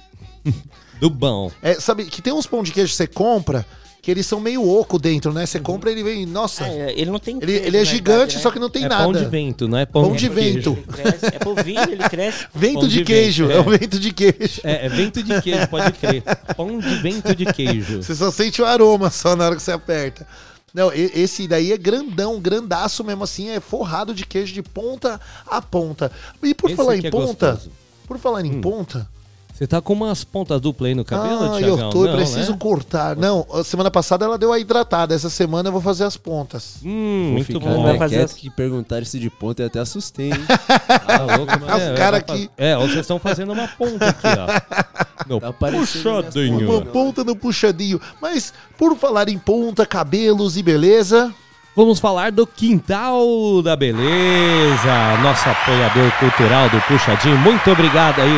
Do 0.98 1.10
bom. 1.10 1.50
É, 1.60 1.74
sabe 1.74 2.06
que 2.06 2.22
tem 2.22 2.32
uns 2.32 2.46
pão 2.46 2.62
de 2.62 2.72
queijo 2.72 2.90
que 2.92 2.96
você 2.96 3.06
compra 3.06 3.66
que 4.04 4.10
eles 4.10 4.26
são 4.26 4.38
meio 4.38 4.62
oco 4.68 4.98
dentro, 4.98 5.32
né? 5.32 5.46
Você 5.46 5.58
compra 5.58 5.90
ele 5.90 6.02
vem. 6.04 6.26
Nossa. 6.26 6.66
É, 6.66 6.92
ele 6.94 7.10
não 7.10 7.18
tem 7.18 7.36
Ele, 7.38 7.46
queijo, 7.46 7.64
ele 7.66 7.76
é 7.78 7.84
gigante, 7.86 8.02
verdade, 8.10 8.36
né? 8.36 8.42
só 8.42 8.50
que 8.50 8.58
não 8.58 8.68
tem 8.68 8.84
é 8.84 8.88
nada. 8.88 9.02
pão 9.04 9.12
de 9.14 9.24
vento, 9.24 9.66
não 9.66 9.78
é 9.78 9.86
pão, 9.86 10.02
Pão 10.08 10.12
de 10.16 10.28
queijo. 10.28 10.74
vento. 10.74 10.92
Cresce, 10.92 11.26
é 11.26 11.38
polvilho, 11.38 11.90
ele 11.90 12.08
cresce. 12.10 12.46
Vento 12.54 12.80
Pão 12.80 12.88
de, 12.88 12.94
de 12.98 13.04
queijo. 13.04 13.46
vento, 13.46 13.56
é 13.56 13.60
o 13.62 13.74
é. 13.74 13.78
vento 13.78 13.98
de 13.98 14.12
queijo. 14.12 14.60
É, 14.62 14.86
é 14.86 14.88
vento 14.90 15.22
de 15.22 15.40
queijo, 15.40 15.68
pode 15.68 15.92
crer. 15.92 16.22
Pão 16.54 16.78
de 16.78 16.94
vento 16.96 17.34
de 17.34 17.46
queijo. 17.46 18.02
Você 18.02 18.14
só 18.14 18.30
sente 18.30 18.60
o 18.60 18.66
aroma 18.66 19.08
só 19.10 19.34
na 19.34 19.46
hora 19.46 19.56
que 19.56 19.62
você 19.62 19.72
aperta. 19.72 20.26
Não, 20.74 20.92
esse 20.92 21.48
daí 21.48 21.72
é 21.72 21.78
grandão, 21.78 22.38
grandaço 22.38 23.02
mesmo 23.04 23.24
assim, 23.24 23.48
é 23.48 23.58
forrado 23.60 24.12
de 24.12 24.26
queijo 24.26 24.52
de 24.52 24.60
ponta 24.62 25.18
a 25.46 25.62
ponta. 25.62 26.12
E 26.42 26.52
por 26.52 26.68
Esse 26.68 26.76
falar 26.76 26.96
em 26.96 27.06
é 27.06 27.10
ponta, 27.10 27.52
gostoso. 27.52 27.70
por 28.06 28.18
falar 28.18 28.44
em 28.44 28.56
Hum. 28.56 28.60
ponta, 28.60 29.08
Você 29.56 29.68
tá 29.68 29.80
com 29.80 29.92
umas 29.92 30.24
pontas 30.24 30.60
duplas 30.60 30.88
aí 30.88 30.94
no 30.96 31.04
cabelo, 31.04 31.44
ah, 31.44 31.58
Thiagão? 31.58 31.78
eu 31.78 31.90
tô, 31.90 32.04
eu 32.06 32.08
Não, 32.10 32.16
preciso 32.16 32.50
né? 32.52 32.58
cortar. 32.58 33.14
Não, 33.14 33.46
a 33.52 33.62
semana 33.62 33.88
passada 33.88 34.24
ela 34.24 34.36
deu 34.36 34.52
a 34.52 34.58
hidratada, 34.58 35.14
essa 35.14 35.30
semana 35.30 35.68
eu 35.68 35.72
vou 35.72 35.80
fazer 35.80 36.02
as 36.02 36.16
pontas. 36.16 36.78
Hum, 36.84 37.26
Vou 37.26 37.32
muito 37.34 37.60
bom. 37.60 37.82
mais 37.84 37.96
fazer 37.98 38.22
as- 38.22 38.32
que 38.32 38.50
perguntaram 38.50 39.02
isso 39.04 39.16
de 39.16 39.30
ponta 39.30 39.62
e 39.62 39.66
até 39.66 39.78
assustei, 39.78 40.32
hein? 40.32 40.38
Tá 41.06 41.36
louco, 41.36 41.52
mas 41.64 41.82
é, 41.82 41.94
cara 41.94 42.10
vai 42.18 42.20
fa- 42.26 42.32
aqui- 42.34 42.50
É, 42.56 42.74
vocês 42.76 42.98
estão 42.98 43.20
fazendo 43.20 43.52
uma 43.52 43.68
ponta 43.68 44.08
aqui, 44.08 44.26
ó. 44.26 45.24
Meu, 45.28 45.38
Tá 45.40 45.52
puxadinho. 45.52 46.68
Uma 46.68 46.80
ponta 46.84 47.22
no 47.22 47.36
puxadinho. 47.36 48.00
Mas 48.20 48.52
por 48.76 48.96
falar 48.96 49.28
em 49.28 49.38
ponta, 49.38 49.86
cabelos 49.86 50.56
e 50.56 50.62
beleza, 50.64 51.32
Vamos 51.76 51.98
falar 51.98 52.30
do 52.30 52.46
Quintal 52.46 53.60
da 53.60 53.74
Beleza, 53.74 55.16
nosso 55.24 55.48
apoiador 55.48 56.08
cultural 56.20 56.70
do 56.70 56.80
Puxadinho. 56.82 57.36
Muito 57.38 57.68
obrigado 57.68 58.20
aí 58.20 58.30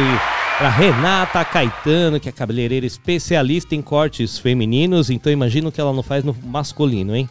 pra 0.58 0.70
Renata 0.70 1.44
Caetano, 1.44 2.18
que 2.18 2.28
é 2.28 2.32
cabeleireira 2.32 2.86
especialista 2.86 3.74
em 3.74 3.82
cortes 3.82 4.38
femininos. 4.38 5.10
Então 5.10 5.30
imagino 5.30 5.70
que 5.70 5.80
ela 5.80 5.92
não 5.92 6.02
faz 6.02 6.24
no 6.24 6.34
masculino, 6.44 7.14
hein? 7.14 7.28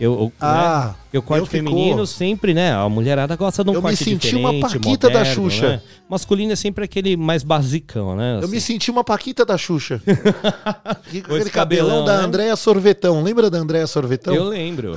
Eu, 0.00 0.12
eu, 0.12 0.32
Ah, 0.40 0.88
né? 0.90 0.94
Eu 1.12 1.22
corte 1.22 1.40
eu 1.40 1.46
ficou- 1.46 1.70
feminino 1.72 2.06
sempre, 2.06 2.54
né? 2.54 2.72
A 2.72 2.88
mulherada 2.88 3.34
gosta 3.34 3.64
de 3.64 3.70
um 3.70 3.74
Eu 3.74 3.80
me 3.82 3.88
corte 3.88 4.04
senti 4.04 4.36
uma 4.36 4.52
diferente, 4.52 4.78
Paquita 4.78 5.08
da 5.10 5.18
moderno, 5.20 5.34
Xuxa. 5.50 5.68
né? 5.70 5.80
Masculino 6.08 6.52
é 6.52 6.56
sempre 6.56 6.84
aquele 6.84 7.16
mais 7.16 7.42
basicão, 7.42 8.14
né? 8.14 8.38
eu 8.40 8.48
me 8.48 8.58
Assim. 8.58 8.74
senti 8.74 8.90
uma 8.92 9.02
paquita 9.02 9.44
da 9.44 9.58
Xuxa. 9.58 10.00
Aquele 10.84 11.22
cabelão 11.22 11.50
cabelão, 11.50 12.04
da 12.04 12.18
né? 12.18 12.24
Andréa 12.24 12.54
Sorvetão. 12.56 13.22
Lembra 13.22 13.50
da 13.50 13.58
Andréa 13.58 13.86
Sorvetão? 13.86 14.34
Eu 14.34 14.44
lembro. 14.44 14.96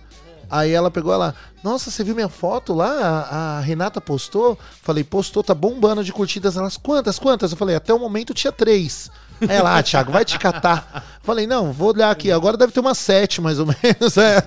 Aí 0.50 0.72
ela 0.72 0.92
pegou 0.92 1.12
ela, 1.12 1.34
nossa, 1.64 1.90
você 1.90 2.04
viu 2.04 2.14
minha 2.14 2.30
foto 2.30 2.74
lá? 2.76 2.92
A, 3.32 3.58
a 3.58 3.60
Renata 3.62 4.00
postou? 4.00 4.60
Falei, 4.84 5.04
postou, 5.04 5.42
tá 5.44 5.56
bombando 5.56 6.04
de 6.04 6.14
curtidas. 6.14 6.56
Elas, 6.56 6.78
quantas, 6.78 7.18
quantas? 7.18 7.50
Eu 7.52 7.58
falei, 7.58 7.76
até 7.76 7.92
o 7.92 7.98
momento 8.00 8.34
tinha 8.36 8.52
três. 8.52 9.10
Ela, 9.48 9.78
ah, 9.78 9.84
Thiago, 9.84 10.12
vai 10.12 10.24
te 10.24 10.38
catar. 10.40 11.04
Falei, 11.24 11.48
não, 11.48 11.72
vou 11.72 11.94
olhar 11.94 12.12
aqui, 12.12 12.32
agora 12.32 12.58
deve 12.58 12.72
ter 12.72 12.80
umas 12.80 12.98
sete, 12.98 13.42
mais 13.42 13.60
ou 13.60 13.66
menos. 13.66 14.18
É. 14.18 14.42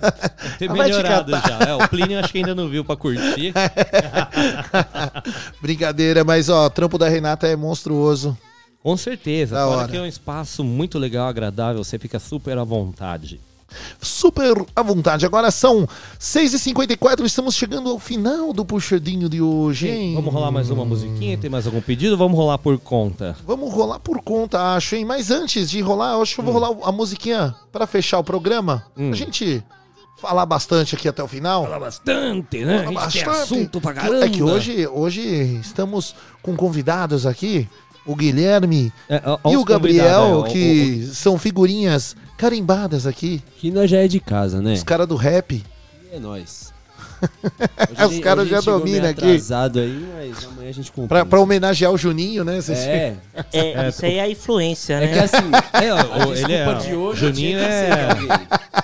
Ter 0.58 0.68
Vai 0.68 0.90
te 0.90 0.96
melhorado 0.96 1.32
catar. 1.32 1.48
já. 1.48 1.70
É, 1.70 1.74
o 1.74 1.88
Plínio 1.88 2.18
acho 2.18 2.30
que 2.30 2.38
ainda 2.38 2.54
não 2.54 2.68
viu 2.68 2.84
pra 2.84 2.96
curtir. 2.96 3.52
Brincadeira, 5.60 6.24
mas 6.24 6.48
ó, 6.48 6.66
o 6.66 6.70
trampo 6.70 6.98
da 6.98 7.08
Renata 7.08 7.46
é 7.46 7.56
monstruoso. 7.56 8.36
Com 8.82 8.96
certeza. 8.96 9.56
Da 9.56 9.64
Fora 9.66 9.76
hora. 9.78 9.88
que 9.88 9.96
é 9.96 10.00
um 10.00 10.06
espaço 10.06 10.62
muito 10.62 10.98
legal, 10.98 11.28
agradável, 11.28 11.82
você 11.82 11.98
fica 11.98 12.18
super 12.18 12.56
à 12.58 12.64
vontade. 12.64 13.40
Super 14.00 14.64
à 14.74 14.82
vontade. 14.82 15.26
Agora 15.26 15.50
são 15.50 15.88
6h54, 16.20 17.24
estamos 17.24 17.54
chegando 17.54 17.90
ao 17.90 17.98
final 17.98 18.52
do 18.52 18.64
puxadinho 18.64 19.28
de 19.28 19.40
hoje, 19.40 19.88
hein? 19.88 20.14
Vamos 20.14 20.32
rolar 20.32 20.50
mais 20.50 20.70
uma 20.70 20.84
musiquinha? 20.84 21.38
Tem 21.38 21.50
mais 21.50 21.66
algum 21.66 21.80
pedido? 21.80 22.16
Vamos 22.16 22.36
rolar 22.36 22.58
por 22.58 22.78
conta. 22.78 23.36
Vamos 23.46 23.72
rolar 23.72 23.98
por 24.00 24.20
conta, 24.22 24.74
acho, 24.74 24.96
hein? 24.96 25.04
Mas 25.04 25.30
antes 25.30 25.70
de 25.70 25.80
rolar, 25.80 26.20
acho 26.20 26.34
que 26.34 26.40
eu 26.40 26.44
vou 26.44 26.54
rolar 26.54 26.76
a 26.82 26.92
musiquinha 26.92 27.54
pra 27.72 27.86
fechar 27.86 28.18
o 28.18 28.24
programa. 28.24 28.84
Hum. 28.96 29.10
A 29.10 29.14
gente 29.14 29.62
falar 30.16 30.46
bastante 30.46 30.94
aqui 30.94 31.08
até 31.08 31.22
o 31.22 31.28
final. 31.28 31.64
Falar 31.64 31.80
bastante, 31.80 32.64
né? 32.64 32.84
Falar 32.84 33.00
bastante. 33.00 33.28
assunto 33.28 33.80
pra 33.80 33.92
caramba. 33.92 34.24
É 34.24 34.28
que 34.28 34.42
hoje, 34.42 34.86
hoje 34.86 35.20
estamos 35.60 36.14
com 36.42 36.56
convidados 36.56 37.26
aqui, 37.26 37.68
o 38.06 38.14
Guilherme 38.14 38.92
É, 39.08 39.20
e 39.50 39.56
o 39.56 39.64
Gabriel, 39.64 40.04
é, 40.04 40.34
ó, 40.34 40.42
que 40.44 41.08
são 41.12 41.38
figurinhas 41.38 42.16
carimbadas 42.36 43.06
aqui. 43.06 43.42
Que 43.58 43.70
nós 43.70 43.90
já 43.90 43.98
é 43.98 44.08
de 44.08 44.20
casa, 44.20 44.60
né? 44.60 44.74
Os 44.74 44.82
caras 44.82 45.06
do 45.06 45.16
rap. 45.16 45.64
É 46.12 46.18
nóis. 46.18 46.72
Os 48.08 48.18
caras 48.20 48.48
já 48.48 48.60
dominam 48.60 49.08
aqui. 49.10 49.24
atrasado 49.24 49.78
aí, 49.80 50.06
mas 50.16 50.44
amanhã 50.44 50.68
a 50.68 50.72
gente 50.72 50.92
compra. 50.92 51.08
Pra, 51.20 51.26
pra 51.26 51.40
homenagear 51.40 51.90
o 51.92 51.96
Juninho, 51.98 52.44
né? 52.44 52.60
Vocês- 52.60 52.78
É. 52.78 53.14
É, 53.52 53.88
isso 53.88 54.04
aí 54.04 54.14
é 54.16 54.20
a 54.22 54.28
influência, 54.30 55.00
né? 55.00 55.06
É 55.06 55.12
que 55.12 55.18
assim, 55.18 55.36
É, 55.72 55.92
ó, 55.92 56.32
ele 56.32 56.52
é, 56.52 56.74
de 56.74 56.94
hoje 56.94 57.20
Juninho 57.20 57.58
é 57.58 58.08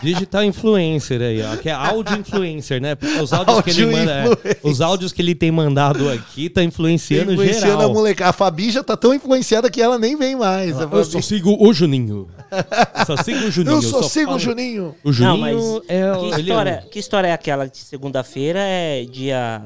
digital 0.02 0.44
influencer 0.44 1.20
aí, 1.20 1.42
ó, 1.42 1.56
que 1.56 1.68
é 1.68 1.72
áudio 1.72 2.16
influencer, 2.18 2.80
né? 2.80 2.94
Porque 2.94 3.18
os 3.18 3.32
áudios 3.32 3.60
que 3.62 3.70
ele 3.70 3.82
Áudio 3.84 3.98
manda, 3.98 4.38
é, 4.44 4.56
os 4.62 4.80
áudios 4.80 5.12
que 5.12 5.22
ele 5.22 5.34
tem 5.34 5.50
mandado 5.50 6.08
aqui 6.10 6.48
tá 6.48 6.62
influenciando, 6.62 7.32
Influenciando 7.32 7.66
geral. 7.66 7.90
a 7.90 7.92
molecada. 7.92 8.30
A 8.30 8.32
Fabi 8.32 8.70
já 8.70 8.82
tá 8.82 8.96
tão 8.96 9.12
influenciada 9.14 9.70
que 9.70 9.80
ela 9.80 9.98
nem 9.98 10.16
vem 10.16 10.36
mais. 10.36 10.78
A 10.80 10.84
Eu 10.84 11.04
só 11.04 11.20
sigo 11.20 11.56
o 11.58 11.72
Juninho. 11.72 12.28
Eu 12.50 13.06
só 13.06 13.16
sigo 13.22 13.46
o 13.46 13.50
Juninho. 13.50 13.76
Eu 13.76 13.82
só 13.82 14.02
sigo 14.02 14.32
o 14.34 14.38
Juninho. 14.38 14.94
O 15.04 15.12
Juninho 15.12 15.32
Não, 15.32 15.38
mas 15.38 15.82
é 15.88 16.18
que, 16.18 16.34
é 16.34 16.40
história, 16.40 16.84
que 16.90 16.98
história 16.98 17.28
é 17.28 17.32
aquela 17.32 17.66
de 17.68 17.78
segunda-feira 18.22 18.58
é 18.60 19.04
dia 19.04 19.62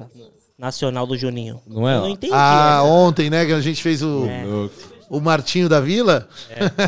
nacional 0.58 1.06
do 1.06 1.16
Juninho? 1.16 1.60
Não 1.66 1.88
é? 1.88 1.96
Eu 1.96 2.00
não 2.00 2.08
entendi. 2.10 2.32
Ah, 2.34 2.78
essa. 2.80 2.82
ontem, 2.84 3.30
né, 3.30 3.44
que 3.46 3.52
a 3.52 3.60
gente 3.60 3.82
fez 3.82 4.02
o, 4.02 4.26
É. 4.26 4.44
o 5.10 5.20
Martinho 5.20 5.68
da 5.68 5.80
Vila. 5.80 6.28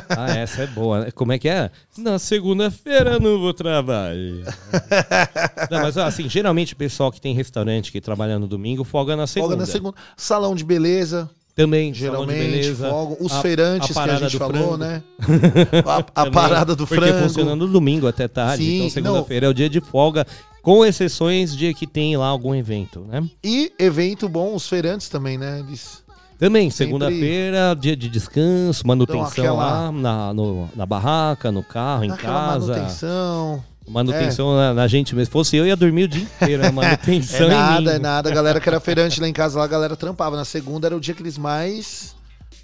Ah, 0.08 0.30
essa 0.36 0.62
é 0.62 0.66
boa. 0.66 1.00
né? 1.04 1.10
Como 1.10 1.32
é 1.32 1.38
que 1.38 1.48
é? 1.48 1.70
Na 1.96 2.18
segunda-feira 2.18 3.18
não 3.20 3.38
vou 3.38 3.52
trabalhar. 3.52 4.14
não, 5.70 5.80
mas 5.82 5.96
assim, 5.98 6.28
geralmente 6.28 6.72
o 6.72 6.76
pessoal 6.76 7.12
que 7.12 7.20
tem 7.20 7.34
restaurante 7.34 7.92
que 7.92 8.00
trabalha 8.00 8.38
no 8.38 8.46
domingo 8.46 8.84
folga 8.84 9.14
na 9.16 9.26
segunda. 9.26 9.50
Folga 9.52 9.66
na 9.66 9.70
segunda. 9.72 9.94
Salão 10.16 10.54
de 10.54 10.64
beleza. 10.64 11.28
Também, 11.54 11.92
salão 11.92 12.24
de 12.24 12.32
Geralmente 12.32 12.50
beleza. 12.60 12.88
folgam. 12.88 13.16
Os 13.20 13.32
A- 13.32 13.42
feirantes 13.42 13.96
a 13.96 14.04
que 14.04 14.10
a 14.10 14.16
gente 14.16 14.38
falou, 14.38 14.52
frango. 14.52 14.76
né? 14.76 15.02
A, 16.14 16.22
a 16.22 16.30
parada 16.30 16.76
do 16.76 16.86
porque 16.86 17.04
frango. 17.04 17.22
funciona 17.24 17.56
no 17.56 17.66
domingo 17.66 18.06
até 18.06 18.28
tarde. 18.28 18.64
Sim, 18.64 18.76
então 18.76 18.90
segunda-feira 18.90 19.46
é 19.46 19.48
o 19.48 19.52
dia 19.54 19.68
de 19.68 19.80
folga, 19.80 20.24
com 20.62 20.84
exceções 20.84 21.56
de 21.56 21.72
que 21.74 21.86
tem 21.86 22.16
lá 22.16 22.26
algum 22.26 22.54
evento, 22.54 23.00
né? 23.08 23.22
E 23.42 23.72
evento 23.78 24.28
bom, 24.28 24.54
os 24.54 24.68
feirantes 24.68 25.08
também, 25.08 25.38
né? 25.38 25.60
Eles 25.60 26.02
Também, 26.38 26.70
segunda-feira, 26.70 27.74
dia 27.78 27.96
de 27.96 28.08
descanso, 28.08 28.86
manutenção 28.86 29.24
aquela- 29.26 29.52
lá 29.86 29.92
na, 29.92 30.32
no- 30.34 30.68
na 30.76 30.86
barraca, 30.86 31.50
no 31.50 31.62
carro, 31.62 32.04
em 32.04 32.14
casa. 32.16 32.72
manutenção. 32.74 33.64
Manutenção 33.88 34.54
na, 34.54 34.74
na 34.74 34.86
gente 34.86 35.14
mesmo. 35.14 35.26
Se 35.26 35.32
fosse 35.32 35.56
eu, 35.56 35.66
ia 35.66 35.74
dormir 35.74 36.04
o 36.04 36.08
dia 36.08 36.22
inteiro. 36.22 36.62
né? 36.62 36.68
É 36.68 36.72
Manutenção 36.72 37.46
em 37.46 37.50
nada, 37.50 37.92
é 37.94 37.98
nada. 37.98 38.28
A 38.30 38.34
galera 38.34 38.60
que 38.60 38.68
era 38.68 38.78
feirante 38.78 39.18
lá 39.20 39.26
em 39.26 39.32
casa, 39.32 39.58
lá, 39.58 39.64
a 39.64 39.68
galera 39.68 39.96
trampava. 39.96 40.36
Na 40.36 40.44
segunda 40.44 40.86
era 40.86 40.94
o 40.96 41.00
dia 41.00 41.14
que 41.14 41.22
eles 41.22 41.38
mais 41.38 42.14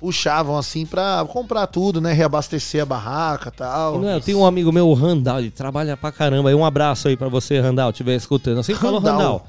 puxavam, 0.05 0.59
assim, 0.59 0.85
pra 0.85 1.25
comprar 1.27 1.67
tudo, 1.67 1.99
né? 1.99 2.13
Reabastecer 2.13 2.83
a 2.83 2.85
barraca 2.85 3.49
e 3.49 3.53
tal. 3.57 3.99
Não, 3.99 4.11
eu 4.11 4.21
tenho 4.21 4.39
um 4.39 4.45
amigo 4.45 4.71
meu, 4.71 4.87
o 4.87 4.93
Randall, 4.93 5.39
ele 5.39 5.51
trabalha 5.51 5.97
pra 5.97 6.13
caramba. 6.13 6.55
Um 6.55 6.63
abraço 6.65 7.09
aí 7.09 7.17
pra 7.17 7.29
você, 7.29 7.59
Randall, 7.59 7.89
estiver 7.89 8.15
escutando. 8.15 8.59
Assim 8.61 8.75
falou, 8.75 9.01
Randall. 9.01 9.17
Randall. 9.17 9.47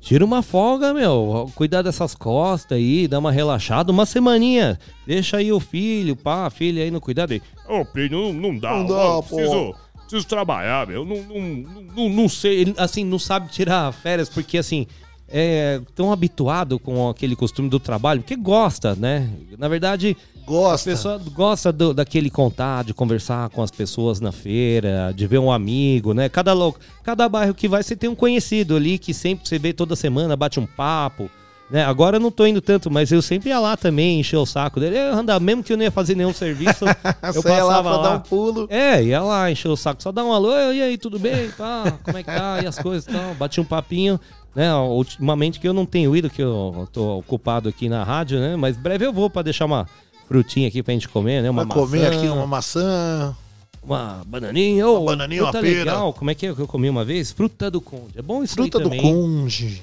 Tira 0.00 0.24
uma 0.24 0.42
folga, 0.42 0.92
meu. 0.92 1.48
Cuidar 1.54 1.82
dessas 1.82 2.16
costas 2.16 2.76
aí, 2.76 3.06
dá 3.06 3.20
uma 3.20 3.30
relaxada, 3.30 3.92
uma 3.92 4.04
semaninha. 4.04 4.76
Deixa 5.06 5.36
aí 5.36 5.52
o 5.52 5.60
filho, 5.60 6.16
pá, 6.16 6.46
a 6.46 6.50
filha 6.50 6.82
aí 6.82 6.90
no 6.90 7.00
cuidado 7.00 7.30
aí. 7.30 7.40
Ô, 7.68 7.84
Plínio, 7.84 8.32
não, 8.32 8.50
não 8.50 8.58
dá. 8.58 8.70
Não 8.72 8.86
dá, 8.86 9.22
pô. 9.22 9.36
preciso, 9.36 9.74
preciso 10.00 10.26
trabalhar, 10.26 10.88
meu. 10.88 11.04
Não, 11.04 11.22
não, 11.22 11.40
não, 11.40 11.82
Não, 11.96 12.08
não 12.08 12.28
sei, 12.28 12.62
ele, 12.62 12.74
assim, 12.76 13.04
não 13.04 13.20
sabe 13.20 13.48
tirar 13.52 13.92
férias 13.92 14.28
porque, 14.28 14.58
assim, 14.58 14.88
é 15.32 15.80
tão 15.94 16.12
habituado 16.12 16.78
com 16.78 17.08
aquele 17.08 17.34
costume 17.34 17.68
do 17.68 17.80
trabalho, 17.80 18.22
que 18.22 18.36
gosta, 18.36 18.94
né? 18.94 19.30
Na 19.58 19.66
verdade, 19.68 20.16
Gosta. 20.46 20.90
a 20.90 20.92
pessoa 20.92 21.18
gosta 21.32 21.72
do- 21.72 21.94
daquele 21.94 22.28
contato, 22.28 22.88
de 22.88 22.94
conversar 22.94 23.48
com 23.50 23.62
as 23.62 23.70
pessoas 23.70 24.20
na 24.20 24.30
feira, 24.32 25.12
de 25.16 25.26
ver 25.26 25.38
um 25.38 25.50
amigo, 25.50 26.12
né? 26.12 26.28
Cada, 26.28 26.52
cada 27.02 27.28
bairro 27.28 27.54
que 27.54 27.66
vai, 27.68 27.82
você 27.82 27.96
tem 27.96 28.10
um 28.10 28.14
conhecido 28.14 28.76
ali 28.76 28.98
que 28.98 29.14
sempre 29.14 29.48
você 29.48 29.58
vê 29.58 29.72
toda 29.72 29.96
semana, 29.96 30.36
bate 30.36 30.60
um 30.60 30.66
papo. 30.66 31.30
Né? 31.70 31.82
Agora 31.82 32.16
eu 32.16 32.20
não 32.20 32.30
tô 32.30 32.44
indo 32.44 32.60
tanto, 32.60 32.90
mas 32.90 33.10
eu 33.10 33.22
sempre 33.22 33.48
ia 33.48 33.58
lá 33.58 33.78
também, 33.78 34.20
encher 34.20 34.36
o 34.36 34.44
saco 34.44 34.78
dele. 34.78 34.98
Eu 34.98 35.14
andava, 35.14 35.40
mesmo 35.40 35.62
que 35.62 35.72
eu 35.72 35.76
não 35.78 35.84
ia 35.84 35.90
fazer 35.90 36.14
nenhum 36.14 36.34
serviço, 36.34 36.84
eu 37.22 37.32
Você 37.32 37.48
ia 37.48 37.64
lá 37.64 37.76
passava 37.76 37.88
pra 37.88 37.96
lá. 37.96 38.02
dar 38.10 38.16
um 38.16 38.20
pulo. 38.20 38.66
É, 38.68 39.02
ia 39.02 39.22
lá, 39.22 39.50
encher 39.50 39.68
o 39.68 39.76
saco, 39.76 40.02
só 40.02 40.12
dar 40.12 40.22
um 40.22 40.32
alô, 40.34 40.54
e 40.70 40.82
aí, 40.82 40.98
tudo 40.98 41.18
bem? 41.18 41.48
Pá, 41.56 41.94
como 42.04 42.18
é 42.18 42.22
que 42.22 42.30
tá? 42.30 42.60
E 42.62 42.66
as 42.66 42.78
coisas 42.78 43.06
e 43.06 43.16
tal. 43.16 43.32
Bati 43.36 43.58
um 43.58 43.64
papinho, 43.64 44.20
né? 44.54 44.74
Ultimamente 44.74 45.58
que 45.60 45.66
eu 45.68 45.72
não 45.72 45.86
tenho 45.86 46.14
ido, 46.16 46.28
que 46.30 46.42
eu 46.42 46.88
tô 46.92 47.18
ocupado 47.18 47.68
aqui 47.68 47.88
na 47.88 48.02
rádio, 48.04 48.38
né? 48.40 48.56
Mas 48.56 48.76
breve 48.76 49.04
eu 49.06 49.12
vou 49.12 49.28
pra 49.30 49.42
deixar 49.42 49.64
uma 49.66 49.86
frutinha 50.28 50.68
aqui 50.68 50.82
pra 50.82 50.94
gente 50.94 51.08
comer, 51.08 51.42
né? 51.42 51.50
Uma 51.50 51.66
comer 51.66 52.02
maçã, 52.04 52.16
aqui 52.18 52.28
uma 52.28 52.46
maçã. 52.46 53.36
uma 53.82 54.22
bananinha. 54.26 54.86
Ou, 54.86 55.00
Uma 55.02 55.12
bananinha, 55.12 55.42
fruta 55.42 55.58
uma 55.58 55.62
pera. 55.64 55.78
legal, 55.78 56.12
como 56.12 56.30
é 56.30 56.34
que 56.34 56.46
é 56.46 56.54
que 56.54 56.60
eu 56.60 56.66
comi 56.66 56.88
uma 56.88 57.04
vez? 57.04 57.30
Fruta 57.32 57.70
do 57.70 57.80
conde. 57.80 58.12
É 58.16 58.22
bom 58.22 58.42
isso 58.42 58.54
Fruta 58.54 58.78
aí 58.78 58.84
do 58.84 58.90
também. 58.90 59.00
conge. 59.02 59.82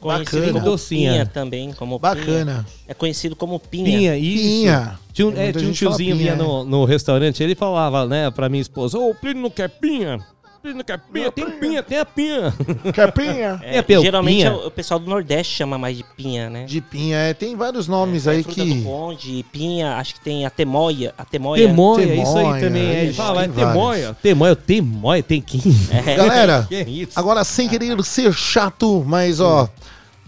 Conhecido 0.00 0.30
Bacana. 0.40 0.52
como 0.52 0.64
Docinha. 0.64 1.12
pinha 1.12 1.26
também, 1.26 1.72
como 1.72 1.98
Bacana. 1.98 2.64
pinha. 2.64 2.66
É 2.86 2.94
conhecido 2.94 3.34
como 3.36 3.58
pinha. 3.58 3.84
Pinha, 3.84 4.16
isso. 4.16 4.42
Pinha. 4.44 4.98
Tinha, 5.12 5.26
um- 5.28 5.32
é, 5.32 5.44
muita 5.44 5.58
tinha 5.58 5.70
um 5.70 5.72
tiozinho 5.74 6.16
pinha, 6.16 6.32
vinha 6.32 6.32
é. 6.32 6.36
no, 6.36 6.64
no 6.64 6.84
restaurante, 6.84 7.42
ele 7.42 7.54
falava, 7.56 8.06
né, 8.06 8.30
pra 8.30 8.48
minha 8.48 8.60
esposa, 8.60 8.98
ô, 8.98 9.10
o 9.10 9.14
Plínio 9.14 9.42
não 9.42 9.50
quer 9.50 9.68
pinha? 9.68 10.20
O 10.58 10.60
Plínio 10.60 10.78
não 10.78 10.84
quer 10.84 10.98
pinha? 10.98 11.30
Tem 11.30 11.50
pinha, 11.52 11.82
tem 11.84 11.98
a 11.98 12.04
pinha. 12.04 12.52
Quer 12.92 13.12
pinha? 13.12 13.60
É, 13.62 13.80
Pel- 13.80 14.02
geralmente 14.02 14.38
pinha. 14.38 14.48
é 14.48 14.52
o 14.52 14.66
o 14.66 14.70
pessoal 14.72 14.98
do 14.98 15.08
Nordeste 15.08 15.54
chama 15.54 15.78
mais 15.78 15.96
de 15.96 16.02
pinha, 16.16 16.50
né? 16.50 16.64
De 16.64 16.80
pinha. 16.80 17.16
É, 17.16 17.32
tem 17.32 17.54
vários 17.54 17.86
nomes 17.86 18.26
aí 18.26 18.42
Fruta 18.42 18.60
que. 18.64 18.74
do 18.74 18.82
conde, 18.82 19.44
pinha, 19.52 19.94
acho 19.96 20.14
que 20.14 20.20
tem 20.20 20.44
a 20.44 20.50
temoia. 20.50 21.14
A 21.16 21.24
temoia. 21.24 21.66
Temoia, 21.68 22.04
é 22.04 22.14
isso 22.16 22.36
aí 22.36 22.42
Temoia, 22.44 22.60
também. 22.60 22.90
É, 23.08 23.12
fala, 23.12 23.44
é 23.44 23.48
tem 23.48 23.54
temoia. 23.54 24.16
Temoia, 24.20 24.56
temoia, 24.56 25.22
tem 25.22 25.40
que. 25.40 25.58
Galera, 26.16 26.66
Que 26.68 26.80
isso? 26.82 27.12
agora 27.18 27.44
sem 27.44 27.68
querer 27.68 28.02
ser 28.02 28.32
chato, 28.32 29.04
mas 29.06 29.38
ó, 29.40 29.68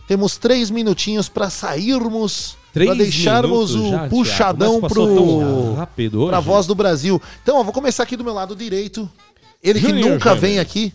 temos 0.06 0.36
três 0.36 0.70
minutinhos 0.70 1.28
pra 1.28 1.50
sairmos, 1.50 2.56
Três 2.72 2.88
pra 2.88 2.96
deixarmos 2.98 3.74
minutos 3.74 3.74
o 3.74 3.90
já, 3.90 3.98
Thiago, 3.98 4.10
puxadão 4.16 4.72
mas 4.80 4.92
passou 4.92 5.06
tão 5.16 5.26
pro 5.26 5.74
rápido 5.74 6.20
hoje. 6.20 6.28
pra 6.30 6.38
voz 6.40 6.66
do 6.68 6.74
Brasil. 6.76 7.20
Então, 7.42 7.56
ó, 7.58 7.64
vou 7.64 7.72
começar 7.72 8.04
aqui 8.04 8.16
do 8.16 8.22
meu 8.22 8.32
lado 8.32 8.54
direito. 8.54 9.10
Ele 9.62 9.80
que 9.80 9.88
Júnior 9.88 10.10
nunca 10.10 10.30
Júnior. 10.30 10.40
vem 10.40 10.58
aqui. 10.58 10.94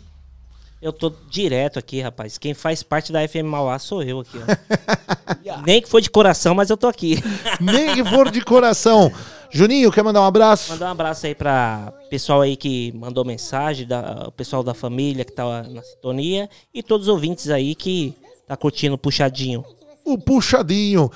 Eu 0.82 0.94
tô 0.94 1.12
direto 1.30 1.80
aqui, 1.80 2.02
rapaz. 2.02 2.38
Quem 2.38 2.54
faz 2.54 2.84
parte 2.84 3.12
da 3.12 3.28
FM 3.28 3.46
Mauá 3.46 3.80
sou 3.80 4.04
eu 4.04 4.20
aqui, 4.20 4.38
ó. 4.38 4.46
Nem 5.66 5.82
que 5.82 5.90
for 5.90 6.02
de 6.02 6.10
coração, 6.10 6.54
mas 6.54 6.70
eu 6.70 6.78
tô 6.78 6.88
aqui. 6.88 7.18
Nem 7.60 7.94
que 7.96 8.04
for 8.04 8.30
de 8.30 8.42
coração. 8.42 9.12
Juninho, 9.52 9.92
quer 9.92 10.04
mandar 10.04 10.22
um 10.22 10.26
abraço? 10.26 10.72
Mandar 10.72 10.88
um 10.88 10.92
abraço 10.92 11.26
aí 11.26 11.34
pra 11.34 11.94
pessoal 12.10 12.42
aí 12.42 12.56
que 12.58 12.92
mandou 12.94 13.24
mensagem, 13.24 13.88
da, 13.88 14.26
o 14.28 14.32
pessoal 14.32 14.64
da 14.64 14.74
família 14.74 15.24
que 15.24 15.32
tá 15.32 15.64
na 15.64 15.82
sintonia 15.82 16.50
e 16.74 16.84
todos 16.84 17.08
os 17.08 17.14
ouvintes 17.14 17.50
aí 17.50 17.74
que 17.74 18.14
tá 18.48 18.58
curtindo 18.58 18.96
o 18.96 18.98
puxadinho. 18.98 19.64
O 20.04 20.18
puxadinho. 20.18 21.12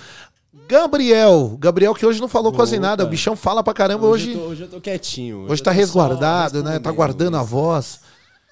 Gabriel. 0.70 1.58
Gabriel 1.60 1.96
que 1.96 2.06
hoje 2.06 2.22
não 2.22 2.28
falou 2.28 2.54
quase 2.54 2.76
Opa. 2.78 2.88
nada. 2.88 3.04
O 3.04 3.08
bichão 3.08 3.36
fala 3.36 3.64
pra 3.64 3.74
caramba 3.74 4.06
hoje. 4.06 4.30
Hoje, 4.30 4.38
eu 4.38 4.40
tô, 4.44 4.50
hoje 4.50 4.62
eu 4.64 4.68
tô 4.70 4.80
quietinho. 4.82 5.40
Hoje 5.50 5.62
eu 5.62 5.64
tá 5.66 5.72
resguardado, 5.72 6.64
né? 6.64 6.78
Tá 6.78 6.92
guardando 6.92 7.38
a 7.38 7.44
voz. 7.44 8.02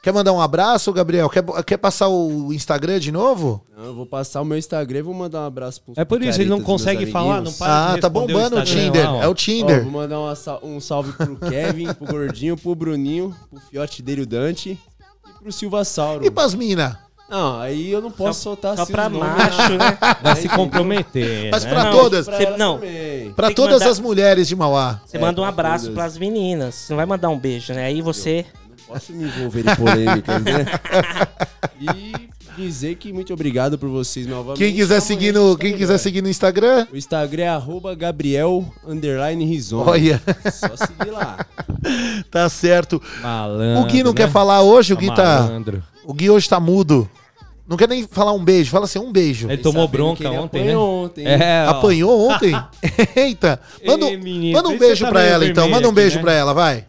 Quer 0.02 0.14
mandar 0.14 0.32
um 0.32 0.42
abraço, 0.42 0.92
Gabriel? 0.94 1.30
Quer, 1.30 1.44
quer 1.66 1.78
passar 1.78 2.08
o 2.08 2.52
Instagram 2.54 3.00
de 3.00 3.12
novo? 3.12 3.64
Não, 3.76 3.86
eu 3.86 3.94
vou 3.96 4.06
passar 4.06 4.42
o 4.42 4.46
meu 4.46 4.58
Instagram 4.58 5.00
e 5.00 5.02
vou 5.02 5.14
mandar 5.14 5.42
um 5.42 5.46
abraço 5.46 5.82
pro 5.82 5.94
É 5.98 6.06
por 6.06 6.22
isso, 6.22 6.40
ele 6.40 6.50
não 6.50 6.62
consegue 6.62 7.06
falar, 7.08 7.42
não 7.42 7.52
para 7.52 7.92
Ah, 7.92 7.96
de 7.96 8.02
tá 8.02 8.10
bombando 8.10 8.56
o 8.56 8.60
Instagram 8.62 8.86
Tinder. 8.86 9.06
lá, 9.06 9.14
ó. 9.18 9.24
É 9.24 9.28
o 9.28 9.32
Ó, 9.32 9.34
Tinder. 9.34 9.84
vou 9.84 9.92
mandar 9.92 10.20
uma 10.20 10.34
um 10.64 10.80
salve 10.80 11.12
pro 11.12 11.36
Kevin, 11.50 11.94
pro 11.94 12.08
Gordinho, 12.08 12.56
pro 12.56 12.74
Bruninho, 12.74 13.36
pro 13.50 13.60
fiote 13.60 14.02
dele, 14.02 14.22
o 14.22 14.26
Dante, 14.26 14.80
e 15.28 15.44
pro 15.44 15.52
Silva 15.52 15.84
Sauro. 15.84 16.26
E 16.26 16.32
pras 16.32 16.54
mina? 16.56 17.00
Não, 17.30 17.60
aí 17.60 17.92
eu 17.92 18.02
não 18.02 18.10
posso 18.10 18.42
soltar 18.42 18.76
Só 18.78 18.84
assim 18.84 18.92
pra 18.94 19.08
os 19.08 19.14
nomes, 19.14 19.36
macho, 19.36 19.74
né? 19.74 19.98
Vai 20.24 20.36
se 20.38 20.48
comprometer. 20.50 21.50
Mas 21.52 21.64
né? 21.66 21.70
pra 21.70 21.84
Não, 21.86 21.92
todas. 21.92 22.26
Pra 22.26 22.58
não. 22.58 22.76
também. 22.76 23.32
Pra 23.34 23.52
todas 23.52 23.80
mandar- 23.80 23.90
as 23.92 24.00
mulheres 24.00 24.48
de 24.48 24.56
Mauá. 24.56 25.00
Você 25.06 25.18
É, 25.18 25.20
manda 25.20 25.42
um 25.42 25.44
pra 25.44 25.50
abraço 25.50 25.86
todas. 25.86 25.98
pras 25.98 26.18
meninas. 26.18 26.74
Você 26.76 26.94
não 26.94 26.98
vai 26.98 27.06
mandar 27.06 27.30
um 27.30 27.38
beijo, 27.38 27.74
né? 27.74 27.86
Aí 27.86 28.02
você. 28.02 28.46
Posso 28.88 29.12
me 29.12 29.26
envolver 29.26 29.60
em 29.70 29.76
polêmicas, 29.76 30.42
né? 30.46 30.66
E 31.82 32.30
dizer 32.56 32.96
que 32.96 33.12
muito 33.12 33.34
obrigado 33.34 33.78
por 33.78 33.90
vocês 33.90 34.26
novamente. 34.26 34.58
Quem 34.60 34.74
quiser 34.74 34.86
Amanhã 34.96 35.02
seguir 35.02 35.34
no, 35.34 35.56
tá 35.56 35.62
quem 35.62 35.78
quiser 35.78 35.98
seguir 35.98 36.22
no 36.24 36.30
Instagram, 36.30 36.88
O 36.92 36.96
Instagram 36.98 37.44
é 37.44 37.50
arroba 37.50 37.94
Gabriel 37.94 38.66
olha, 39.74 40.22
Só 40.52 40.70
seguir 40.78 41.12
lá. 41.12 41.46
tá 42.32 42.48
certo. 42.50 43.02
Malandro, 43.22 43.82
O 43.84 43.86
Gui 43.88 44.02
não 44.04 44.12
né? 44.12 44.18
quer 44.18 44.32
falar 44.32 44.62
hoje, 44.62 44.94
o 44.94 44.98
Gui 44.98 45.14
tá. 45.14 45.42
Malandro. 45.42 45.84
O 46.08 46.14
Gui 46.14 46.30
hoje 46.30 46.48
tá 46.48 46.58
mudo. 46.60 47.10
Não 47.68 47.76
quer 47.76 47.90
nem 47.90 48.08
falar 48.10 48.32
um 48.32 48.42
beijo, 48.44 48.72
fala 48.72 48.86
assim, 48.86 48.98
um 48.98 49.12
beijo. 49.12 49.50
Ele 49.52 49.62
tomou 49.62 49.86
bronca 49.90 50.24
ontem, 50.32 50.62
apanhou 50.62 51.02
né? 51.02 51.06
ontem. 51.06 51.26
É, 51.28 51.66
ó. 51.68 51.72
Apanhou 51.72 52.30
ontem? 52.30 52.54
Eita! 53.14 53.60
Manda, 53.86 54.06
um- 54.06 54.10
Ei, 54.10 54.16
menino, 54.18 54.54
manda 54.56 54.70
por 54.70 54.76
um 54.76 54.78
você 54.78 54.86
beijo 54.88 55.04
tá 55.06 55.12
pra 55.12 55.20
meio 55.22 55.34
ela 55.34 55.46
então, 55.46 55.64
vermelho 55.66 55.76
manda 55.76 55.88
um 55.88 55.92
aqui, 55.92 55.96
beijo 55.96 56.16
né? 56.16 56.22
pra 56.22 56.32
ela, 56.32 56.54
vai. 56.54 56.86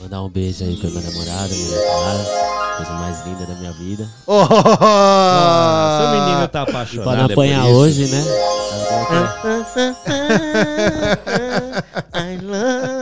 Mandar 0.00 0.22
um 0.22 0.30
beijo 0.30 0.64
aí 0.64 0.76
pra 0.78 0.88
minha 0.90 1.02
namorada, 1.02 1.54
minha 1.54 1.78
cara, 1.78 2.74
coisa 2.78 2.92
mais 2.92 3.26
linda 3.26 3.44
da 3.46 3.54
minha 3.54 3.72
vida. 3.72 4.08
Oh, 4.26 4.40
Ah, 4.80 5.98
seu 6.00 6.20
menino 6.20 6.48
tá 6.48 6.60
E 6.60 6.62
apaixonado. 6.62 7.04
pra 7.04 7.16
não 7.16 7.28
é 7.28 7.32
apanhar 7.32 7.64
isso. 7.66 7.74
hoje, 7.74 8.06
né? 8.06 8.22
Sabe 8.72 8.86
como 8.96 9.12
é 9.52 9.64
que 9.64 9.78
é? 12.16 12.32
I 12.32 12.36
love 12.42 13.01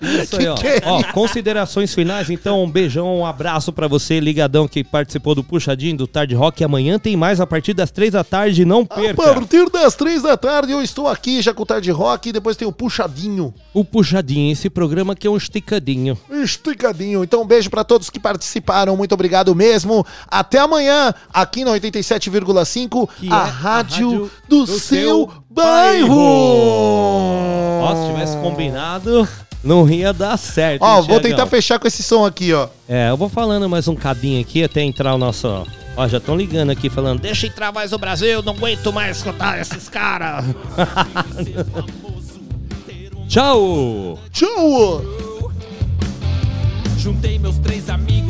Isso 0.00 0.36
aí, 0.38 0.48
ó. 0.48 0.54
Que 0.54 0.60
que 0.62 0.66
é? 0.68 0.80
Ó, 0.84 1.02
considerações 1.12 1.94
finais, 1.94 2.30
então, 2.30 2.62
um 2.62 2.70
beijão, 2.70 3.20
um 3.20 3.26
abraço 3.26 3.72
pra 3.72 3.88
você, 3.88 4.20
ligadão, 4.20 4.68
que 4.68 4.84
participou 4.84 5.34
do 5.34 5.42
Puxadinho 5.44 5.96
do 5.96 6.06
Tarde 6.06 6.34
Rock. 6.34 6.62
Amanhã 6.62 6.98
tem 6.98 7.16
mais 7.16 7.40
a 7.40 7.46
partir 7.46 7.74
das 7.74 7.90
três 7.90 8.12
da 8.12 8.22
tarde, 8.24 8.64
não 8.64 8.82
A 8.88 8.94
perca. 8.94 9.14
partir 9.22 9.70
das 9.70 9.94
três 9.94 10.22
da 10.22 10.36
tarde 10.36 10.72
eu 10.72 10.82
estou 10.82 11.08
aqui 11.08 11.40
já 11.42 11.52
com 11.54 11.62
o 11.62 11.66
Tarde 11.66 11.90
Rock 11.90 12.28
e 12.28 12.32
depois 12.32 12.56
tem 12.56 12.66
o 12.66 12.72
Puxadinho. 12.72 13.54
O 13.72 13.84
Puxadinho, 13.84 14.52
esse 14.52 14.68
programa 14.68 15.14
que 15.14 15.26
é 15.26 15.30
um 15.30 15.36
esticadinho. 15.36 16.18
Esticadinho. 16.30 17.24
Então, 17.24 17.42
um 17.42 17.46
beijo 17.46 17.70
pra 17.70 17.84
todos 17.84 18.10
que 18.10 18.18
participaram. 18.20 18.96
Muito 18.96 19.12
obrigado 19.12 19.54
mesmo. 19.54 20.04
Até 20.28 20.58
amanhã, 20.58 21.14
aqui 21.32 21.64
na 21.64 21.72
87,5, 21.72 23.08
Que 23.18 23.28
a, 23.28 23.30
é 23.30 23.34
a 23.34 23.44
rádio 23.44 23.70
rádio 24.10 24.30
do, 24.48 24.66
do 24.66 24.78
seu 24.78 25.00
seu 25.00 25.32
bairro. 25.50 26.16
Ó, 27.82 27.96
se 27.96 28.12
tivesse 28.12 28.36
combinado, 28.38 29.28
não 29.64 29.88
ia 29.90 30.12
dar 30.12 30.36
certo. 30.36 30.82
Ó, 30.82 31.02
vou 31.02 31.20
tentar 31.20 31.46
fechar 31.46 31.78
com 31.78 31.88
esse 31.88 32.02
som 32.02 32.24
aqui, 32.24 32.52
ó. 32.54 32.68
É, 32.88 33.10
eu 33.10 33.16
vou 33.16 33.28
falando 33.28 33.68
mais 33.68 33.88
um 33.88 33.96
cabinho 33.96 34.40
aqui 34.40 34.62
até 34.62 34.80
entrar 34.82 35.14
o 35.14 35.18
nosso. 35.18 35.48
Ó, 35.48 35.66
ó 35.96 36.08
já 36.08 36.18
estão 36.18 36.36
ligando 36.36 36.70
aqui 36.70 36.88
falando: 36.88 37.20
deixa 37.20 37.48
entrar 37.48 37.72
mais 37.72 37.92
o 37.92 37.98
Brasil, 37.98 38.42
não 38.42 38.52
aguento 38.52 38.92
mais 38.92 39.16
escutar 39.16 39.60
esses 39.60 39.88
caras. 39.88 40.44
Tchau! 43.28 44.18
Tchau! 44.32 45.04
Juntei 46.98 47.38
meus 47.38 47.58
três 47.58 47.88
amigos 47.88 48.29